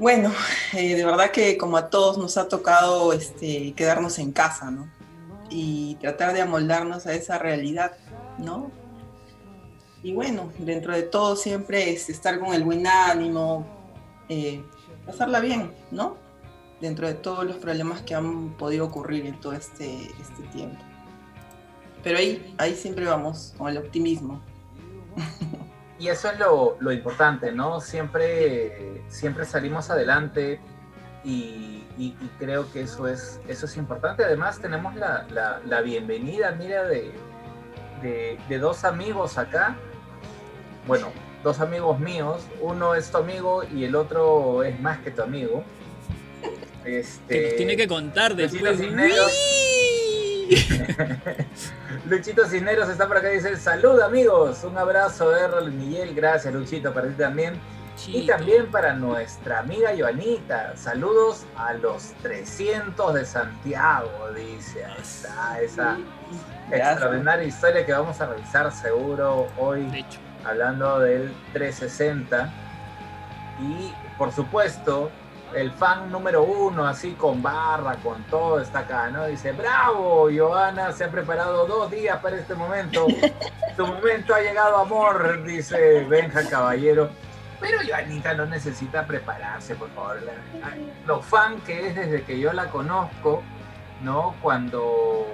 [0.00, 0.32] Bueno,
[0.72, 4.90] eh, de verdad que como a todos nos ha tocado este, quedarnos en casa, ¿no?
[5.50, 7.92] Y tratar de amoldarnos a esa realidad,
[8.38, 8.70] ¿no?
[10.02, 13.66] Y bueno, dentro de todo siempre es estar con el buen ánimo,
[14.30, 14.64] eh,
[15.04, 16.16] pasarla bien, ¿no?
[16.80, 20.82] Dentro de todos los problemas que han podido ocurrir en todo este, este tiempo.
[22.02, 24.40] Pero ahí, ahí siempre vamos, con el optimismo.
[26.00, 27.80] Y eso es lo, lo importante, ¿no?
[27.80, 30.58] Siempre, siempre salimos adelante
[31.22, 34.24] y, y- y creo que eso es, eso es importante.
[34.24, 37.12] Además tenemos la, la- la bienvenida, mira, de,
[38.02, 39.76] de- de dos amigos acá.
[40.86, 41.08] Bueno,
[41.44, 42.46] dos amigos míos.
[42.62, 45.62] Uno es tu amigo y el otro es más que tu amigo.
[46.86, 48.78] Este, Que nos tiene que contar después.
[48.78, 49.30] Cisneros.
[52.06, 56.92] Luchito Cisneros está por acá y dice, salud amigos, un abrazo Errol Miguel, gracias Luchito,
[56.92, 57.60] para ti también.
[58.06, 65.60] Y también para nuestra amiga Joanita, saludos a los 300 de Santiago, dice, ahí está
[65.60, 65.98] esa
[66.68, 66.92] Gracias.
[66.92, 70.06] extraordinaria historia que vamos a revisar seguro De hoy
[70.44, 72.50] hablando del 360.
[73.60, 75.10] Y por supuesto,
[75.54, 79.26] el fan número uno, así con barra, con todo, está acá, ¿no?
[79.26, 83.06] Dice, bravo, Joana, se ha preparado dos días para este momento.
[83.76, 87.08] Tu momento ha llegado, amor, dice Benja Caballero.
[87.60, 90.18] Pero Joanita no necesita prepararse, por favor.
[91.06, 93.42] Lo fan que es desde que yo la conozco,
[94.02, 94.34] ¿no?
[94.42, 95.26] Cuando...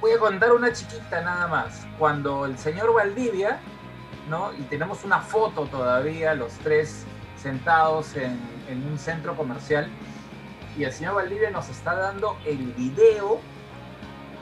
[0.00, 1.86] Voy a contar una chiquita nada más.
[1.98, 3.60] Cuando el señor Valdivia,
[4.28, 4.52] ¿no?
[4.54, 7.04] Y tenemos una foto todavía, los tres
[7.36, 9.88] sentados en, en un centro comercial,
[10.76, 13.40] y el señor Valdivia nos está dando el video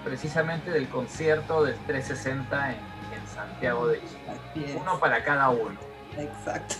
[0.05, 4.71] precisamente del concierto del 360 en, en Santiago de Chile.
[4.73, 4.77] Es.
[4.77, 5.79] Uno para cada uno.
[6.17, 6.77] Exacto.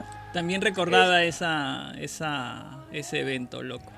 [0.32, 3.90] También recordaba esa, esa, ese evento, loco.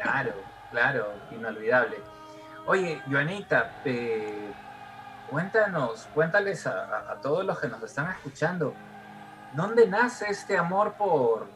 [0.00, 0.32] Claro,
[0.70, 1.96] claro, inolvidable.
[2.66, 4.52] Oye, Joanita, eh,
[5.28, 8.74] cuéntanos, cuéntales a todos los que nos están escuchando,
[9.54, 11.48] ¿dónde nace este amor por,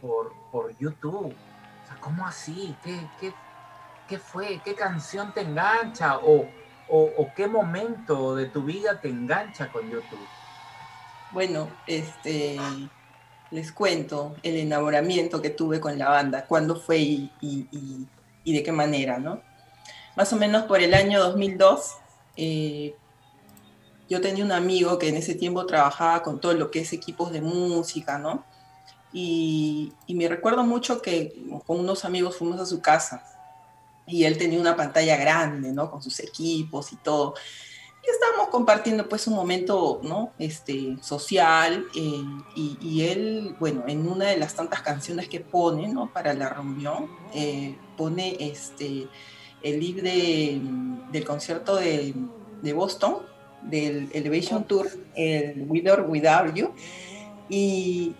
[0.00, 1.26] por, por YouTube?
[1.34, 2.74] O sea, ¿cómo así?
[2.82, 3.32] ¿Qué, qué,
[4.08, 4.60] qué fue?
[4.64, 6.18] ¿Qué canción te engancha?
[6.18, 6.46] ¿O,
[6.88, 10.26] o, qué momento de tu vida te engancha con YouTube?
[11.32, 12.56] Bueno, este,
[13.50, 17.30] les cuento el enamoramiento que tuve con la banda, cuándo fue y-
[18.44, 19.40] y de qué manera, ¿no?
[20.16, 21.92] Más o menos por el año 2002,
[22.36, 22.94] eh,
[24.08, 27.30] yo tenía un amigo que en ese tiempo trabajaba con todo lo que es equipos
[27.32, 28.44] de música, ¿no?
[29.12, 31.34] Y, y me recuerdo mucho que
[31.66, 33.24] con unos amigos fuimos a su casa
[34.06, 35.90] y él tenía una pantalla grande, ¿no?
[35.90, 37.34] Con sus equipos y todo.
[38.02, 40.32] Y estábamos compartiendo pues un momento, ¿no?
[40.38, 42.24] Este, social eh,
[42.56, 46.12] y, y él, bueno, en una de las tantas canciones que pone, ¿no?
[46.12, 49.06] Para la reunión, eh, pone este,
[49.62, 50.60] el libro de,
[51.12, 52.14] del concierto de,
[52.62, 53.18] de Boston,
[53.62, 56.72] del Elevation Tour, el With or Without You.
[57.50, 58.14] Y,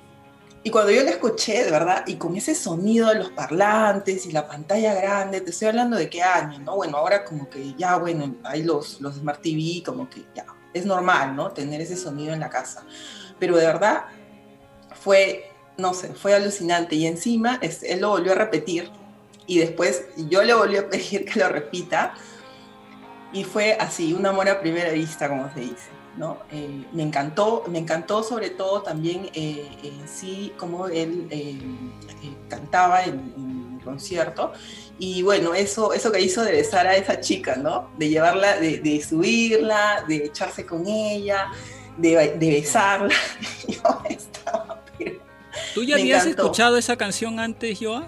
[0.63, 4.33] y cuando yo la escuché, de verdad, y con ese sonido de los parlantes y
[4.33, 6.77] la pantalla grande, te estoy hablando de qué año, ¿no?
[6.77, 10.85] Bueno, ahora como que ya, bueno, hay los, los Smart TV, como que ya, es
[10.85, 11.51] normal, ¿no?
[11.51, 12.85] Tener ese sonido en la casa.
[13.39, 14.05] Pero de verdad,
[15.01, 16.95] fue, no sé, fue alucinante.
[16.95, 18.91] Y encima, él lo volvió a repetir.
[19.47, 22.13] Y después yo le volví a pedir que lo repita.
[23.33, 26.00] Y fue así, un amor a primera vista, como se dice.
[26.21, 26.39] ¿No?
[26.53, 31.59] Eh, me encantó, me encantó sobre todo también eh, en sí cómo él eh,
[32.49, 34.53] cantaba en, en, el concierto
[34.99, 37.89] y bueno, eso, eso que hizo de besar a esa chica, ¿no?
[37.97, 41.51] De llevarla, de, de subirla, de echarse con ella,
[41.97, 43.15] de, de besarla.
[43.67, 45.21] Yo estaba, pero
[45.75, 46.43] ¿Tú ya habías encantó.
[46.43, 48.07] escuchado esa canción antes, Joa?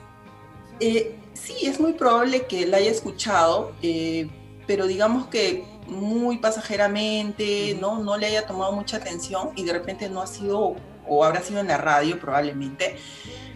[0.81, 4.29] Eh, sí, es muy probable que la haya escuchado, eh,
[4.67, 7.99] pero digamos que muy pasajeramente, ¿no?
[8.03, 10.75] no le haya tomado mucha atención y de repente no ha sido,
[11.07, 12.97] o habrá sido en la radio probablemente,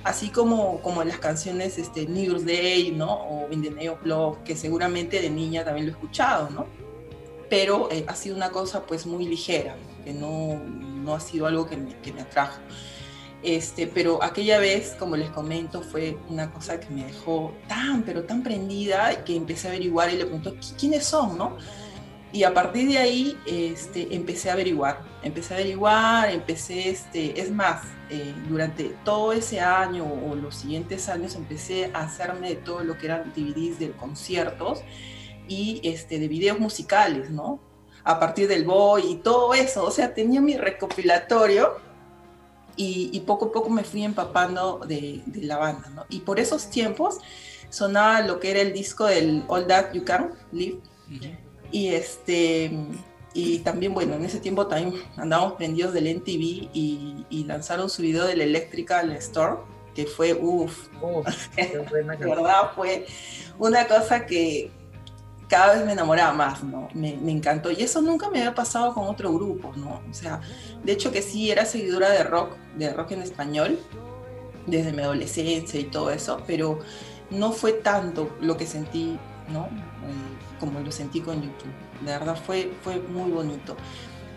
[0.04, 3.12] así como, como en las canciones este, New Day, ¿no?
[3.12, 3.92] O In the
[4.44, 6.66] que seguramente de niña también lo he escuchado, ¿no?
[7.48, 11.66] Pero eh, ha sido una cosa pues muy ligera, que no, no ha sido algo
[11.66, 12.60] que me, que me atrajo.
[13.42, 18.24] Este, pero aquella vez, como les comento, fue una cosa que me dejó tan, pero
[18.24, 21.56] tan prendida que empecé a averiguar y le pregunto, "¿Qui- ¿quiénes son, no?
[22.32, 27.50] Y a partir de ahí este, empecé a averiguar, empecé a averiguar, empecé, este, es
[27.50, 32.84] más, eh, durante todo ese año o los siguientes años empecé a hacerme de todo
[32.84, 34.80] lo que eran DVDs de conciertos
[35.48, 37.60] y este, de videos musicales, ¿no?
[38.04, 41.78] A partir del Boy y todo eso, o sea, tenía mi recopilatorio
[42.76, 46.04] y, y poco a poco me fui empapando de, de la banda, ¿no?
[46.08, 47.18] Y por esos tiempos
[47.70, 50.80] sonaba lo que era el disco del All That You Can Live
[51.76, 52.70] y este
[53.34, 58.00] y también bueno en ese tiempo también andábamos prendidos del MTV y, y lanzaron su
[58.00, 59.56] video del Electrical Store
[59.94, 60.88] que fue uff
[61.56, 63.06] de verdad fue
[63.58, 64.70] una cosa que
[65.48, 66.88] cada vez me enamoraba más, ¿no?
[66.92, 67.70] Me, me, encantó.
[67.70, 70.02] Y eso nunca me había pasado con otro grupo, ¿no?
[70.10, 70.40] O sea,
[70.82, 73.78] de hecho que sí era seguidora de rock, de rock en español,
[74.66, 76.80] desde mi adolescencia y todo eso, pero
[77.30, 79.16] no fue tanto lo que sentí,
[79.48, 79.66] ¿no?
[79.66, 81.72] Eh, como lo sentí con YouTube.
[82.00, 83.76] De verdad fue, fue muy bonito.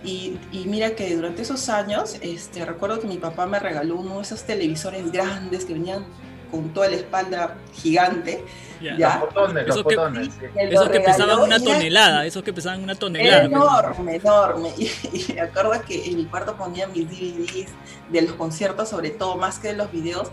[0.04, 4.16] Y, y, mira que durante esos años, este, recuerdo que mi papá me regaló uno
[4.18, 6.06] de esos televisores grandes que venían
[6.50, 8.46] con toda la espalda gigante.
[8.82, 8.98] Ya.
[8.98, 9.20] ¿ya?
[9.20, 10.28] Los botones, los Esos que, botones.
[10.34, 10.46] sí.
[10.56, 13.44] esos que pesaban una tonelada, esos que pesaban una tonelada.
[13.44, 14.74] Enorme, enorme.
[14.78, 17.70] Y, y, me acuerdo que en mi cuarto ponía mis DVDs
[18.10, 20.32] de los conciertos, sobre todo, más que de los videos.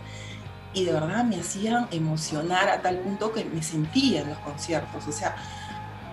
[0.73, 5.07] Y de verdad me hacían emocionar a tal punto que me sentía en los conciertos.
[5.07, 5.35] O sea,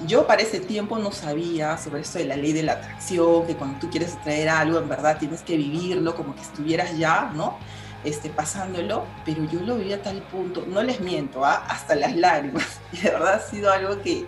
[0.06, 3.56] yo para ese tiempo no sabía sobre esto de la ley de la atracción, que
[3.56, 7.58] cuando tú quieres traer algo, en verdad tienes que vivirlo como que estuvieras ya, ¿no?
[8.02, 11.64] Este, pasándolo, pero yo lo viví a tal punto, no les miento, ¿ah?
[11.68, 12.80] hasta las lágrimas.
[12.92, 14.26] Y de verdad ha sido algo que,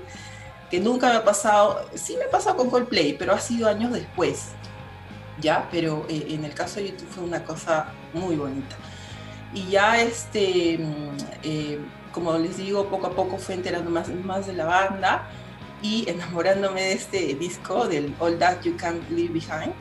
[0.71, 3.93] que nunca me ha pasado, sí me ha pasado con Coldplay, pero ha sido años
[3.93, 4.53] después,
[5.41, 5.69] ¿ya?
[5.71, 8.77] Pero eh, en el caso de YouTube fue una cosa muy bonita.
[9.53, 10.79] Y ya, este,
[11.43, 11.79] eh,
[12.13, 15.29] como les digo, poco a poco fue enterando más, más de la banda
[15.83, 19.73] y enamorándome de este disco del All That You Can't Leave Behind.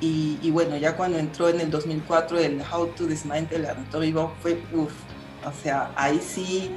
[0.00, 4.32] Y, y, bueno, ya cuando entró en el 2004 el How to Dismantle Atomic Bomb
[4.42, 4.92] fue uff,
[5.46, 6.70] o sea, ahí sí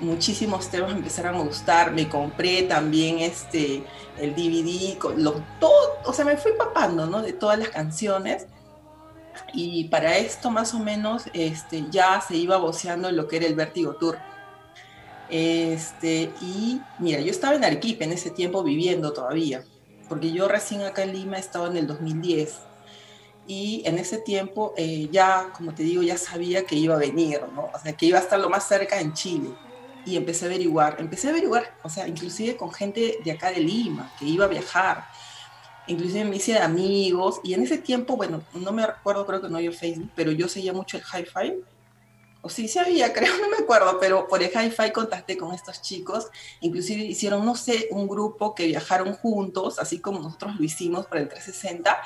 [0.00, 3.84] muchísimos temas empezaron a gustar, me compré también este,
[4.18, 7.22] el DVD, con lo, todo, o sea, me fui papando, ¿no?
[7.22, 8.46] De todas las canciones.
[9.52, 13.54] Y para esto más o menos este, ya se iba voceando lo que era el
[13.54, 14.18] Vértigo Tour.
[15.30, 19.64] Este, y mira, yo estaba en Arequipa en ese tiempo viviendo todavía,
[20.08, 22.54] porque yo recién acá en Lima estaba en el 2010.
[23.46, 27.40] Y en ese tiempo eh, ya, como te digo, ya sabía que iba a venir,
[27.54, 27.70] ¿no?
[27.74, 29.50] O sea, que iba a estar lo más cerca en Chile.
[30.06, 33.60] Y empecé a averiguar, empecé a averiguar, o sea, inclusive con gente de acá de
[33.60, 35.04] Lima, que iba a viajar.
[35.86, 37.40] Inclusive me hice amigos.
[37.42, 40.48] Y en ese tiempo, bueno, no me acuerdo, creo que no había Facebook, pero yo
[40.48, 41.54] seguía mucho el hi-fi.
[42.42, 45.82] O sí, sí había, creo, no me acuerdo, pero por el hi-fi contacté con estos
[45.82, 46.28] chicos.
[46.60, 51.20] Inclusive hicieron, no sé, un grupo que viajaron juntos, así como nosotros lo hicimos para
[51.20, 52.00] el 360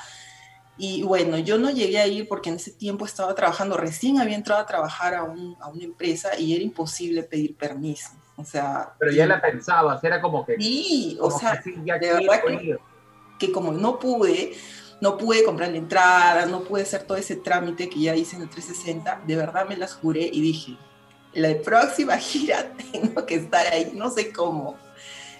[0.76, 4.34] Y bueno, yo no llegué a ir porque en ese tiempo estaba trabajando, recién había
[4.34, 8.08] entrado a trabajar a, un- a una empresa y era imposible pedir permiso.
[8.36, 10.56] O sea, Pero ya la pensabas, era como que.
[10.56, 12.76] Sí, o como sea, que sí, ya de verdad que-
[13.38, 14.52] que como no pude,
[15.00, 18.42] no pude comprar la entrada, no pude hacer todo ese trámite que ya hice en
[18.42, 20.76] el 360, de verdad me las juré y dije,
[21.32, 24.76] la próxima gira tengo que estar ahí, no sé cómo,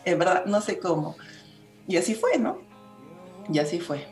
[0.04, 1.16] en verdad, no sé cómo.
[1.86, 2.62] Y así fue, ¿no?
[3.52, 4.06] Y así fue.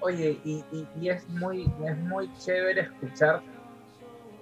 [0.00, 0.64] Oye, y,
[1.08, 3.42] es muy, es muy chévere escuchar.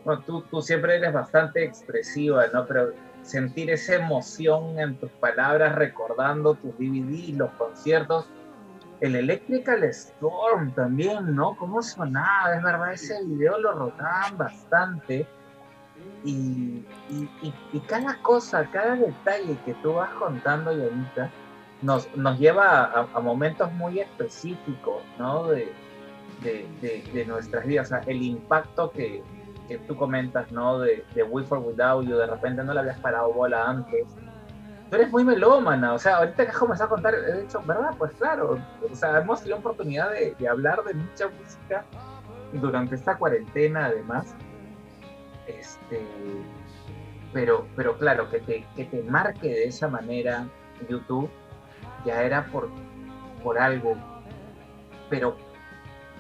[0.05, 2.67] Bueno, tú, tú siempre eres bastante expresiva, ¿no?
[2.67, 2.93] Pero
[3.23, 8.27] sentir esa emoción en tus palabras, recordando tus DVDs, los conciertos.
[9.03, 11.57] El Electrical Storm también, ¿no?
[11.57, 12.55] ¿Cómo sonaba?
[12.57, 15.27] Es verdad, ese video lo rotaban bastante.
[16.25, 21.31] Y, y, y- y cada cosa, cada detalle que tú vas contando, Yanita,
[21.83, 25.49] nos, nos lleva a, a momentos muy específicos, ¿no?
[25.49, 25.73] De,
[26.45, 27.87] de, de- de nuestras vidas.
[27.87, 29.21] O sea, el impacto que,
[29.67, 30.79] que tú comentas, ¿no?
[30.79, 34.05] De, de We For Without You, de repente no le habías parado bola antes.
[34.93, 37.95] Tú eres muy melómana, o sea, ahorita que has comenzado a contar, he dicho, ¿verdad?
[37.97, 38.59] Pues claro,
[38.91, 41.83] o sea, hemos tenido oportunidad de, de hablar de mucha música
[42.53, 44.35] durante esta cuarentena, además.
[45.47, 46.07] Este,
[47.33, 50.47] pero, pero claro, que te, que te marque de esa manera
[50.87, 51.31] YouTube
[52.05, 52.69] ya era por,
[53.43, 53.97] por algo.
[55.09, 55.39] Pero,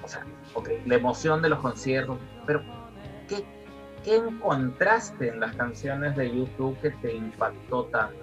[0.02, 0.24] o sea,
[0.54, 2.62] ok, la emoción de los conciertos, pero
[3.28, 3.44] ¿qué,
[4.02, 8.21] qué encontraste en las canciones de YouTube que te impactó tanto?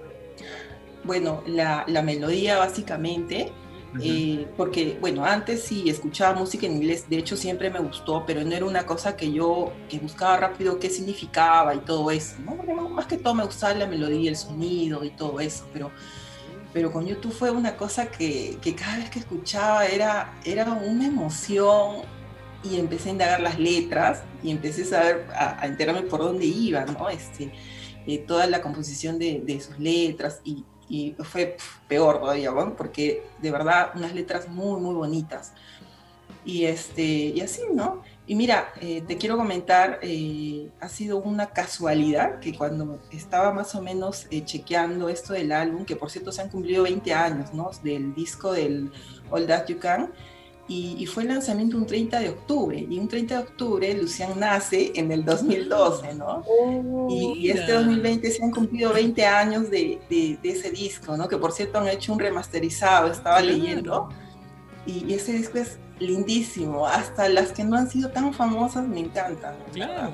[1.03, 3.51] Bueno, la, la melodía básicamente,
[4.01, 8.43] eh, porque bueno, antes sí escuchaba música en inglés, de hecho siempre me gustó, pero
[8.43, 12.55] no era una cosa que yo que buscaba rápido qué significaba y todo eso, ¿no?
[12.55, 15.91] Porque más que todo me gustaba la melodía, el sonido y todo eso, pero,
[16.71, 21.07] pero con YouTube fue una cosa que, que cada vez que escuchaba era, era una
[21.07, 22.03] emoción
[22.63, 26.45] y empecé a indagar las letras y empecé a saber, a, a enterarme por dónde
[26.45, 27.09] iba, ¿no?
[27.09, 27.51] Este,
[28.07, 30.65] eh, toda la composición de, sus letras y,
[31.19, 31.55] fue
[31.87, 35.53] peor todavía, porque de verdad unas letras muy, muy bonitas.
[36.43, 38.01] Y, este, y así, ¿no?
[38.29, 43.73] Y mira, eh, te quiero comentar, eh, ha sido una casualidad que cuando estaba más
[43.73, 47.55] o menos eh, chequeando esto del álbum, que por cierto se han cumplido 20 años,
[47.55, 47.71] ¿no?
[47.81, 48.91] Del disco del
[49.31, 50.11] All That You Can,
[50.69, 54.39] y, y fue el lanzamiento un 30 de octubre, y un 30 de octubre Lucian
[54.39, 56.43] nace en el 2012, ¿no?
[57.09, 61.27] Y, y este 2020 se han cumplido 20 años de, de- de ese disco, ¿no?
[61.27, 63.57] Que por cierto han hecho un remasterizado, estaba Claro.
[63.57, 64.09] leyendo.
[64.85, 66.85] Y, y ese disco es lindísimo.
[66.87, 69.55] Hasta las que no han sido tan famosas me encantan.
[69.73, 70.13] Claro.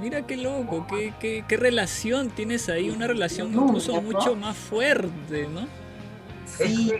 [0.00, 5.46] Mira qué loco, qué, qué, qué relación tienes ahí, una relación incluso mucho más fuerte,
[5.52, 5.66] ¿no?
[6.46, 6.90] Sí,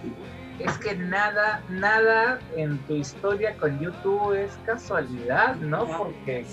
[0.60, 5.86] Es que, nada, nada en tu historia con YouTube es casualidad, ¿no?
[5.86, 6.44] Porque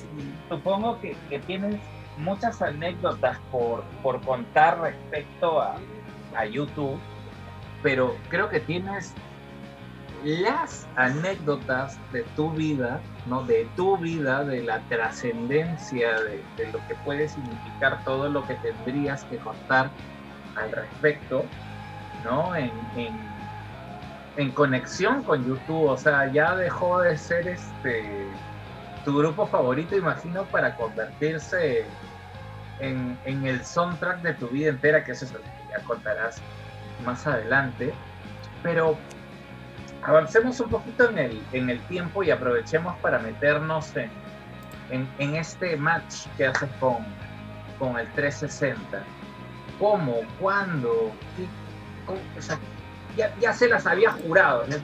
[0.48, 1.82] supongo que, que tienes
[2.18, 5.76] muchas anécdotas por, por contar respecto a,
[6.36, 6.98] a YouTube,
[7.84, 9.14] pero creo que tienes
[10.24, 13.44] las anécdotas de tu vida, ¿no?
[13.44, 18.56] De tu vida, de la trascendencia de, de lo que puede significar todo lo que
[18.56, 19.90] tendrías que contar
[20.56, 21.44] al respecto,
[22.24, 22.56] ¿no?
[22.56, 23.27] En, en,
[24.38, 28.28] en conexión con YouTube, o sea, ya dejó de ser este
[29.04, 31.86] tu grupo favorito, imagino, para convertirse
[32.80, 36.42] en, el soundtrack de tu vida entera, que eso es lo que ya contarás
[37.06, 37.94] más adelante.
[38.64, 38.98] Pero
[40.04, 44.12] avancemos un poquito en el, en el tiempo y aprovechemos para meternos en,
[44.92, 46.98] en, en este match que haces con,
[47.80, 49.04] con el 360.
[49.80, 50.18] ¿Cómo?
[50.40, 51.12] ¿Cuándo?
[51.38, 51.48] ¿Qué?
[52.06, 52.20] ¿Cómo?
[52.38, 52.60] O sea,
[53.18, 54.66] ya, ya se las había jurado.
[54.68, 54.78] ¿no?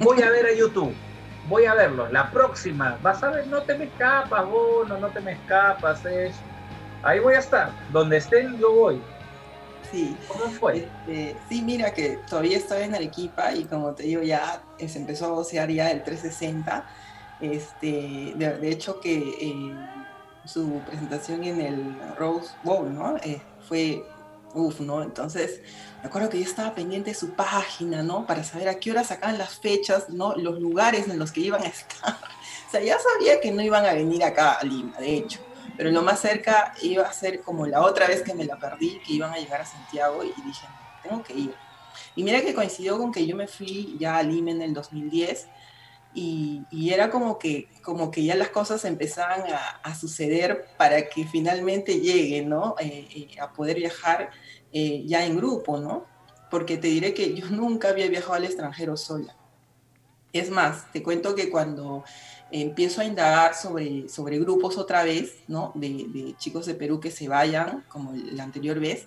[0.00, 0.94] Voy a ver a YouTube.
[1.48, 2.10] Voy a verlos.
[2.10, 2.98] La próxima.
[3.02, 6.02] Vas a ver, no te me escapas, Bono, no te me escapas.
[7.02, 7.70] Ahí voy a estar.
[7.92, 9.02] Donde estén, yo voy.
[9.90, 10.16] sí.
[10.26, 10.88] ¿Cómo fue?
[11.06, 15.26] Este, sí, mira que todavía estoy en Arequipa y como te digo, ya se empezó
[15.26, 16.84] a vocear ya el 360.
[17.40, 19.74] Este, de, de hecho que eh,
[20.44, 23.16] su presentación en el Rose Bowl, ¿no?
[23.18, 24.02] Eh, fue,
[24.54, 25.02] uff, ¿no?
[25.02, 25.60] Entonces,
[26.04, 28.26] me acuerdo que yo estaba pendiente de su página, ¿no?
[28.26, 30.36] Para saber a qué hora sacaban las fechas, ¿no?
[30.36, 32.14] Los lugares en los que iban a estar.
[32.68, 35.40] O sea, ya sabía que no iban a venir acá a Lima, de hecho
[35.76, 39.00] pero lo más cerca iba a ser como la otra vez que me la perdí,
[39.04, 40.66] que iban a llegar a Santiago y dije,
[41.02, 41.54] tengo que ir.
[42.16, 45.48] Y mira que coincidió con que yo me fui ya a Lima en el 2010
[46.14, 51.08] y, y era como que, como que ya las cosas empezaban a, a suceder para
[51.08, 52.76] que finalmente llegue, ¿no?
[52.78, 54.30] Eh, eh, a poder viajar
[54.74, 56.04] eh, ya en grupo, ¿no?
[56.50, 59.34] Porque te diré que yo nunca había viajado al extranjero sola.
[60.32, 62.02] Es más, te cuento que cuando
[62.50, 65.70] empiezo a indagar sobre, sobre grupos otra vez, ¿no?
[65.76, 69.06] De, de chicos de Perú que se vayan, como la anterior vez,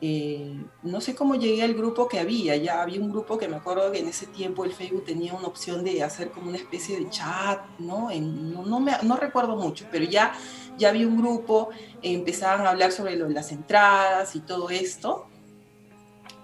[0.00, 3.56] eh, no sé cómo llegué al grupo que había, ya había un grupo que me
[3.56, 6.98] acuerdo que en ese tiempo el Facebook tenía una opción de hacer como una especie
[6.98, 8.10] de chat, ¿no?
[8.10, 10.34] No, no, me- recuerdo mucho, pero ya,
[10.76, 11.70] ya había un grupo,
[12.02, 15.26] eh, empezaban a hablar sobre las entradas y todo esto.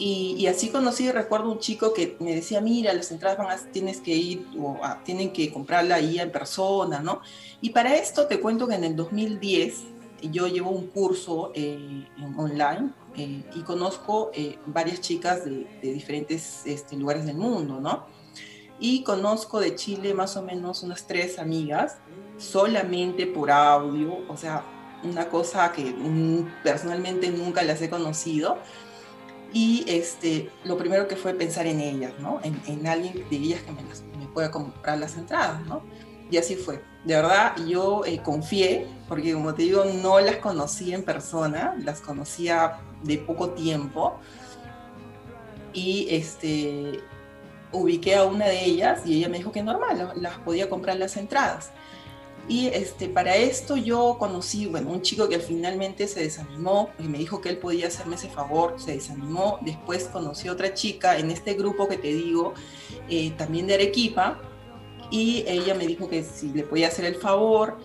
[0.03, 4.01] Y, así conocí, recuerdo un chico que me decía, mira, las entradas van a, tienes
[4.01, 7.21] que ir, o ah, tienen que comprarla ahí en persona, ¿no?
[7.61, 9.83] Y para esto te cuento que en el 2010
[10.23, 12.07] yo llevo un curso eh,
[12.39, 18.07] online eh, y conozco eh, varias chicas de, de diferentes este, lugares del mundo, ¿no?
[18.79, 21.99] Y conozco de Chile más o menos unas tres amigas,
[22.39, 24.65] solamente por audio, o sea,
[25.05, 25.95] una cosa que
[26.63, 28.59] personalmente nunca las he conocido.
[29.53, 32.41] Y este, lo primero que fue pensar en ellas, ¿no?
[32.45, 35.83] En, en alguien de ellas que me, las- me pueda comprar las entradas, ¿no?
[36.31, 36.83] Y así fue.
[37.05, 42.01] De verdad, yo eh, confié, porque como te digo, no las conocí en persona, las
[42.01, 44.19] conocía de poco tiempo.
[45.73, 47.01] Y este,
[47.73, 50.97] ubiqué a una de ellas y ella me dijo que normal, la- las podía comprar
[50.97, 51.71] las entradas.
[52.49, 57.19] Y este, para esto yo conocí, bueno, un chico que finalmente se desanimó y me
[57.19, 59.59] dijo que él podía hacerme ese favor, se desanimó.
[59.61, 62.55] Después conocí otra chica en este grupo que te digo,
[63.09, 64.41] eh, también de Arequipa,
[65.13, 67.79] y ella me dijo que si le podía hacer el favor.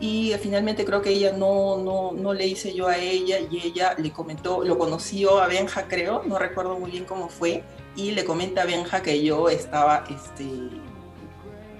[0.00, 3.94] Y finalmente creo que ella no, no, no le hice yo a ella y ella
[3.98, 7.64] le comentó, lo conoció a Benja creo, no recuerdo muy bien cómo fue,
[7.96, 10.44] y le comenta a Benja que yo estaba, este,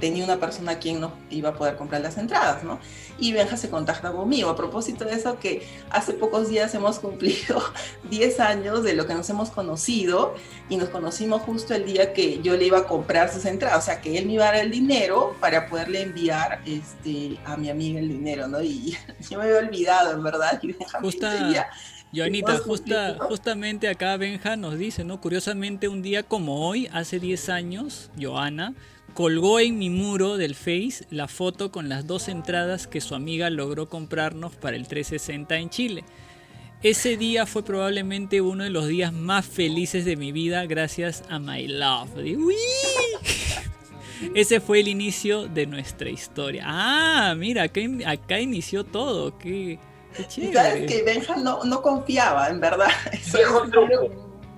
[0.00, 2.78] tenía una persona a quien no iba a poder comprar las entradas, ¿no?
[3.18, 4.50] Y Benja se contacta conmigo.
[4.50, 7.62] A propósito de eso, que hace pocos días hemos cumplido
[8.10, 10.34] 10 años de lo que nos hemos conocido
[10.68, 13.86] y nos conocimos justo el día que yo le iba a comprar sus entradas, o
[13.86, 17.70] sea, que él me iba a dar el dinero para poderle enviar este, a mi
[17.70, 18.62] amiga el dinero, ¿no?
[18.62, 18.96] Y
[19.30, 21.68] yo me había olvidado, en verdad, y Benja me Justa, decía,
[22.14, 25.20] Joanita, justa, justamente acá Benja nos dice, ¿no?
[25.20, 28.74] Curiosamente, un día como hoy, hace 10 años, Joana
[29.14, 33.50] colgó en mi muro del Face la foto con las dos entradas que su amiga
[33.50, 36.04] logró comprarnos para el 360 en Chile.
[36.82, 41.40] Ese día fue probablemente uno de los días más felices de mi vida gracias a
[41.40, 42.16] My Love.
[42.18, 42.54] ¡Uy!
[44.34, 46.62] Ese fue el inicio de nuestra historia.
[46.66, 49.36] Ah, mira, acá, in- acá inició todo.
[49.38, 49.78] Qué,
[50.16, 50.52] qué chévere.
[50.52, 52.90] sabes que Benja no, no confiaba, en verdad.
[53.12, 53.46] Eso es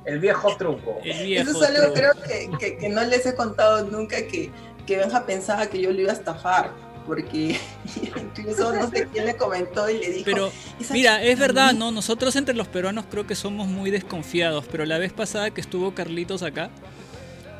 [0.04, 0.98] El viejo truco.
[1.04, 1.94] El viejo Eso es algo truco.
[1.94, 4.50] creo que, que- que no les he contado nunca que,
[4.86, 6.70] que Benja pensaba que yo lo iba a estafar,
[7.06, 7.58] porque
[8.36, 10.50] incluso no sé quién le comentó y le dijo, Pero
[10.80, 11.90] "Esa mira, es verdad, ¿no?
[11.90, 15.94] Nosotros entre los peruanos creo que somos muy desconfiados, pero la vez pasada que estuvo
[15.94, 16.70] Carlitos acá,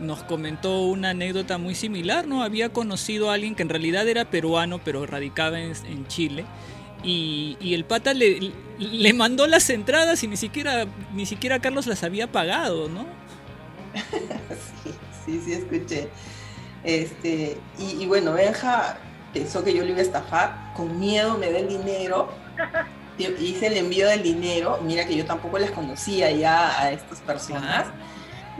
[0.00, 2.42] nos comentó una anécdota muy similar, ¿no?
[2.42, 6.46] Había conocido a alguien que en realidad era peruano, pero radicaba en, en Chile.
[7.02, 11.86] Y, y el pata le, le mandó las entradas y ni siquiera, ni siquiera Carlos
[11.86, 13.06] las había pagado, ¿no?
[14.85, 14.90] sí,
[15.27, 16.09] sí, sí, escuché.
[16.85, 18.98] Este, y, y bueno, Benja
[19.32, 22.31] pensó que yo lo iba a estafar, con miedo me da el dinero,
[23.18, 27.86] hice el envío del dinero, mira que yo tampoco las conocía ya a estas personas.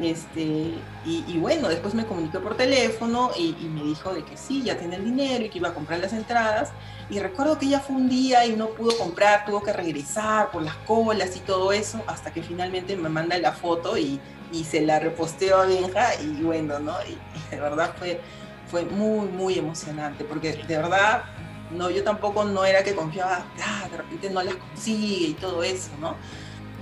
[0.03, 0.75] Este,
[1.05, 4.97] y, bueno, después me comunicó por teléfono y, me dijo de que sí, ya tiene
[4.97, 6.71] el dinero y que iba a comprar las entradas.
[7.11, 10.63] Y recuerdo que ella fue un día y no pudo comprar, tuvo que regresar por
[10.63, 14.21] las colas y todo eso, hasta que finalmente me manda la foto y,
[14.65, 16.97] se la reposteó a Benja y bueno, ¿no?
[17.05, 17.17] Y
[17.55, 18.21] de verdad fue,
[18.69, 21.23] fue muy, muy emocionante, porque de verdad,
[21.71, 25.63] no, yo tampoco no era que confiaba, ah, de repente no las consigue y todo
[25.63, 26.17] eso, ¿no?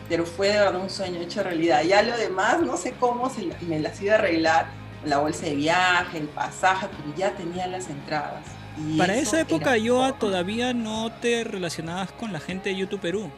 [0.09, 1.83] Pero fue de verdad un sueño hecho realidad.
[1.83, 4.67] Ya lo demás, no sé cómo se me las iba a arreglar,
[5.05, 8.45] la bolsa de viaje, el pasaje, pero ya tenía las entradas.
[8.77, 10.15] Y Para esa época, todo.
[10.15, 13.31] todavía no te relacionabas con la gente de YouTube Perú.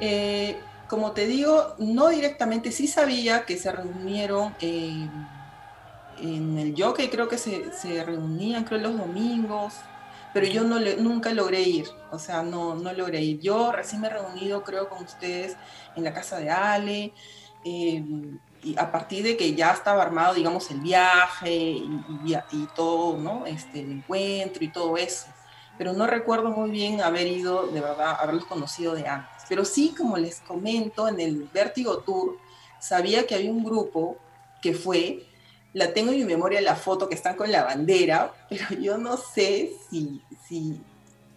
[0.00, 5.08] Eh, como te digo, no directamente, sí sabía que se reunieron eh,
[6.20, 9.74] en el jockey, creo que se, se reunían, creo, los domingos,
[10.32, 13.40] pero yo no nunca logré ir, o sea, no, no logré ir.
[13.40, 15.58] Yo recién me he reunido, creo, con ustedes
[15.94, 17.14] en la casa de Ale,
[17.64, 18.04] eh,
[18.60, 23.18] y a partir de que ya estaba armado, digamos, el viaje y, y- y todo,
[23.18, 23.46] ¿no?
[23.46, 25.34] Este, el encuentro y todo eso
[25.76, 29.44] pero no recuerdo muy bien haber ido, de verdad, haberlos conocido de antes.
[29.48, 32.40] Pero sí, como les comento, en el Vértigo Tour,
[32.78, 34.22] sabía que había un grupo
[34.60, 35.31] que fue,
[35.74, 39.16] la tengo en mi memoria la foto que están con la bandera, pero yo no
[39.16, 40.80] sé si, si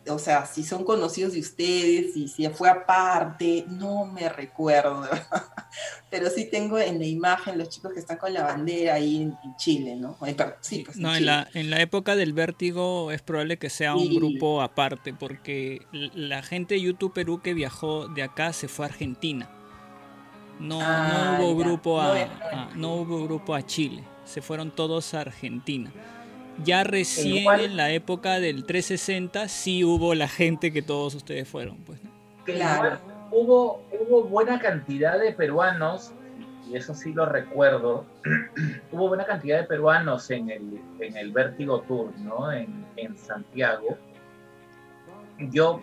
[0.08, 5.02] o sea, si son conocidos de ustedes y si fue aparte, no me recuerdo.
[6.12, 9.36] Pero sí tengo en la imagen los chicos que están con la bandera ahí en,
[9.44, 10.16] en Chile, ¿no?
[10.62, 13.96] Sí, pues en No, en la, en la época del vértigo es probable que sea
[13.96, 18.86] un grupo aparte, porque la gente de YouTube Perú que viajó de acá se fue
[18.86, 19.50] a Argentina.
[20.60, 21.66] No, Ah, no hubo ya.
[21.66, 24.04] grupo No a, a- no hubo grupo a Chile.
[24.26, 25.92] Se fueron todos a Argentina.
[26.64, 31.78] Ya recién en la época del 360 sí hubo la gente que todos ustedes fueron,
[31.78, 32.00] pues.
[32.46, 33.00] Claro.
[33.32, 36.14] hubo, hubo buena cantidad de peruanos,
[36.70, 38.06] y eso sí lo recuerdo,
[38.92, 42.52] hubo buena cantidad de peruanos en el, en el Vértigo Tour, ¿no?
[42.52, 43.98] En, en Santiago.
[45.40, 45.82] Yo,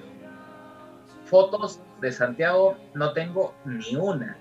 [1.26, 4.36] fotos de Santiago no tengo ni una,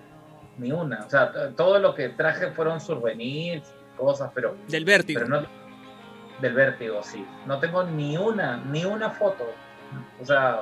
[0.57, 1.05] ni una.
[1.05, 5.19] O sea, todo lo que traje fueron souvenirs, cosas, pero Del vértigo.
[5.21, 5.47] pero no
[6.41, 7.23] del vértigo, sí.
[7.45, 9.45] No tengo ni una, ni una foto.
[10.19, 10.61] O sea,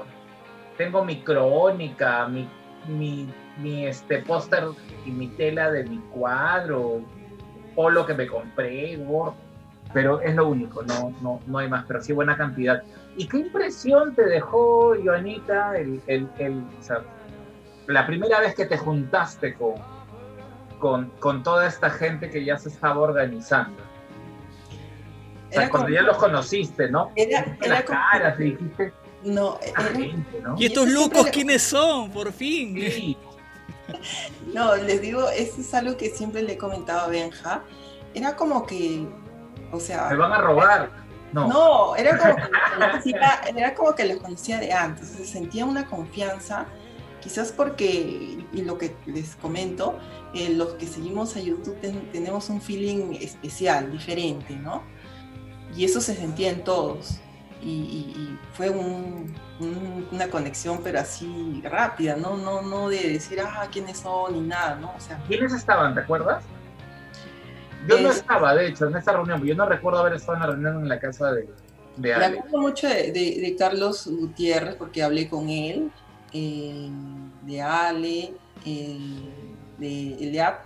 [0.78, 2.50] tengo mi crónica, mi,
[2.88, 4.66] mi, mi este póster
[5.06, 7.02] y mi tela de mi cuadro,
[7.76, 9.34] polo que me compré, Word,
[9.94, 12.84] pero es lo único, no, no, no hay más, pero sí buena cantidad.
[13.16, 17.02] ¿Y qué impresión te dejó, Joanita, el, el, el- o sea,
[17.88, 19.76] la primera vez que te juntaste con,
[20.80, 23.82] con, con toda esta gente que ya se estaba organizando?
[23.82, 27.12] O sea, Era cuando como- ya los conociste, ¿no?
[27.16, 28.94] Era, era las como- caras y dijiste,
[29.24, 30.56] No, era- gente, ¿no?
[30.58, 32.10] ¿Y estos locos le- quiénes son?
[32.12, 32.76] Por fin.
[32.80, 33.18] Sí,
[34.54, 37.64] No, les digo, eso es algo que siempre le he comentado a Benja.
[38.14, 39.08] Era como que,
[39.72, 40.90] o sea, me van a robar.
[41.34, 45.18] No, no, era como que los conocía, era como que los conocía de antes, o
[45.18, 46.66] sea, sentía una confianza,
[47.22, 49.98] quizás porque, y lo que les comento,
[50.34, 54.84] eh, los que seguimos a YouTube ten- tenemos un feeling especial, diferente, ¿no?
[55.76, 57.20] Y eso se sentía en todos.
[57.62, 62.38] Y, y- y fue un- un- una conexión, pero así rápida, ¿no?
[62.38, 64.94] No, no de decir, ah, quiénes son, ni nada, ¿no?
[64.96, 65.94] O sea, ¿quiénes estaban?
[65.94, 66.44] ¿Te acuerdas?
[67.88, 69.44] Yo no Es- estaba, de hecho, en esa reunión.
[69.44, 71.50] Yo no recuerdo haber estado en la reunión en la casa de,
[71.98, 75.92] de Me acuerdo mucho de, de- de Carlos Gutiérrez porque hablé con él,
[77.44, 78.34] de Ale,
[78.66, 79.00] eh,
[79.78, 80.60] de Eliab,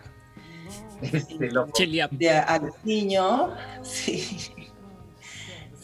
[1.02, 1.50] Este
[2.12, 4.22] de Alciño, sí,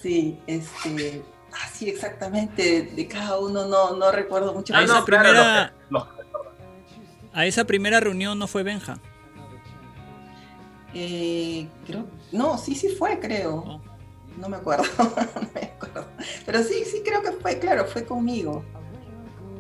[0.02, 1.24] sí, este,
[1.66, 4.74] así exactamente, de, cada uno no, no recuerdo mucho.
[4.74, 5.74] A Ah, esa no, primera-
[7.34, 7.64] A esa
[8.00, 8.98] reunión no fue Benja.
[10.94, 13.56] Eh, creo, no, sí, sí fue, creo.
[13.58, 13.82] Oh.
[14.38, 16.08] No me acuerdo, no me acuerdo.
[16.46, 18.64] Pero sí, sí creo que fue, claro, fue conmigo.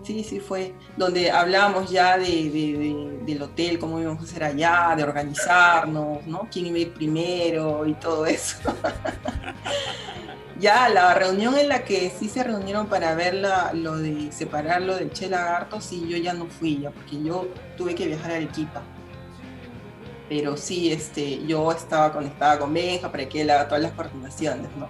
[0.09, 0.73] Sí, sí fue.
[0.97, 6.47] Donde hablamos ya de- de- del hotel, cómo íbamos a hacer allá, de organizarnos, ¿no?
[6.51, 8.57] Quién iba a ir primero y todo eso.
[10.59, 14.95] ya la reunión en la que sí se reunieron para ver la- lo de separarlo
[14.95, 18.35] del Che Lagarto, sí, yo ya no fui ya, porque yo tuve que viajar a
[18.37, 18.81] Arequipa
[20.27, 24.69] pero sí, este, yo estaba conectada con Benja para que él haga todas las coordinaciones,
[24.77, 24.87] ¿no?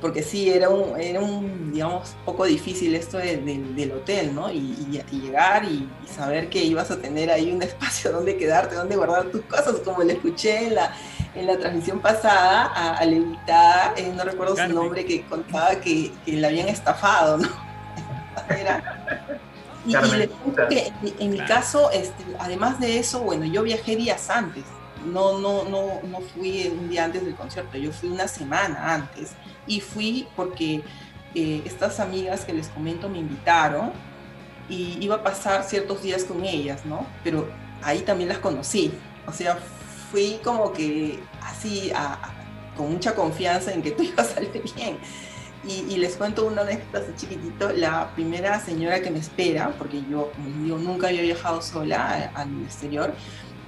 [0.00, 4.50] Porque sí, era un, era un digamos, poco difícil esto de- de- del hotel, ¿no?
[4.50, 8.36] Y, y- y llegar y, y saber que ibas a tener ahí un espacio donde
[8.36, 10.94] quedarte, donde guardar tus cosas, como le escuché en la,
[11.34, 14.76] en la transmisión pasada a, a la invitada, eh, no recuerdo Carmen.
[14.76, 17.48] su nombre, que contaba que, que la habían estafado, ¿no?
[18.48, 19.04] Era-
[19.86, 21.54] y, cuento que en, en mi Claro.
[21.54, 24.64] caso, este, además de eso, bueno, yo viajé días antes.
[25.06, 29.30] No, no, no, no fui un día antes del concierto, yo fui una semana antes.
[29.68, 30.82] Y fui porque
[31.34, 33.92] eh, estas amigas que les comento me invitaron
[34.68, 37.06] y iba a pasar ciertos días con ellas, ¿no?
[37.22, 37.48] Pero
[37.82, 38.92] ahí también las conocí.
[39.26, 39.58] O sea,
[40.10, 42.34] fui como que así, a- a-
[42.76, 44.98] con mucha confianza en que todo iba a salir bien.
[45.66, 47.70] Y, y les cuento una anécdota así chiquitito.
[47.72, 52.40] La primera señora que me espera, porque yo, como digo, nunca había viajado sola a-
[52.42, 53.12] al exterior,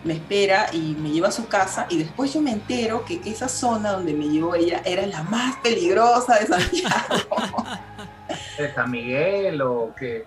[0.05, 3.49] me espera y me lleva a su casa y después yo me entero que esa
[3.49, 7.65] zona donde me llevó ella era la más peligrosa de Santiago.
[8.59, 10.25] ¿De San Miguel o qué?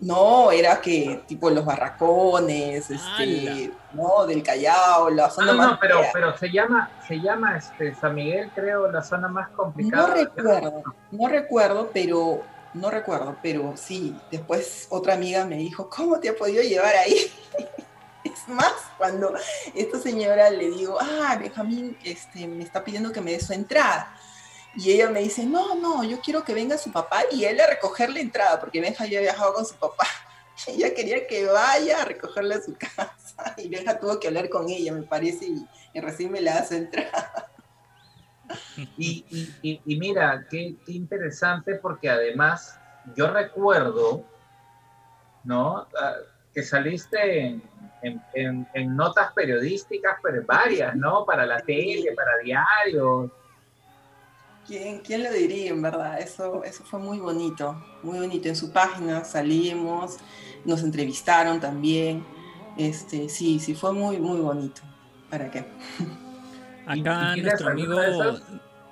[0.00, 5.70] No, era que tipo los barracones, este, no, del Callao, la No, zona no, más
[5.72, 6.10] no, pero, fea.
[6.12, 10.14] pero se llama, se llama este San Miguel, creo, la zona más No complicada.
[10.14, 10.82] recuerdo,
[11.12, 12.42] no recuerdo, pero
[12.74, 17.30] no recuerdo, pero sí, después otra amiga me dijo, ¿cómo te ha podido llevar ahí?
[18.24, 19.34] Es más, cuando
[19.74, 24.14] esta señora le digo, ah, Benjamín este, me está pidiendo que me dé su entrada.
[24.74, 27.66] Y ella me dice, no, no, yo quiero que venga su papá y él a
[27.66, 30.06] recoger la entrada, porque Benja ya viajado con su papá.
[30.66, 33.08] Ella quería que vaya a recogerle a su casa.
[33.56, 36.66] Y Benja tuvo que hablar con ella, me parece, y, y recién me la da
[36.66, 37.48] su entrada.
[38.98, 42.78] Y, mira, qué, interesante porque además
[43.16, 44.24] yo recuerdo,
[45.44, 45.88] ¿no?
[45.98, 46.16] Ah,
[46.52, 47.60] que saliste
[48.02, 51.24] en- en- en notas periodísticas, pero varias, ¿no?
[51.24, 53.30] Para la tele, para diarios.
[54.66, 56.20] ¿Quién, quién lo diría, en verdad?
[56.20, 58.48] Eso, eso fue muy bonito, muy bonito.
[58.48, 60.18] En su página salimos,
[60.64, 62.24] nos entrevistaron también.
[62.78, 64.82] Este, sí, sí, fue muy, muy bonito.
[65.28, 65.64] ¿Para qué?
[66.86, 67.94] Acá ¿Y tienes nuestro amigo,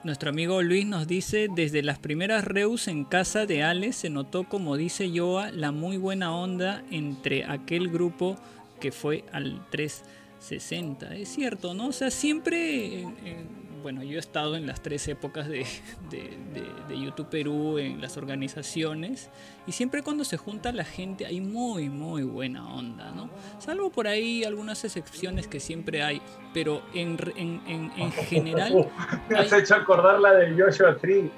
[0.02, 4.44] nuestro amigo Luis nos dice, desde las primeras reus en casa de Ale se notó,
[4.44, 8.36] como dice Joa, la muy buena onda entre aquel grupo
[8.80, 11.14] que fue al 360.
[11.14, 11.88] Es cierto, ¿no?
[11.88, 15.64] O sea, siempre, en- en- bueno, yo he estado en las tres épocas de,
[16.10, 19.30] de- de- de YouTube Perú, en las organizaciones,
[19.66, 23.30] y siempre cuando se junta la gente hay muy, muy buena onda, ¿no?
[23.58, 26.20] Salvo por ahí algunas excepciones que siempre hay,
[26.52, 28.86] pero en, en, en, en general...
[29.30, 31.30] Me has hay- hecho acordar la del Joshua Tree.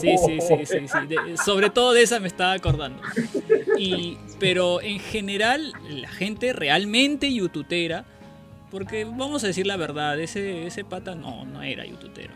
[0.00, 1.06] Sí, sí, sí, sí, sí.
[1.08, 3.00] De- sobre todo de esa me estaba acordando.
[3.78, 8.04] Y, pero en general, la gente realmente youtubera,
[8.70, 12.32] porque vamos a decir la verdad, ese, ese pata no, no era youtubero.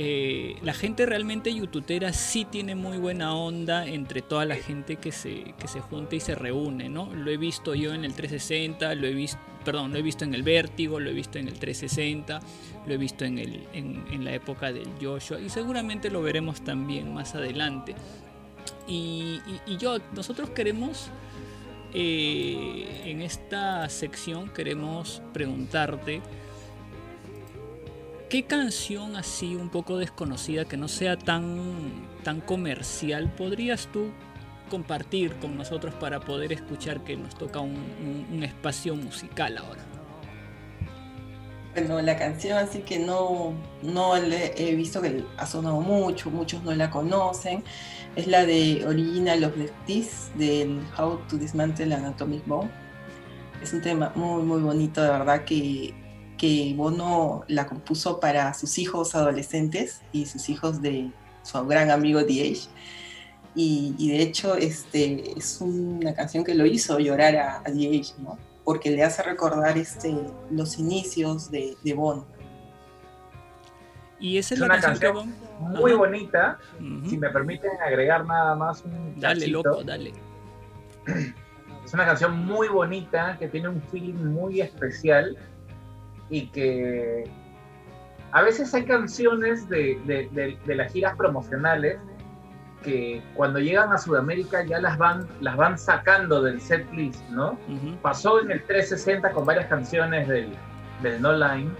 [0.00, 5.10] Eh, la gente realmente youtubera sí tiene muy buena onda entre toda la gente que
[5.10, 7.12] se, que se junta y se reúne, ¿no?
[7.12, 10.34] Lo he visto yo en el 360, lo he visto, perdón, lo he visto en
[10.34, 12.40] el Vértigo, lo he visto en el 360,
[12.86, 16.62] lo he visto en, el, en, en la época del Joshua y seguramente lo veremos
[16.62, 17.96] también más adelante.
[18.88, 21.08] Y, y- yo, nosotros queremos,
[21.92, 26.22] eh, en esta sección, queremos preguntarte,
[28.30, 34.06] ¿qué canción así un poco desconocida, que no sea tan, tan comercial, podrías tú
[34.70, 39.82] compartir con nosotros para poder escuchar que nos toca un- un espacio musical ahora?
[41.74, 46.74] Bueno, la canción así que no, no he visto que ha sonado mucho, muchos no
[46.74, 47.62] la conocen.
[48.16, 52.68] Es la de Original of the This, del How to Dismantle an Atomic Bomb.
[53.62, 55.94] Es un tema muy, muy bonito, de verdad, que,
[56.36, 61.10] que Bono la compuso para sus hijos adolescentes y sus hijos de
[61.42, 62.68] su gran amigo D.H.
[63.54, 68.14] Y, y de hecho este, es una canción que lo hizo llorar a, a D.H.,
[68.18, 68.47] ¿no?
[68.68, 70.14] Porque le hace recordar este,
[70.50, 72.26] los inicios de, de Bono.
[74.20, 75.80] Y esa es, Es la una canción, canción que vamos...
[75.80, 75.98] Muy Ajá.
[75.98, 76.58] bonita.
[77.08, 79.62] Si me permiten agregar nada más un Dale, cachito.
[79.62, 80.12] loco, dale.
[81.86, 85.34] Es una canción muy bonita que tiene un feeling muy especial
[86.28, 87.24] y que
[88.32, 91.98] a veces hay canciones de, de- de- de las giras promocionales
[92.82, 97.52] que cuando llegan a Sudamérica ya las van, las van sacando del set list, ¿no?
[97.68, 97.96] Ujú.
[98.02, 100.52] Pasó en el 360 con varias canciones del,
[101.02, 101.70] del No Line,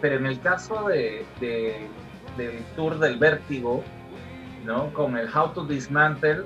[0.00, 1.88] pero en el caso de, de-
[2.36, 3.82] del tour del Vértigo,
[4.64, 4.92] ¿no?
[4.92, 6.44] Con el How to Dismantle,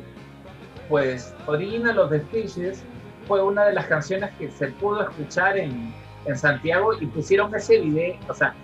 [0.89, 2.83] pues Original of the Fishes
[3.27, 5.93] fue una de las canciones que se pudo escuchar en,
[6.27, 8.55] en Santiago y pusieron ese video, o sea,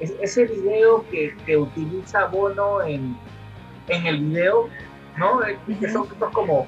[0.00, 3.16] es- ese video que, que utiliza Bono en,
[3.88, 4.68] en el video,
[5.16, 5.42] ¿no?
[5.46, 6.66] Eh, Que son estos como,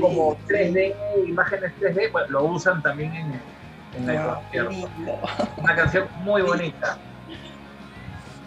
[0.00, 0.38] como lindo.
[0.48, 0.94] 3D,
[1.28, 3.40] imágenes 3D, bueno, lo usan también en,
[3.96, 4.70] en el Wow, concierto.
[4.70, 5.18] lindo.
[5.58, 6.98] Una canción muy bonita.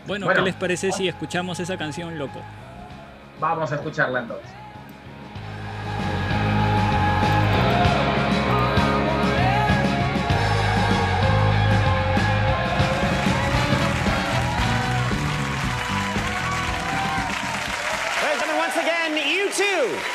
[0.08, 0.40] Bueno, Bueno.
[0.42, 2.40] ¿qué les parece si escuchamos esa canción, loco?
[3.40, 4.50] Vamos a escucharla entonces.
[19.86, 20.15] You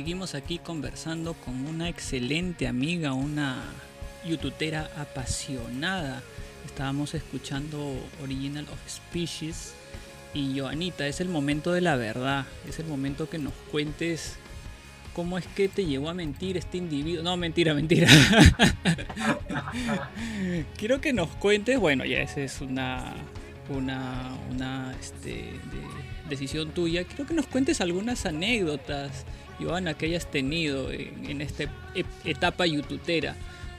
[0.00, 3.62] Seguimos aquí conversando con una excelente amiga, una
[4.26, 6.22] youtubera apasionada.
[6.64, 7.78] Estábamos escuchando
[8.22, 9.74] Original of Species
[10.32, 14.36] y Joanita, es el momento de la verdad, es el momento que nos cuentes
[15.12, 17.22] cómo es que te llevó a mentir este individuo.
[17.22, 18.08] No, mentira, mentira.
[20.78, 23.12] Quiero que nos cuentes, bueno, ya esa es una
[23.68, 27.04] una, una este, de- decisión tuya.
[27.04, 29.24] Quiero que nos cuentes algunas anécdotas,
[29.60, 31.64] Joana, que hayas tenido en, en esta
[31.94, 33.36] ep- etapa youtubera.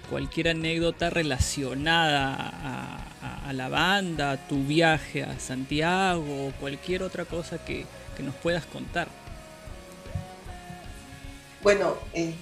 [0.09, 3.03] Cualquier anécdota relacionada
[3.47, 7.85] a, la banda, a tu viaje a Santiago, o cualquier otra cosa que,
[8.17, 9.07] que nos puedas contar.
[11.63, 12.33] Bueno, eh,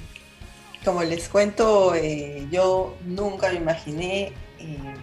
[0.83, 4.93] como les cuento, eh, yo nunca me imaginé eh,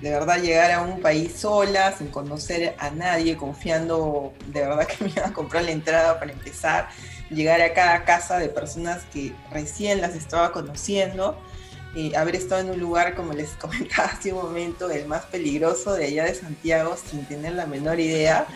[0.00, 5.04] de verdad llegar a un país sola, sin conocer a nadie, confiando de verdad que
[5.04, 6.88] me iban a comprar la entrada para empezar,
[7.32, 11.38] llegar a cada casa de personas que recién las estaba conociendo,
[11.94, 15.94] eh, haber estado en un lugar, como les comentaba hace un momento, el más peligroso
[15.94, 18.46] de allá de Santiago, sin tener la menor idea.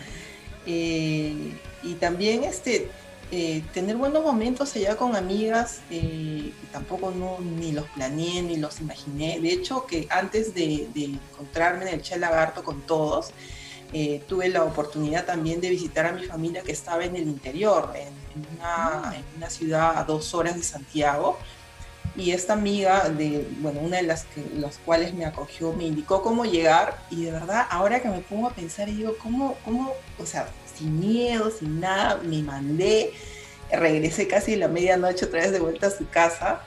[0.65, 2.89] Eh, y también este,
[3.31, 8.79] eh, tener buenos momentos allá con amigas, eh, tampoco no, ni los planeé, ni los
[8.79, 9.39] imaginé.
[9.39, 13.33] De hecho, que antes de, de encontrarme en el Che Lagarto con todos,
[13.93, 17.93] eh, tuve la oportunidad también de visitar a mi familia que estaba en el interior,
[17.95, 21.37] en, en una, en una ciudad a dos horas de Santiago.
[22.15, 26.23] Y esta amiga, de, bueno, una de las, que, las cuales me acogió, me indicó
[26.23, 26.97] cómo llegar.
[27.11, 30.47] Y de verdad, ahora que me pongo a pensar, y digo, ¿cómo, cómo, o sea,
[30.75, 33.13] sin miedo, sin nada, me mandé,
[33.71, 36.61] regresé casi a la medianoche otra vez de vuelta a su casa.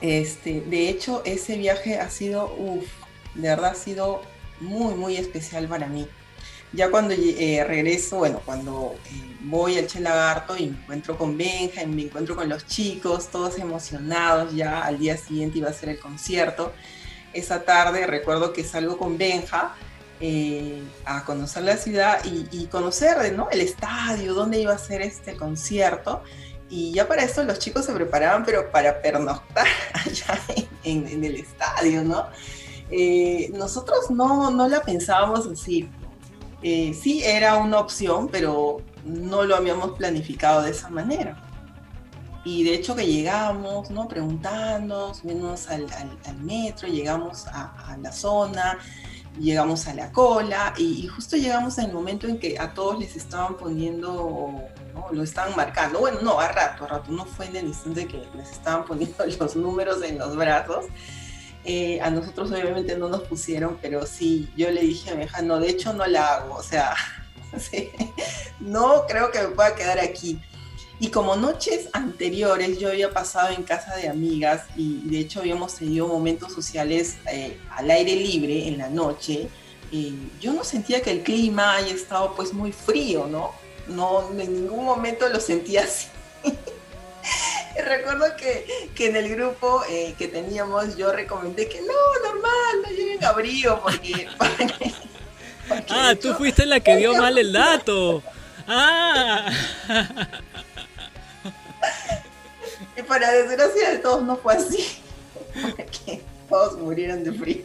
[0.00, 2.86] Este, de hecho, ese viaje ha sido, uff,
[3.34, 4.22] de verdad ha sido
[4.60, 6.06] muy, muy especial para mí.
[6.72, 11.36] Ya cuando eh, regreso, bueno, cuando eh, voy al Che Lagarto y me encuentro con
[11.36, 15.72] Benja, y me encuentro con los chicos, todos emocionados, ya al día siguiente iba a
[15.72, 16.72] ser el concierto.
[17.32, 19.74] Esa tarde recuerdo que salgo con Benja
[20.20, 23.48] eh, a conocer la ciudad y, conocer ¿no?
[23.50, 26.22] el estadio, dónde iba a ser este concierto.
[26.70, 30.38] Y ya para eso los chicos se preparaban, pero para pernoctar allá
[30.84, 32.26] en, en el estadio, ¿no?
[32.90, 35.88] Eh, nosotros no, no la pensábamos así.
[36.62, 41.44] Eh, sí era una opción, pero no lo habíamos planificado de esa manera.
[42.44, 44.08] Y de hecho que llegamos, ¿no?
[44.08, 48.78] Preguntando, subimos al, al, al metro, llegamos a, a, la zona,
[49.38, 52.98] llegamos a la cola y, y, justo llegamos en el momento en que a todos
[52.98, 54.62] les estaban poniendo,
[54.94, 55.06] ¿no?
[55.12, 56.00] lo estaban marcando.
[56.00, 59.24] Bueno, no, a rato, a rato, no fue en el instante que les estaban poniendo
[59.38, 60.86] los números en los brazos.
[61.70, 65.42] Eh, a nosotros obviamente no nos pusieron, pero sí, yo le dije a mi hija,
[65.42, 66.94] no, de hecho no la hago, o sea,
[67.58, 67.90] sí,
[68.58, 70.40] no creo que me pueda quedar aquí.
[70.98, 75.74] Y como noches anteriores yo había pasado en casa de amigas y de hecho habíamos
[75.74, 79.50] tenido momentos sociales eh, al aire libre en la noche,
[79.92, 83.52] eh, yo no sentía que el clima haya estado pues muy frío, ¿no?
[83.88, 86.08] No, en ningún momento lo sentía así.
[87.84, 92.90] recuerdo que, que, en el grupo eh, que teníamos yo recomendé que no, normal, no
[92.90, 94.28] lleven abrigo porque...
[94.36, 94.92] porque,
[95.68, 98.22] porque ah, tú fuiste la que dio mal el dato.
[98.66, 99.50] Ah.
[102.96, 105.00] y para desgracia de todos no fue así.
[105.54, 107.64] Porque todos murieron de frío.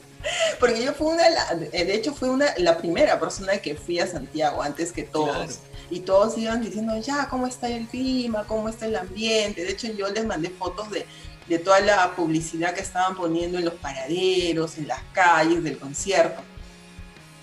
[0.59, 4.61] Porque yo fui una, de hecho fui una, la primera persona que fui a Santiago
[4.61, 5.35] antes que todos.
[5.35, 8.45] Claro y todos iban diciendo, ya, ¿cómo está el clima?
[8.47, 9.63] ¿Cómo está el ambiente?
[9.63, 11.05] De hecho, yo les mandé fotos de,
[11.47, 16.41] de toda la publicidad que estaban poniendo en los paraderos, en las calles del concierto.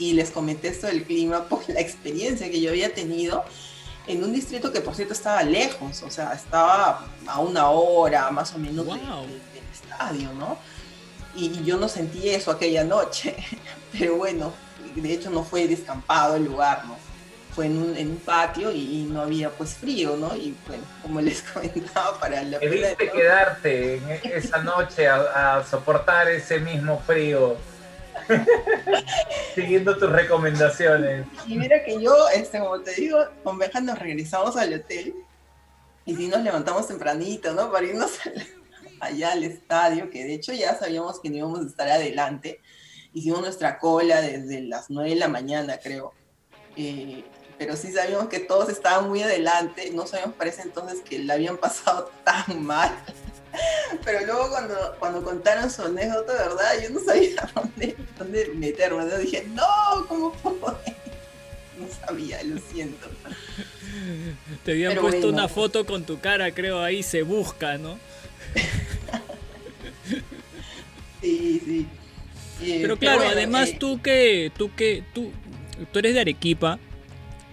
[0.00, 3.44] Y les comenté esto del clima por la experiencia que yo había tenido
[4.08, 8.52] en un distrito que, por cierto, estaba lejos, o sea, estaba a una hora más
[8.54, 8.96] o menos wow.
[8.96, 10.58] de, de, del estadio, ¿no?
[11.36, 13.36] Y yo no sentí eso aquella noche,
[13.92, 14.52] pero bueno,
[14.96, 17.09] de hecho no fue descampado el lugar, ¿no?
[17.54, 20.36] Fue en un, en un patio y, y, no había pues frío, ¿no?
[20.36, 22.58] Y bueno, como les comentaba, para la...
[22.58, 27.56] Debiste quedarte en esa noche a, a soportar ese mismo frío.
[29.54, 31.26] Siguiendo tus recomendaciones.
[31.46, 35.14] Y mira que yo, este, como te digo, con Beja nos regresamos al hotel
[36.04, 37.70] y sí nos levantamos tempranito, ¿no?
[37.70, 38.12] Para irnos
[39.00, 42.60] allá al estadio, que de hecho ya sabíamos que no íbamos a estar adelante.
[43.12, 46.12] Hicimos nuestra cola desde las 9 de la mañana, creo.
[46.76, 47.24] Eh,
[47.60, 51.34] pero sí sabíamos que todos estaban muy adelante, no sabíamos para ese entonces que la
[51.34, 52.90] habían pasado tan mal.
[54.02, 56.80] Pero luego cuando, cuando contaron su anécdota, ¿verdad?
[56.82, 59.04] Yo no sabía dónde, dónde meterme.
[59.10, 60.80] Yo dije, no, ¿cómo puedo?
[61.78, 63.08] No sabía, lo siento.
[64.64, 65.36] Te habían Pero puesto bueno.
[65.36, 67.98] una foto con tu cara, creo, ahí se busca, ¿no?
[71.20, 71.86] sí, sí.
[72.62, 75.30] Eh, Pero claro, bueno, además eh, tú que, tú que, tú,
[75.92, 76.78] tú eres de Arequipa,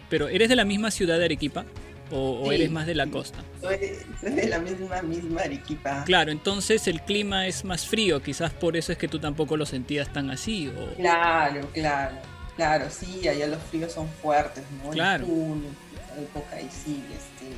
[0.09, 1.65] pero ¿eres de la misma ciudad de Arequipa?
[2.09, 3.39] ¿O, sí, o eres más de la costa?
[3.61, 3.77] Soy,
[4.21, 6.03] soy, de la misma, misma Arequipa.
[6.05, 9.65] Claro, entonces el clima es más frío, quizás por eso es que tú tampoco lo
[9.65, 10.69] sentías tan así.
[10.69, 10.95] O...
[10.95, 12.15] Claro, claro,
[12.55, 14.91] claro, sí, allá los fríos son fuertes, ¿no?
[14.91, 15.25] Claro.
[15.25, 17.53] Época y sí, este,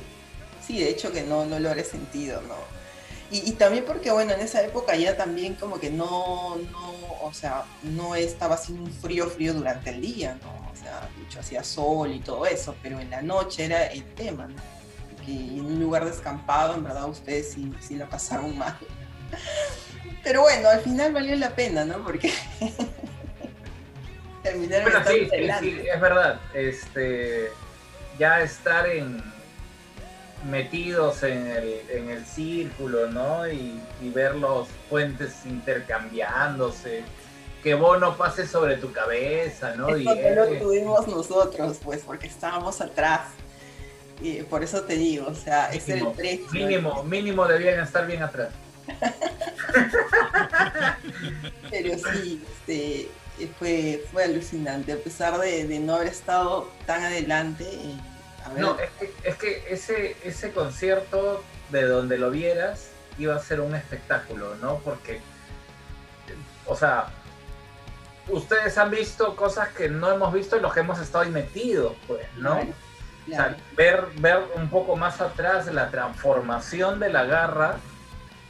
[0.66, 2.79] sí, de hecho que no, no lo habré sentido, ¿no?
[3.30, 6.92] Y, y, también porque, bueno, en esa época ya también como que no, no,
[7.22, 10.60] o sea, no estaba así un frío, frío durante el día, ¿no?
[10.80, 14.62] sea, mucho hacía sol y todo eso, pero en la noche era el tema, ¿no?
[15.24, 18.76] Que en un lugar descampado, en verdad, ustedes sí, sí la pasaron mal.
[20.22, 22.02] Pero bueno, al final valió la pena, ¿no?
[22.04, 22.32] Porque
[24.42, 26.40] terminaron bueno, sí, sí, sí, es verdad.
[26.52, 27.48] Este,
[28.18, 29.22] ya estar en
[30.44, 33.48] metidos en el, en el círculo, ¿no?
[33.48, 37.02] Y, y ver los puentes intercambiándose
[37.62, 39.88] que Bono pase sobre tu cabeza, ¿no?
[39.88, 43.28] Eso y que lo tuvimos nosotros, pues, porque estábamos atrás.
[44.20, 46.46] Y por eso te digo, o sea, ese era el precio.
[46.52, 48.50] Mínimo, mínimo debían estar bien atrás.
[51.70, 53.08] Pero sí, este,
[53.58, 57.64] fue, fue alucinante, a pesar de, de no haber estado tan adelante.
[57.64, 57.94] Eh.
[58.56, 63.60] No, es que, es que ese, ese concierto, de donde lo vieras, iba a ser
[63.60, 64.78] un espectáculo, ¿no?
[64.78, 65.20] Porque,
[66.66, 67.08] o sea,
[68.28, 71.94] ustedes han visto cosas que no hemos visto en los que hemos estado ahí metidos,
[72.06, 72.54] pues, ¿no?
[72.54, 72.72] Claro,
[73.26, 73.52] claro.
[73.52, 77.76] O sea, ver, ver un poco más atrás la transformación de la garra,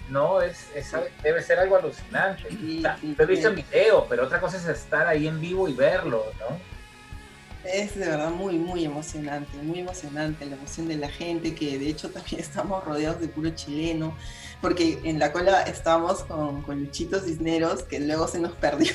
[0.08, 0.40] ¿no?
[0.40, 0.92] Es, es
[1.22, 2.48] debe ser algo alucinante.
[2.48, 5.26] Sí, o sea, sí, lo he visto en video, pero otra cosa es estar ahí
[5.26, 6.58] en vivo y verlo, ¿no?
[7.64, 11.88] Es de verdad muy, muy emocionante, muy emocionante la emoción de la gente, que de
[11.88, 14.14] hecho también estamos rodeados de puro chileno,
[14.60, 18.92] porque en la cola estábamos con, con Luchito Cisneros, que luego se nos perdió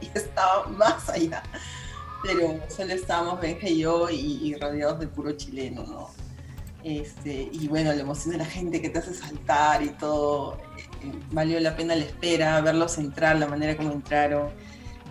[0.00, 1.42] y estaba más allá.
[2.22, 6.10] Pero solo estábamos Benja y yo y, y rodeados de puro chileno, ¿no?
[6.82, 10.56] Este, y bueno, la emoción de la gente que te hace saltar y todo,
[11.02, 14.50] eh, valió la pena la espera, verlos entrar, la manera como entraron.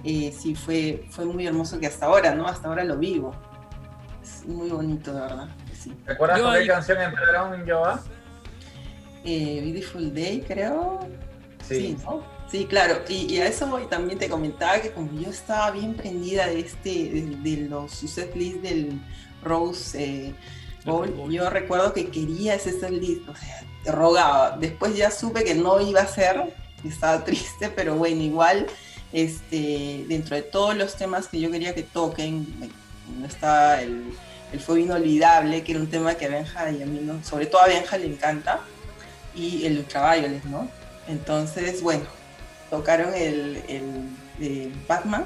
[0.03, 2.47] Eh, sí, fue, fue muy hermoso que hasta ahora, ¿no?
[2.47, 3.35] Hasta ahora lo vivo.
[4.23, 5.49] Es muy bonito, de verdad.
[5.73, 5.93] Sí.
[6.05, 8.01] ¿Recuerdas Yo con qué canción entraron, Joa?
[9.25, 10.99] Eh, Beautiful Day, creo.
[11.67, 11.97] Sí.
[12.03, 12.23] ¿no?
[12.49, 13.01] Sí, claro.
[13.07, 16.61] Y, y a eso voy, también te comentaba que como yo estaba bien prendida de
[16.61, 18.99] este, de, de los su set list del
[19.43, 20.35] Rose eh,
[20.85, 24.57] Bowl, yo recuerdo que quería ese set list, o sea, te rogaba.
[24.57, 28.65] Después ya supe que no iba a ser, estaba triste, pero bueno, igual,
[29.11, 32.45] este, dentro de todos los temas que yo quería que toquen,
[33.25, 34.13] estaba el,
[34.53, 37.45] el Fue Inolvidable, que era un tema que a Benja y a mí, no, sobre
[37.45, 38.61] todo a Benja le encanta,
[39.35, 40.69] y el Ultraviolet, ¿no?
[41.07, 42.03] Entonces, bueno,
[42.69, 45.25] tocaron el, el de Batman,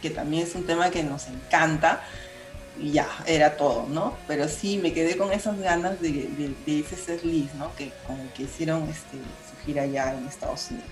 [0.00, 2.02] que también es un tema que nos encanta,
[2.80, 4.16] y ya, era todo, ¿no?
[4.26, 7.74] Pero sí, me quedé con esas ganas de, de, de ese set list, ¿no?
[7.76, 10.88] Que con el que hicieron este, su gira allá en Estados Unidos.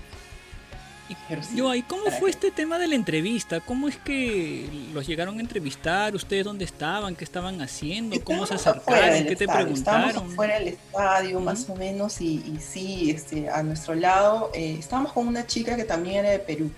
[1.41, 3.59] Sí, Yo, ¿y cómo fue que- este tema de la entrevista?
[3.59, 6.13] ¿Cómo es que los llegaron a entrevistar?
[6.15, 7.15] ¿Ustedes dónde estaban?
[7.15, 8.21] ¿Qué estaban haciendo?
[8.23, 9.23] ¿Cómo se Estábamos acercaron?
[9.27, 10.31] ¿Qué te estadio, Estábamos preguntaron?
[10.33, 15.13] afuera del estadio, más o menos, y, y sí, este, a nuestro lado, eh, estábamos
[15.13, 16.71] con una chica que también era de Perú,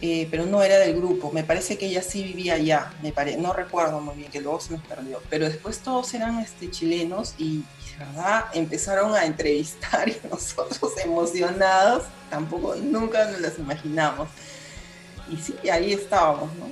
[0.00, 1.32] eh, pero no era del grupo.
[1.32, 4.60] Me parece que ella sí vivía allá, me pare- no recuerdo muy bien, que luego
[4.60, 5.20] se nos perdió.
[5.28, 7.62] Pero después todos eran este, chilenos y,
[8.52, 14.28] empezaron a entrevistar y nosotros emocionados, tampoco nunca nos las imaginamos.
[15.30, 16.68] Y sí, ahí estábamos, ¿no?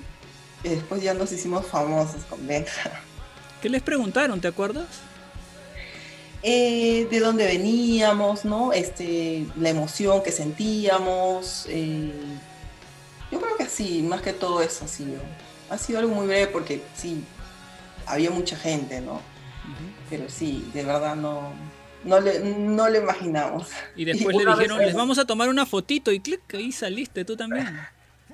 [0.64, 2.90] Y después ya nos hicimos famosos con Benja.
[3.60, 4.40] ¿Qué les preguntaron?
[4.40, 4.86] ¿Te acuerdas?
[6.48, 8.72] eh, de dónde veníamos, ¿no?
[8.72, 11.66] Este, la emoción que sentíamos.
[11.68, 12.12] eh,
[13.32, 15.20] yo creo que sí, más que todo eso ha sido.
[15.68, 17.24] Ha sido algo muy breve porque sí,
[18.06, 19.20] había mucha gente, ¿no?
[20.10, 21.52] Pero sí, de verdad no,
[22.04, 23.68] no, le, no lo imaginamos.
[23.96, 27.24] Y después le dijeron, es- les vamos a tomar una fotito y clic, ahí saliste
[27.24, 27.66] tú también.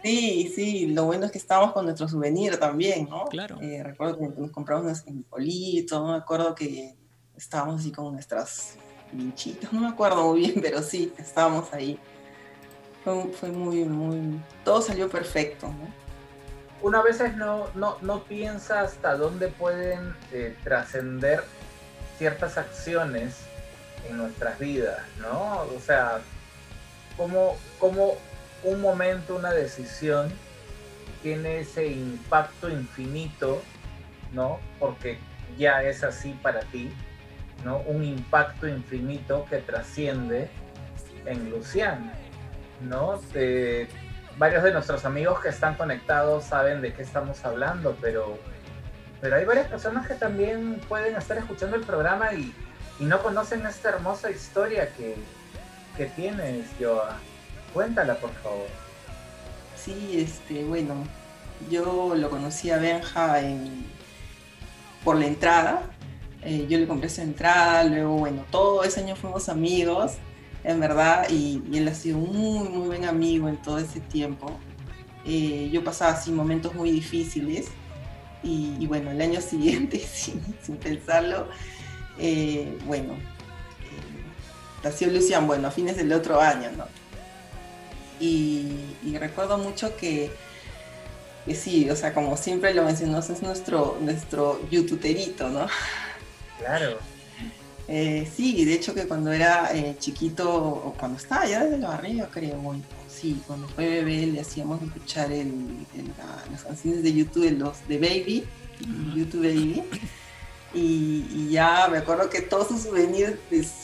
[0.05, 3.27] Sí, sí, lo bueno es que estábamos con nuestro souvenir también, ¿no?
[3.27, 3.61] Claro.
[3.61, 6.97] Eh, recuerdo que nos compramos unos politos, me acuerdo que
[7.37, 8.75] estábamos así con nuestras
[9.13, 12.01] pinchitas, no me acuerdo muy bien, pero sí, estábamos ahí.
[13.05, 14.41] Fue, fue muy, muy...
[14.65, 15.87] Todo salió perfecto, ¿no?
[16.83, 21.45] Una a veces no, no, no piensa hasta dónde pueden eh, trascender
[22.19, 23.37] ciertas acciones
[24.09, 25.61] en nuestras vidas, ¿no?
[25.75, 26.21] O sea,
[27.17, 28.15] cómo, cómo
[28.65, 30.33] un momento, una decisión
[31.23, 33.63] tiene ese impacto infinito,
[34.33, 34.59] ¿no?
[34.81, 35.19] Porque
[35.57, 36.93] ya es así para ti,
[37.65, 37.79] ¿no?
[37.79, 40.49] Un impacto infinito que trasciende
[41.27, 42.11] en Luciano,
[42.81, 43.21] ¿no?
[43.33, 43.89] De-
[44.43, 48.37] varios de nuestros amigos que están conectados saben de qué estamos hablando, pero,
[49.21, 52.53] pero hay varias personas que también pueden estar escuchando el programa y,
[52.99, 55.15] y no conocen esta hermosa historia que,
[55.97, 57.19] que tienes, Joa.
[57.73, 58.67] Cuéntala, por favor.
[59.77, 60.95] Sí, este, bueno,
[61.71, 63.87] yo lo conocí a Benja en-
[65.05, 65.83] por la entrada.
[66.43, 70.15] Eh, yo le compré su entrada, luego, bueno, todo ese año fuimos amigos,
[70.65, 74.59] en verdad, y, él ha sido un muy, muy buen amigo en todo ese tiempo.
[75.25, 77.69] Eh, yo pasaba así momentos muy difíciles
[78.43, 80.41] y, bueno, el año siguiente, sin,
[80.77, 81.49] pensarlo,
[82.19, 86.87] eh, bueno, eh, nació Lucian, bueno, a fines del otro año, ¿no?
[88.21, 90.31] Y, recuerdo mucho que,
[91.45, 95.67] que sí, o sea, como siempre lo mencionas, es nuestro, nuestro youtuberito, ¿no?
[96.59, 96.99] Claro.
[97.95, 101.91] Eh, sí, de hecho que cuando era eh, chiquito, o cuando estaba ya desde los
[101.91, 102.75] barrios, creo,
[103.07, 105.49] sí, cuando fue bebé le hacíamos escuchar el,
[105.95, 108.45] el- la- las canciones de YouTube, de los de Baby,
[109.15, 109.83] YouTube Baby,
[110.73, 113.35] y, y ya me acuerdo que todos sus souvenirs,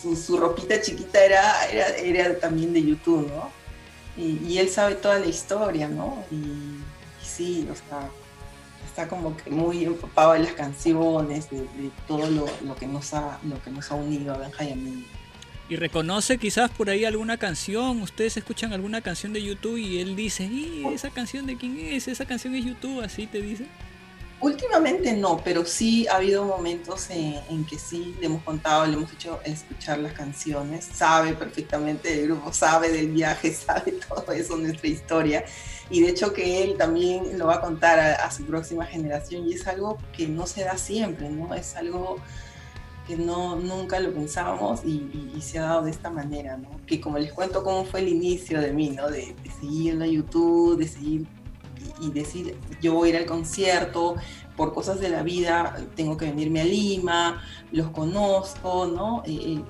[0.00, 3.50] su, su ropita chiquita era, era, era también de YouTube, ¿no?
[4.16, 6.24] Y, y él sabe toda la historia, ¿no?
[6.30, 6.80] Y, y
[7.22, 8.08] sí, o sea,
[8.98, 13.14] está como que muy empapado en las canciones, de, de todo lo, lo que nos
[13.14, 15.06] ha, lo que nos ha unido a Benja y.
[15.70, 20.16] Y reconoce quizás por ahí alguna canción, ustedes escuchan alguna canción de YouTube y él
[20.16, 22.08] dice, "Y, esa canción de quién es?
[22.08, 23.66] Esa canción es YouTube, así te dice.
[24.40, 29.12] Últimamente no, pero sí ha habido momentos en, que sí le hemos contado, le hemos
[29.12, 34.88] hecho escuchar las canciones, sabe perfectamente del grupo, sabe del viaje, sabe todo eso, nuestra
[34.88, 35.44] historia.
[35.90, 39.48] Y de hecho que él también lo va a contar a, a su próxima generación
[39.48, 41.52] y es algo que no se da siempre, ¿no?
[41.54, 42.18] Es algo
[43.08, 46.68] que no, nunca lo pensábamos y, y, se ha dado de esta manera, ¿no?
[46.86, 49.08] Que como les cuento cómo fue el inicio de mí, ¿no?
[49.08, 51.26] De, de seguir en la YouTube, de seguir
[52.00, 54.16] y decir, yo voy a ir al concierto,
[54.56, 59.22] por cosas de la vida tengo que venirme a Lima, los conozco, ¿no?
[59.24, 59.62] Eh, eh,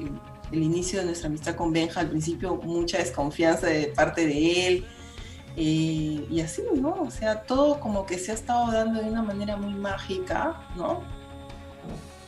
[0.51, 4.87] el inicio de nuestra amistad con Benja, al principio mucha desconfianza de parte de él,
[5.57, 7.03] eh, y así, ¿no?
[7.03, 11.03] O sea, todo como que se ha estado dando de una manera muy mágica, ¿no?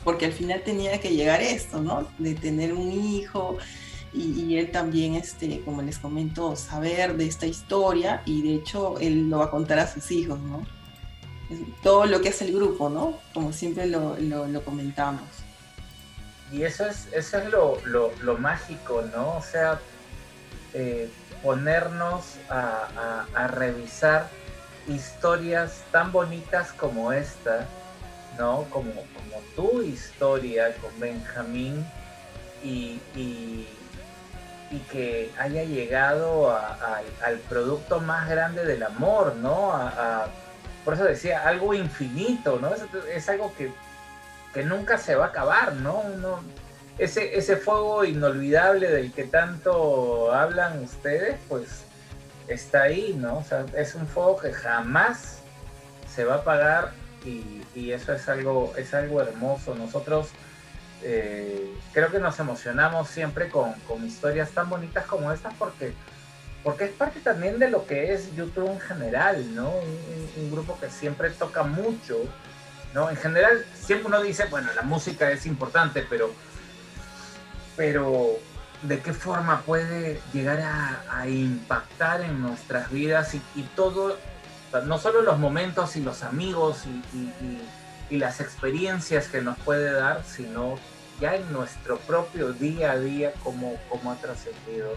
[0.05, 2.09] Porque al final tenía que llegar esto, ¿no?
[2.19, 3.57] De tener un hijo,
[4.13, 9.31] y, él también, este, como les comento, saber de esta historia y de hecho él
[9.31, 10.67] lo va a contar a sus hijos, ¿no?
[11.83, 13.19] Todo lo que es el grupo, ¿no?
[13.33, 15.29] Como siempre lo, lo, comentamos.
[16.53, 19.37] Y eso es, eso es lo, lo, mágico, ¿no?
[19.37, 19.81] O sea,
[20.75, 21.09] eh,
[21.43, 24.29] ponernos a, a, revisar
[24.89, 27.67] historias tan bonitas como esta,
[28.39, 28.65] ¿no?
[28.71, 31.85] Como, como tu historia con Benjamín
[32.65, 32.99] y
[34.71, 39.73] y que haya llegado al producto más grande del amor, ¿no?
[40.85, 42.75] Por eso decía, algo infinito, ¿no?
[42.75, 42.83] Es,
[43.13, 43.73] es algo que,
[44.55, 46.03] que, nunca se va a acabar, ¿no?
[46.99, 51.85] Ese, ese fuego inolvidable del que tanto hablan ustedes, pues
[52.47, 53.39] está ahí, ¿no?
[53.39, 55.39] O sea, es un fuego que jamás
[56.15, 56.93] se va a apagar
[57.25, 59.75] y, y eso es algo, es algo hermoso.
[59.75, 60.29] Nosotros
[61.03, 65.95] eh, creo que nos emocionamos siempre con, historias tan bonitas como estas porque,
[66.63, 69.71] porque es parte también de lo que es YouTube en general, ¿no?
[69.71, 72.19] Un, grupo que siempre toca mucho,
[72.93, 73.09] ¿no?
[73.09, 76.33] En general, siempre uno dice, bueno, la música es importante, pero,
[77.77, 78.39] pero
[78.83, 84.19] ¿de qué forma puede llegar a, impactar en nuestras vidas y, todo,
[84.85, 87.61] no solo los momentos y los amigos y
[88.19, 90.77] las experiencias que nos puede dar, sino
[91.21, 94.97] ya en nuestro propio día a día cómo, cómo ha trascendido.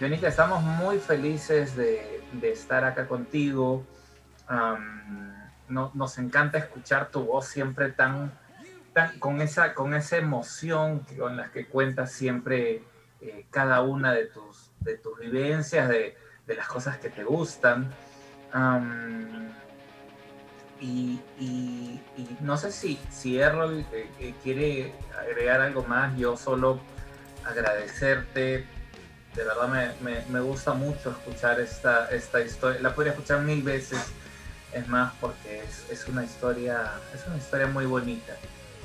[0.00, 3.84] Yonica, estamos muy felices de, de estar acá contigo.
[4.50, 5.32] Um,
[5.68, 8.32] no, nos encanta escuchar tu voz siempre tan,
[8.92, 12.82] tan con, esa, con esa emoción con la que cuentas siempre
[13.20, 16.16] eh, cada una de tus, de tus vivencias, de,
[16.46, 17.90] de las cosas que te gustan.
[18.52, 19.48] Um,
[20.82, 22.00] y,
[22.40, 26.80] no sé si, si Errol eh, eh, quiere agregar algo más, yo solo
[27.44, 28.66] agradecerte,
[29.34, 33.62] de verdad me, me, me, gusta mucho escuchar esta, esta historia, la podría escuchar mil
[33.62, 34.00] veces,
[34.72, 38.34] es más porque es, es una historia, es una historia muy bonita,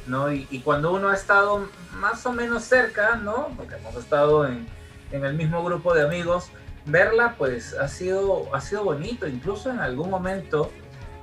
[0.06, 0.32] ¿no?
[0.32, 3.50] Y, y, cuando uno ha estado más o menos cerca, ¿no?
[3.58, 4.67] Porque hemos estado en,
[5.11, 6.51] en el mismo grupo de amigos,
[6.85, 10.72] verla pues ha sido, ha sido bonito, incluso en algún momento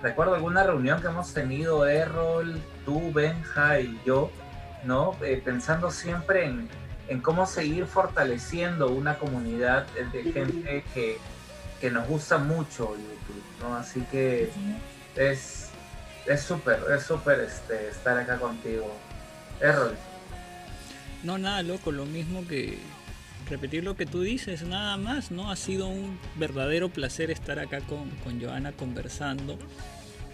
[0.05, 4.31] recuerdo alguna reunión que hemos tenido Errol, tú, Benja y yo,
[4.84, 5.16] ¿no?
[5.24, 6.68] Eh, pensando siempre en,
[7.08, 11.16] en, cómo seguir fortaleciendo una comunidad de gente que,
[11.81, 13.76] que nos gusta mucho YouTube, ¿no?
[13.76, 14.50] Así que
[15.16, 15.70] es
[16.42, 18.94] súper, es súper este, estar acá contigo.
[19.58, 19.97] Errol.
[21.23, 22.78] No, nada, loco, lo mismo que,
[23.49, 25.50] repetir lo que tú dices, nada más, ¿no?
[25.50, 29.58] Ha sido un verdadero placer estar acá con, con Joana conversando.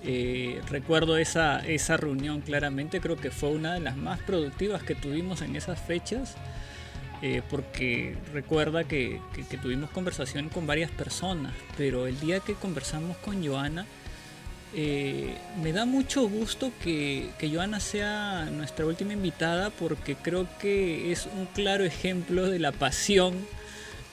[0.02, 4.94] Eh, recuerdo esa, esa reunión claramente, creo que fue una de las más productivas que
[4.94, 6.36] tuvimos en esas fechas,
[7.22, 9.20] eh, porque recuerda que,
[9.60, 13.84] tuvimos conversación con varias personas, pero el día que conversamos con Joana,
[14.74, 21.10] eh, me da mucho gusto que, que Joana sea nuestra última invitada porque creo que
[21.10, 23.34] es un claro ejemplo de la pasión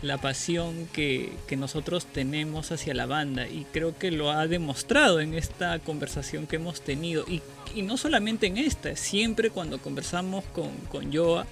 [0.02, 5.20] la pasión que, que, nosotros tenemos hacia la banda y creo que lo ha demostrado
[5.22, 7.42] en esta conversación que hemos tenido y,
[7.74, 11.48] y no solamente en esta, siempre cuando conversamos con, con Joa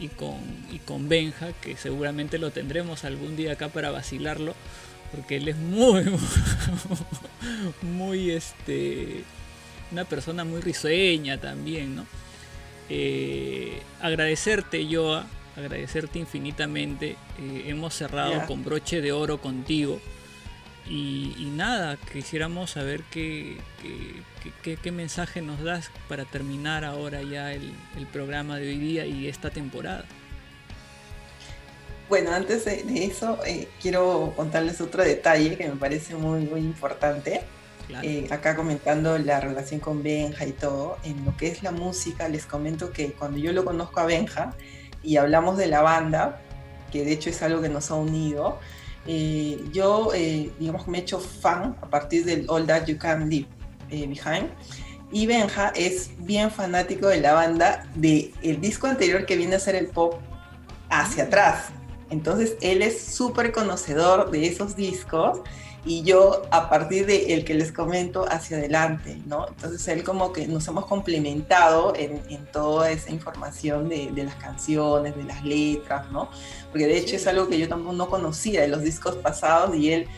[0.00, 0.40] y con,
[0.72, 4.54] y con Benja, que seguramente lo tendremos algún día acá para vacilarlo,
[5.12, 6.04] porque él es muy,
[7.82, 9.22] muy, este,
[9.92, 12.06] una persona muy risueña también, ¿no?
[12.88, 15.26] Eh, agradecerte, Joa,
[15.56, 17.16] agradecerte infinitamente.
[17.38, 18.46] Eh, hemos cerrado yeah.
[18.46, 20.00] con broche de oro contigo.
[20.88, 27.22] Y, y nada, quisiéramos saber qué, qué, qué, qué, mensaje nos das para terminar ahora
[27.22, 30.04] ya el, el, programa de hoy día y esta temporada.
[32.08, 37.42] Bueno, antes de, eso, eh, quiero contarles otro detalle que me parece muy, muy importante.
[37.88, 38.08] Claro.
[38.08, 42.28] eh, acá comentando la relación con Benja y todo, en lo que es la música,
[42.28, 44.56] les comento que cuando yo lo conozco a Benja
[45.06, 46.42] y hablamos de la banda,
[46.90, 48.58] que de hecho es algo que nos ha unido,
[49.06, 53.30] eh, yo, eh, digamos me he hecho fan a partir del All That You Can
[53.30, 53.46] Leave
[53.90, 54.50] eh, Behind.
[55.12, 59.60] Y Benja es bien fanático de la banda del el disco anterior que viene a
[59.60, 60.14] ser el pop
[60.90, 61.68] hacia atrás.
[62.10, 65.40] Entonces él es súper conocedor de esos discos
[65.86, 69.46] y yo a partir de el que les comento hacia adelante, ¿no?
[69.46, 74.34] Entonces él como que nos hemos complementado en, en toda esa información de, de, las
[74.34, 76.28] canciones, de las letras, ¿no?
[76.72, 79.92] Porque de hecho es algo que yo tampoco no conocía de los discos pasados y
[79.92, 80.08] él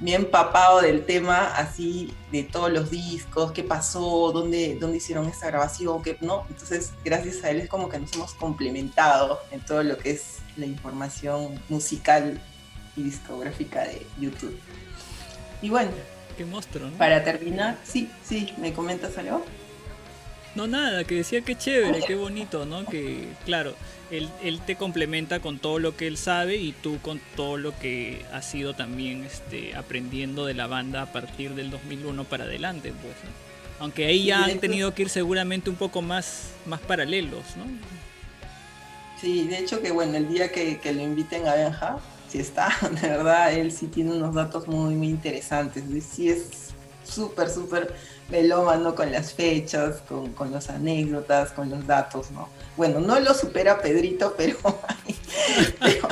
[0.00, 5.28] me ha empapado del tema así de todos los discos, qué pasó, dónde, dónde hicieron
[5.28, 6.44] esta grabación, qué no.
[6.50, 10.38] Entonces gracias a él es como que nos hemos complementado en todo lo que es
[10.56, 12.40] la información musical
[12.96, 14.58] y discográfica de YouTube.
[15.64, 15.92] Y bueno.
[16.36, 16.98] Qué monstruo, ¿no?
[16.98, 19.42] Para terminar, sí, sí, ¿me comentas algo?
[20.54, 22.84] No, nada, que decía que chévere, qué bonito, ¿no?
[22.84, 23.74] Que, claro,
[24.10, 27.76] él, él, te complementa con todo lo que él sabe y tú con todo lo
[27.78, 32.92] que has ido también este, aprendiendo de la banda a partir del 2001 para adelante,
[33.00, 33.14] pues.
[33.24, 33.30] ¿no?
[33.80, 37.64] Aunque ahí ya han tenido que ir seguramente un poco más, más paralelos, ¿no?
[39.18, 42.00] Sí, de hecho que bueno, el día que, que lo inviten a Benja,
[42.40, 42.70] está,
[43.02, 45.84] de verdad, él sí tiene unos datos muy, muy interesantes.
[46.04, 46.72] Sí es
[47.04, 47.94] súper, súper
[48.28, 52.48] melómano con las fechas, con, con las anécdotas, con los datos, ¿no?
[52.76, 54.58] Bueno, no lo supera Pedrito, pero...
[55.80, 56.08] pero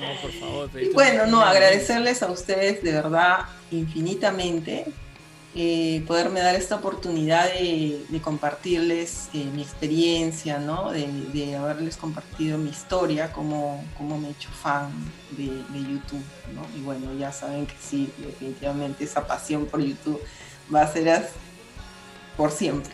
[0.00, 0.90] no, por favor, Pedrito.
[0.90, 3.40] Y bueno, no, agradecerles a ustedes de verdad
[3.70, 4.86] infinitamente
[5.58, 10.90] eh, poderme dar esta oportunidad de, compartirles eh, mi experiencia, ¿no?
[10.92, 14.90] De, haberles compartido mi historia, como, como me he hecho fan
[15.30, 15.46] de,
[15.80, 16.22] YouTube,
[16.54, 16.66] ¿no?
[16.78, 20.20] Y bueno, ya saben que sí, definitivamente esa pasión por YouTube
[20.72, 21.26] va a ser
[22.36, 22.92] por siempre.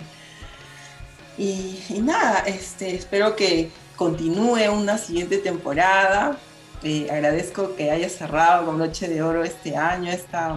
[1.36, 6.38] Y, y nada, este, espero que continúe una siguiente temporada.
[6.84, 10.56] Eh, agradezco que haya cerrado con Noche de Oro este año, esta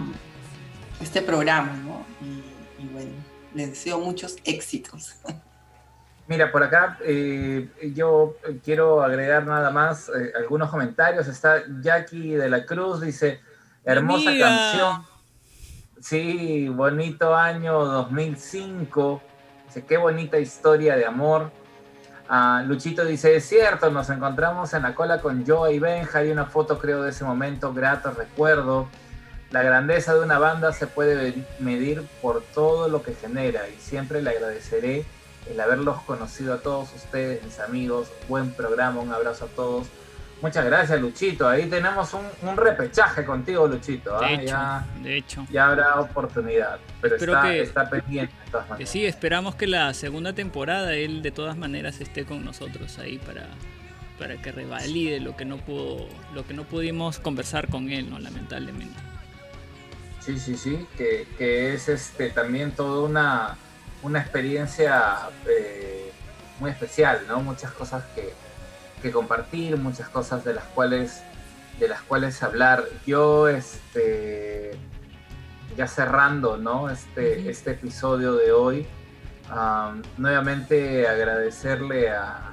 [1.00, 2.06] este programa, ¿no?
[2.20, 3.10] Y, y, bueno,
[3.54, 5.16] les deseo muchos éxitos.
[6.28, 11.28] Mira, por acá eh, yo quiero agregar nada más eh, algunos comentarios.
[11.28, 13.40] Está Jackie de la Cruz, dice,
[13.84, 14.48] hermosa Amiga.
[14.48, 15.06] canción.
[16.00, 19.22] Sí, bonito año 2005.
[19.66, 21.52] Dice, qué bonita historia de amor.
[22.28, 26.18] Uh, Luchito dice, es cierto, nos encontramos en la cola con Joe y Benja.
[26.18, 28.88] Hay una foto, creo, de ese momento, grato recuerdo.
[29.50, 34.20] La grandeza de una banda se puede medir por todo lo que genera y siempre
[34.20, 35.04] le agradeceré
[35.48, 38.08] el haberlos conocido a todos ustedes, mis amigos.
[38.28, 39.86] Buen programa, un abrazo a todos.
[40.42, 41.48] Muchas gracias, Luchito.
[41.48, 44.18] Ahí tenemos un, un repechaje contigo, Luchito.
[44.18, 44.34] De, ¿eh?
[44.34, 45.46] hecho, ya, de hecho.
[45.50, 48.90] Ya habrá oportunidad, pero Espero está, que, está pendiente de todas maneras.
[48.90, 53.46] sí, esperamos que la segunda temporada él de todas maneras esté con nosotros ahí para,
[54.18, 58.18] para que revalide lo que no pudo, lo que no pudimos conversar con él, ¿no?
[58.18, 59.15] Lamentablemente.
[60.26, 63.56] Sí, sí, sí, que, que es este también toda una,
[64.02, 66.10] una experiencia eh,
[66.58, 67.40] muy especial, ¿no?
[67.42, 68.32] Muchas cosas que,
[69.00, 71.22] que, compartir, muchas cosas de las cuales
[71.78, 72.82] de las cuales hablar.
[73.06, 74.72] Yo, este,
[75.76, 76.90] ya cerrando, ¿no?
[76.90, 78.84] Este, este episodio de hoy,
[79.52, 82.52] um, nuevamente agradecerle a,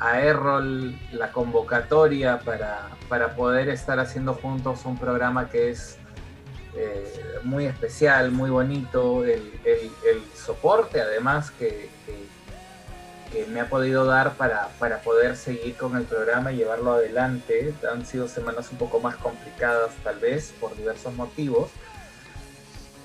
[0.00, 5.99] a Errol la convocatoria para, para poder estar haciendo juntos un programa que es
[6.74, 9.52] eh, muy especial, muy bonito, el,
[10.34, 16.52] soporte además que, que, me ha podido dar para, para poder seguir con el programa
[16.52, 17.72] y llevarlo adelante.
[17.90, 21.70] Han sido semanas un poco más complicadas tal vez por diversos motivos.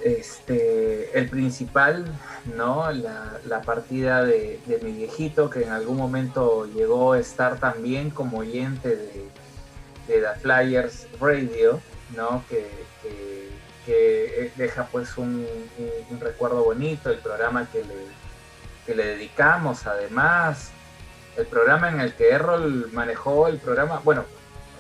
[0.04, 2.06] Este, el principal,
[2.56, 2.92] ¿no?
[2.92, 8.40] La, la partida de, mi viejito que en algún momento llegó a estar también como
[8.40, 9.28] oyente de,
[10.08, 11.80] de The Flyers Radio,
[12.16, 12.44] ¿no?
[12.50, 12.68] Que,
[13.86, 15.48] que deja pues un,
[15.78, 17.96] un, un, recuerdo bonito, el programa que le,
[18.86, 20.72] que le dedicamos, además,
[21.38, 24.26] el programa en el que Errol manejó el programa, bueno,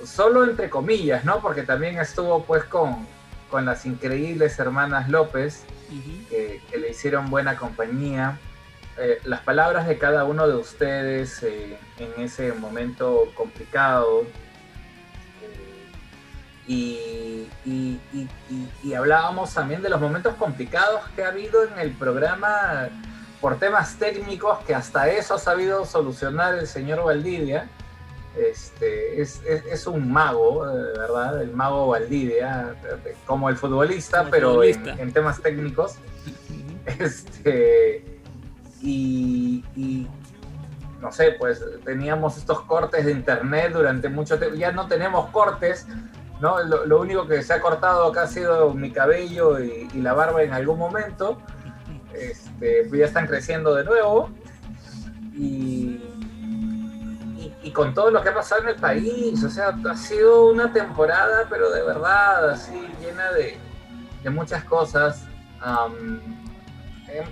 [0.06, 1.42] solo entre comillas, ¿no?
[1.42, 3.08] Porque también estuvo pues con,
[3.50, 6.27] con las increíbles hermanas López, uh -huh.
[6.30, 8.40] que, que, le hicieron buena compañía.
[8.98, 14.24] Eh, las palabras de cada uno de ustedes eh, en ese momento complicado,
[16.68, 18.27] y, y, y,
[18.84, 22.90] y, hablábamos también de los momentos complicados que ha habido en el programa
[23.42, 27.69] por temas técnicos que hasta eso ha sabido solucionar el señor Valdivia.
[28.35, 32.76] Este, es, es- es un mago, eh, verdad, el mago Valdivia,
[33.26, 35.02] como el futbolista, Como pero en- futbolista.
[35.03, 35.95] En, temas técnicos.
[37.00, 38.19] Este,
[38.82, 40.08] y,
[41.02, 44.56] no sé, pues teníamos estos cortes de internet durante mucho tiempo.
[44.56, 45.88] Ya no tenemos cortes,
[46.39, 46.61] ¿no?
[46.64, 50.53] Lo, único que se ha cortado acá ha sido mi cabello y, la barba en
[50.53, 51.38] algún momento.
[52.14, 54.30] Este, pues ya están creciendo de nuevo.
[55.33, 56.01] Y,
[57.73, 61.45] con todo lo que ha pasado en el país, o sea, ha sido una temporada,
[61.49, 63.59] pero de verdad, así, llena de,
[64.30, 65.25] muchas cosas.
[65.65, 66.19] Em,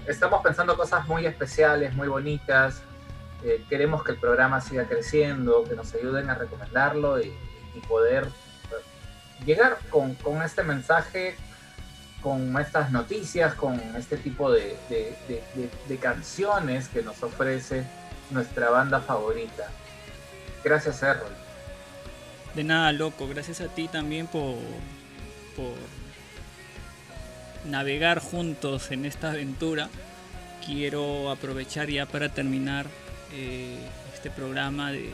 [0.07, 2.81] estamos pensando cosas muy especiales, muy bonitas.
[3.43, 7.33] Eh, queremos que el programa siga creciendo, que nos ayuden a recomendarlo y,
[7.87, 8.27] poder
[9.45, 11.35] llegar con, con este mensaje,
[12.21, 17.83] con estas noticias, con este tipo de, de- canciones que nos ofrece
[18.31, 19.69] nuestra banda favorita.
[20.63, 21.31] Gracias, Errol.
[22.55, 23.27] De nada, loco.
[23.27, 24.55] Gracias a ti también por,
[25.55, 25.73] por
[27.65, 29.89] navegar juntos en esta aventura.
[30.65, 32.85] Quiero aprovechar ya para terminar
[33.33, 33.77] eh,
[34.13, 35.09] este programa de,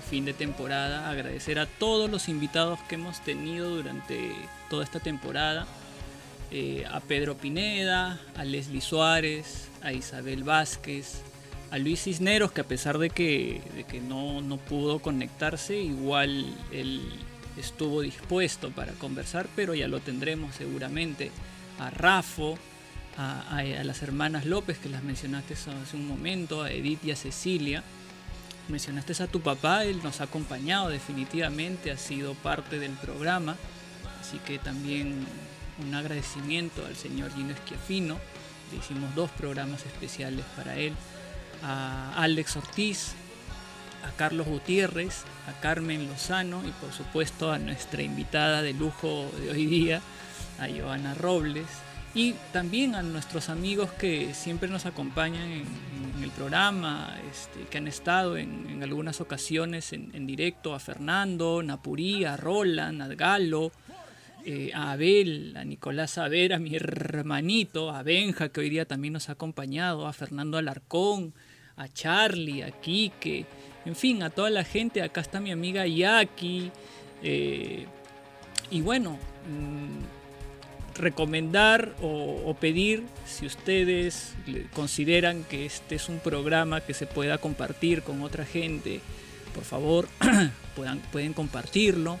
[0.00, 1.08] fin de temporada.
[1.10, 4.32] Agradecer a todos los invitados que hemos tenido durante
[4.70, 5.66] toda esta temporada.
[6.50, 11.22] Eh, a Pedro Pineda, a Leslie Suárez, a Isabel Vázquez,
[11.70, 16.46] a Luis Cisneros, que a pesar de que, de que no, no pudo conectarse, igual
[16.70, 17.02] él
[17.56, 21.30] estuvo dispuesto para conversar, pero ya lo tendremos seguramente.
[21.80, 22.56] A Rafo,
[23.16, 27.82] a las hermanas López, que las mencionaste hace un momento, a Edith y a Cecilia.
[28.68, 33.56] Mencionaste a tu papá, él nos ha acompañado definitivamente, ha sido parte del programa,
[34.20, 35.26] así que también
[35.84, 38.18] un agradecimiento al señor Gino Esquiafino,
[38.72, 40.94] le hicimos dos programas especiales para él,
[41.62, 43.12] a Alex Ortiz,
[44.08, 49.50] a Carlos Gutiérrez, a Carmen Lozano y por supuesto a nuestra invitada de lujo de
[49.50, 50.00] hoy día,
[50.58, 51.66] a Joana Robles
[52.14, 57.86] y también a nuestros amigos que siempre nos acompañan en, el programa, este, que han
[57.86, 63.72] estado en, algunas ocasiones en, directo, a Fernando, Napurí, a Roland, a Galo,
[64.46, 69.12] eh, a Abel, a Nicolás Aver, a mi hermanito, a Benja, que hoy día también
[69.12, 71.34] nos ha acompañado, a Fernando Alarcón,
[71.76, 73.44] a Charlie, a Quique,
[73.84, 75.02] en fin, a toda la gente.
[75.02, 76.70] Acá está mi amiga Yaki.
[77.22, 77.86] eh,
[78.70, 79.18] y bueno,
[79.48, 80.23] mm,
[80.96, 84.34] recomendar o, pedir, si ustedes
[84.72, 89.00] consideran que este es un programa que se pueda compartir con otra gente,
[89.54, 90.08] por favor,
[90.76, 92.18] puedan, pueden compartirlo.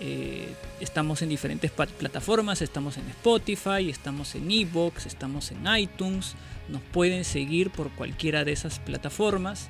[0.00, 0.48] Eh,
[0.80, 6.34] estamos en diferentes plataformas, estamos en Spotify, estamos en Evox, estamos en iTunes,
[6.68, 9.68] nos pueden seguir por cualquiera de esas plataformas.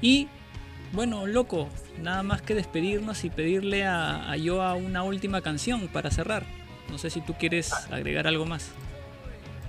[0.00, 0.28] Y
[0.92, 1.68] bueno, loco,
[2.02, 6.59] nada más que despedirnos y pedirle a, a una última canción para cerrar.
[6.90, 8.68] No sé si tú quieres agregar algo más.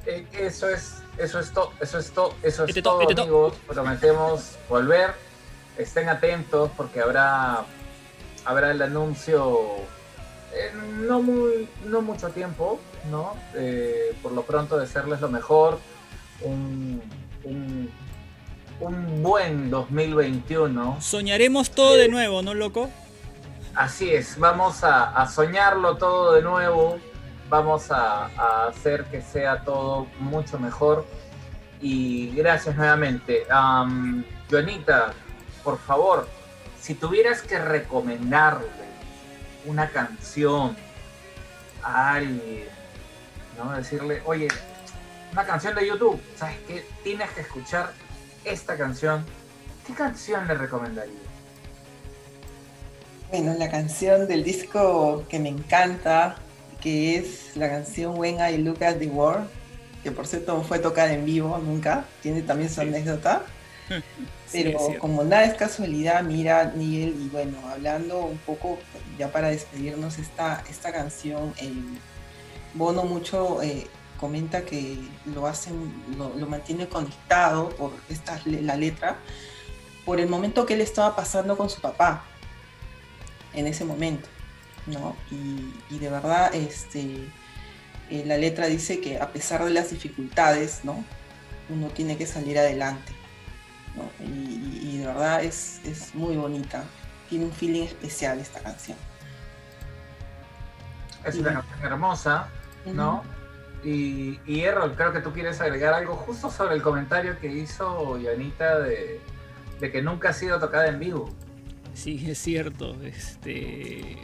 [0.06, 3.22] Eh, eso es, eso es todo, eso es todo, eso es Este to, todo, este
[3.22, 3.53] amigos.
[3.67, 5.14] Prometemos volver.
[5.77, 7.64] Estén atentos porque habrá,
[8.45, 9.77] habrá el anuncio
[10.53, 13.35] en no muy, no mucho tiempo, ¿no?
[13.56, 15.80] Eh, por lo pronto desearles lo mejor,
[16.41, 17.01] un,
[17.43, 17.90] un,
[18.80, 20.98] un buen 2021.
[21.01, 22.90] Soñaremos todo de nuevo, ¿no, loco?
[23.75, 27.00] Así es, vamos a, a soñarlo todo de nuevo,
[27.51, 31.05] vamos a, hacer que sea todo mucho mejor
[31.81, 33.45] y gracias nuevamente.
[33.49, 35.13] Am, Joanita,
[35.61, 36.27] por favor,
[36.80, 38.67] si tuvieras que recomendarle
[39.65, 40.77] una canción
[41.83, 42.69] a alguien,
[43.57, 43.73] ¿no?
[43.73, 44.47] Decirle, oye,
[45.33, 46.88] una canción de YouTube, ¿sabes qué?
[47.03, 47.91] Tienes que escuchar
[48.45, 49.25] esta canción.
[49.85, 51.17] ¿Qué canción le recomendarías?
[53.30, 56.38] Bueno, la canción del disco que me encanta,
[56.82, 59.48] que es la canción When I Look at the World,
[60.03, 63.43] que por cierto no fue tocada en vivo nunca, tiene también su anécdota.
[64.51, 68.80] Pero como nada es casualidad, mira, Miguel, y bueno, hablando un poco,
[69.18, 71.53] ya para despedirnos, esta, esta canción,
[72.74, 73.88] Bono mucho eh,
[74.19, 79.18] comenta que lo hacen, lo, lo mantiene conectado por esta, la letra,
[80.06, 82.24] por el momento que él estaba pasando con su papá
[83.53, 84.27] en ese momento,
[84.88, 85.16] ¿no?
[85.32, 87.27] Y, y de verdad, este,
[88.10, 91.03] eh, la letra dice que a pesar de las dificultades, ¿no?
[91.69, 93.14] Uno tiene que salir adelante.
[93.95, 94.10] ¿no?
[94.26, 96.84] Y, y- y de verdad es, es muy bonita.
[97.30, 98.98] Tiene un feeling especial esta canción.
[101.26, 102.48] Es una canción hermosa,
[102.85, 103.24] ¿no?
[103.84, 108.18] Y, y Errol, creo que tú quieres agregar algo justo sobre el comentario que hizo
[108.18, 109.19] Yanita de,
[109.80, 111.30] de que nunca ha sido tocada en vivo.
[111.93, 112.95] Sí, es cierto.
[113.03, 114.18] Este,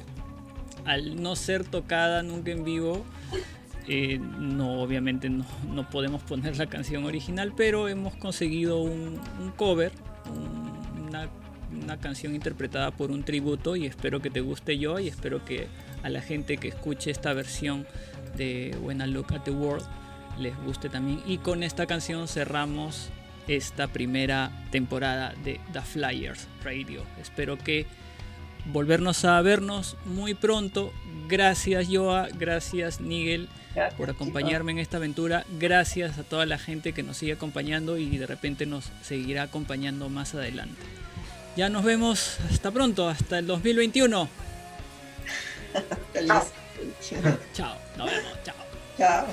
[0.87, 3.05] al no ser tocada nunca en vivo,
[3.87, 9.51] eh, no, obviamente no, no podemos poner la canción original, pero hemos conseguido un, un
[9.51, 9.91] cover,
[10.33, 11.29] un- una,
[11.83, 15.67] una canción interpretada por un tributo y espero que te guste yo y espero que
[16.03, 17.85] a la gente que escuche esta versión
[18.35, 19.85] de When I Look at the World
[20.37, 21.21] les guste también.
[21.25, 23.09] Y con esta canción cerramos
[23.47, 27.03] esta primera temporada de The Flyers Radio.
[27.21, 27.85] Espero que
[28.71, 30.93] volvernos a vernos muy pronto.
[31.27, 33.49] Gracias Joa, gracias Nigel
[33.97, 35.45] por acompañarme en esta aventura.
[35.59, 40.09] Gracias a toda la gente que nos sigue acompañando y de repente nos seguirá acompañando
[40.09, 40.81] más adelante.
[41.55, 44.29] Ya nos vemos, hasta pronto, hasta el 2021.
[46.13, 46.33] Feliz.
[47.53, 48.55] Chao, nos vemos, chao.
[48.97, 49.27] Chao.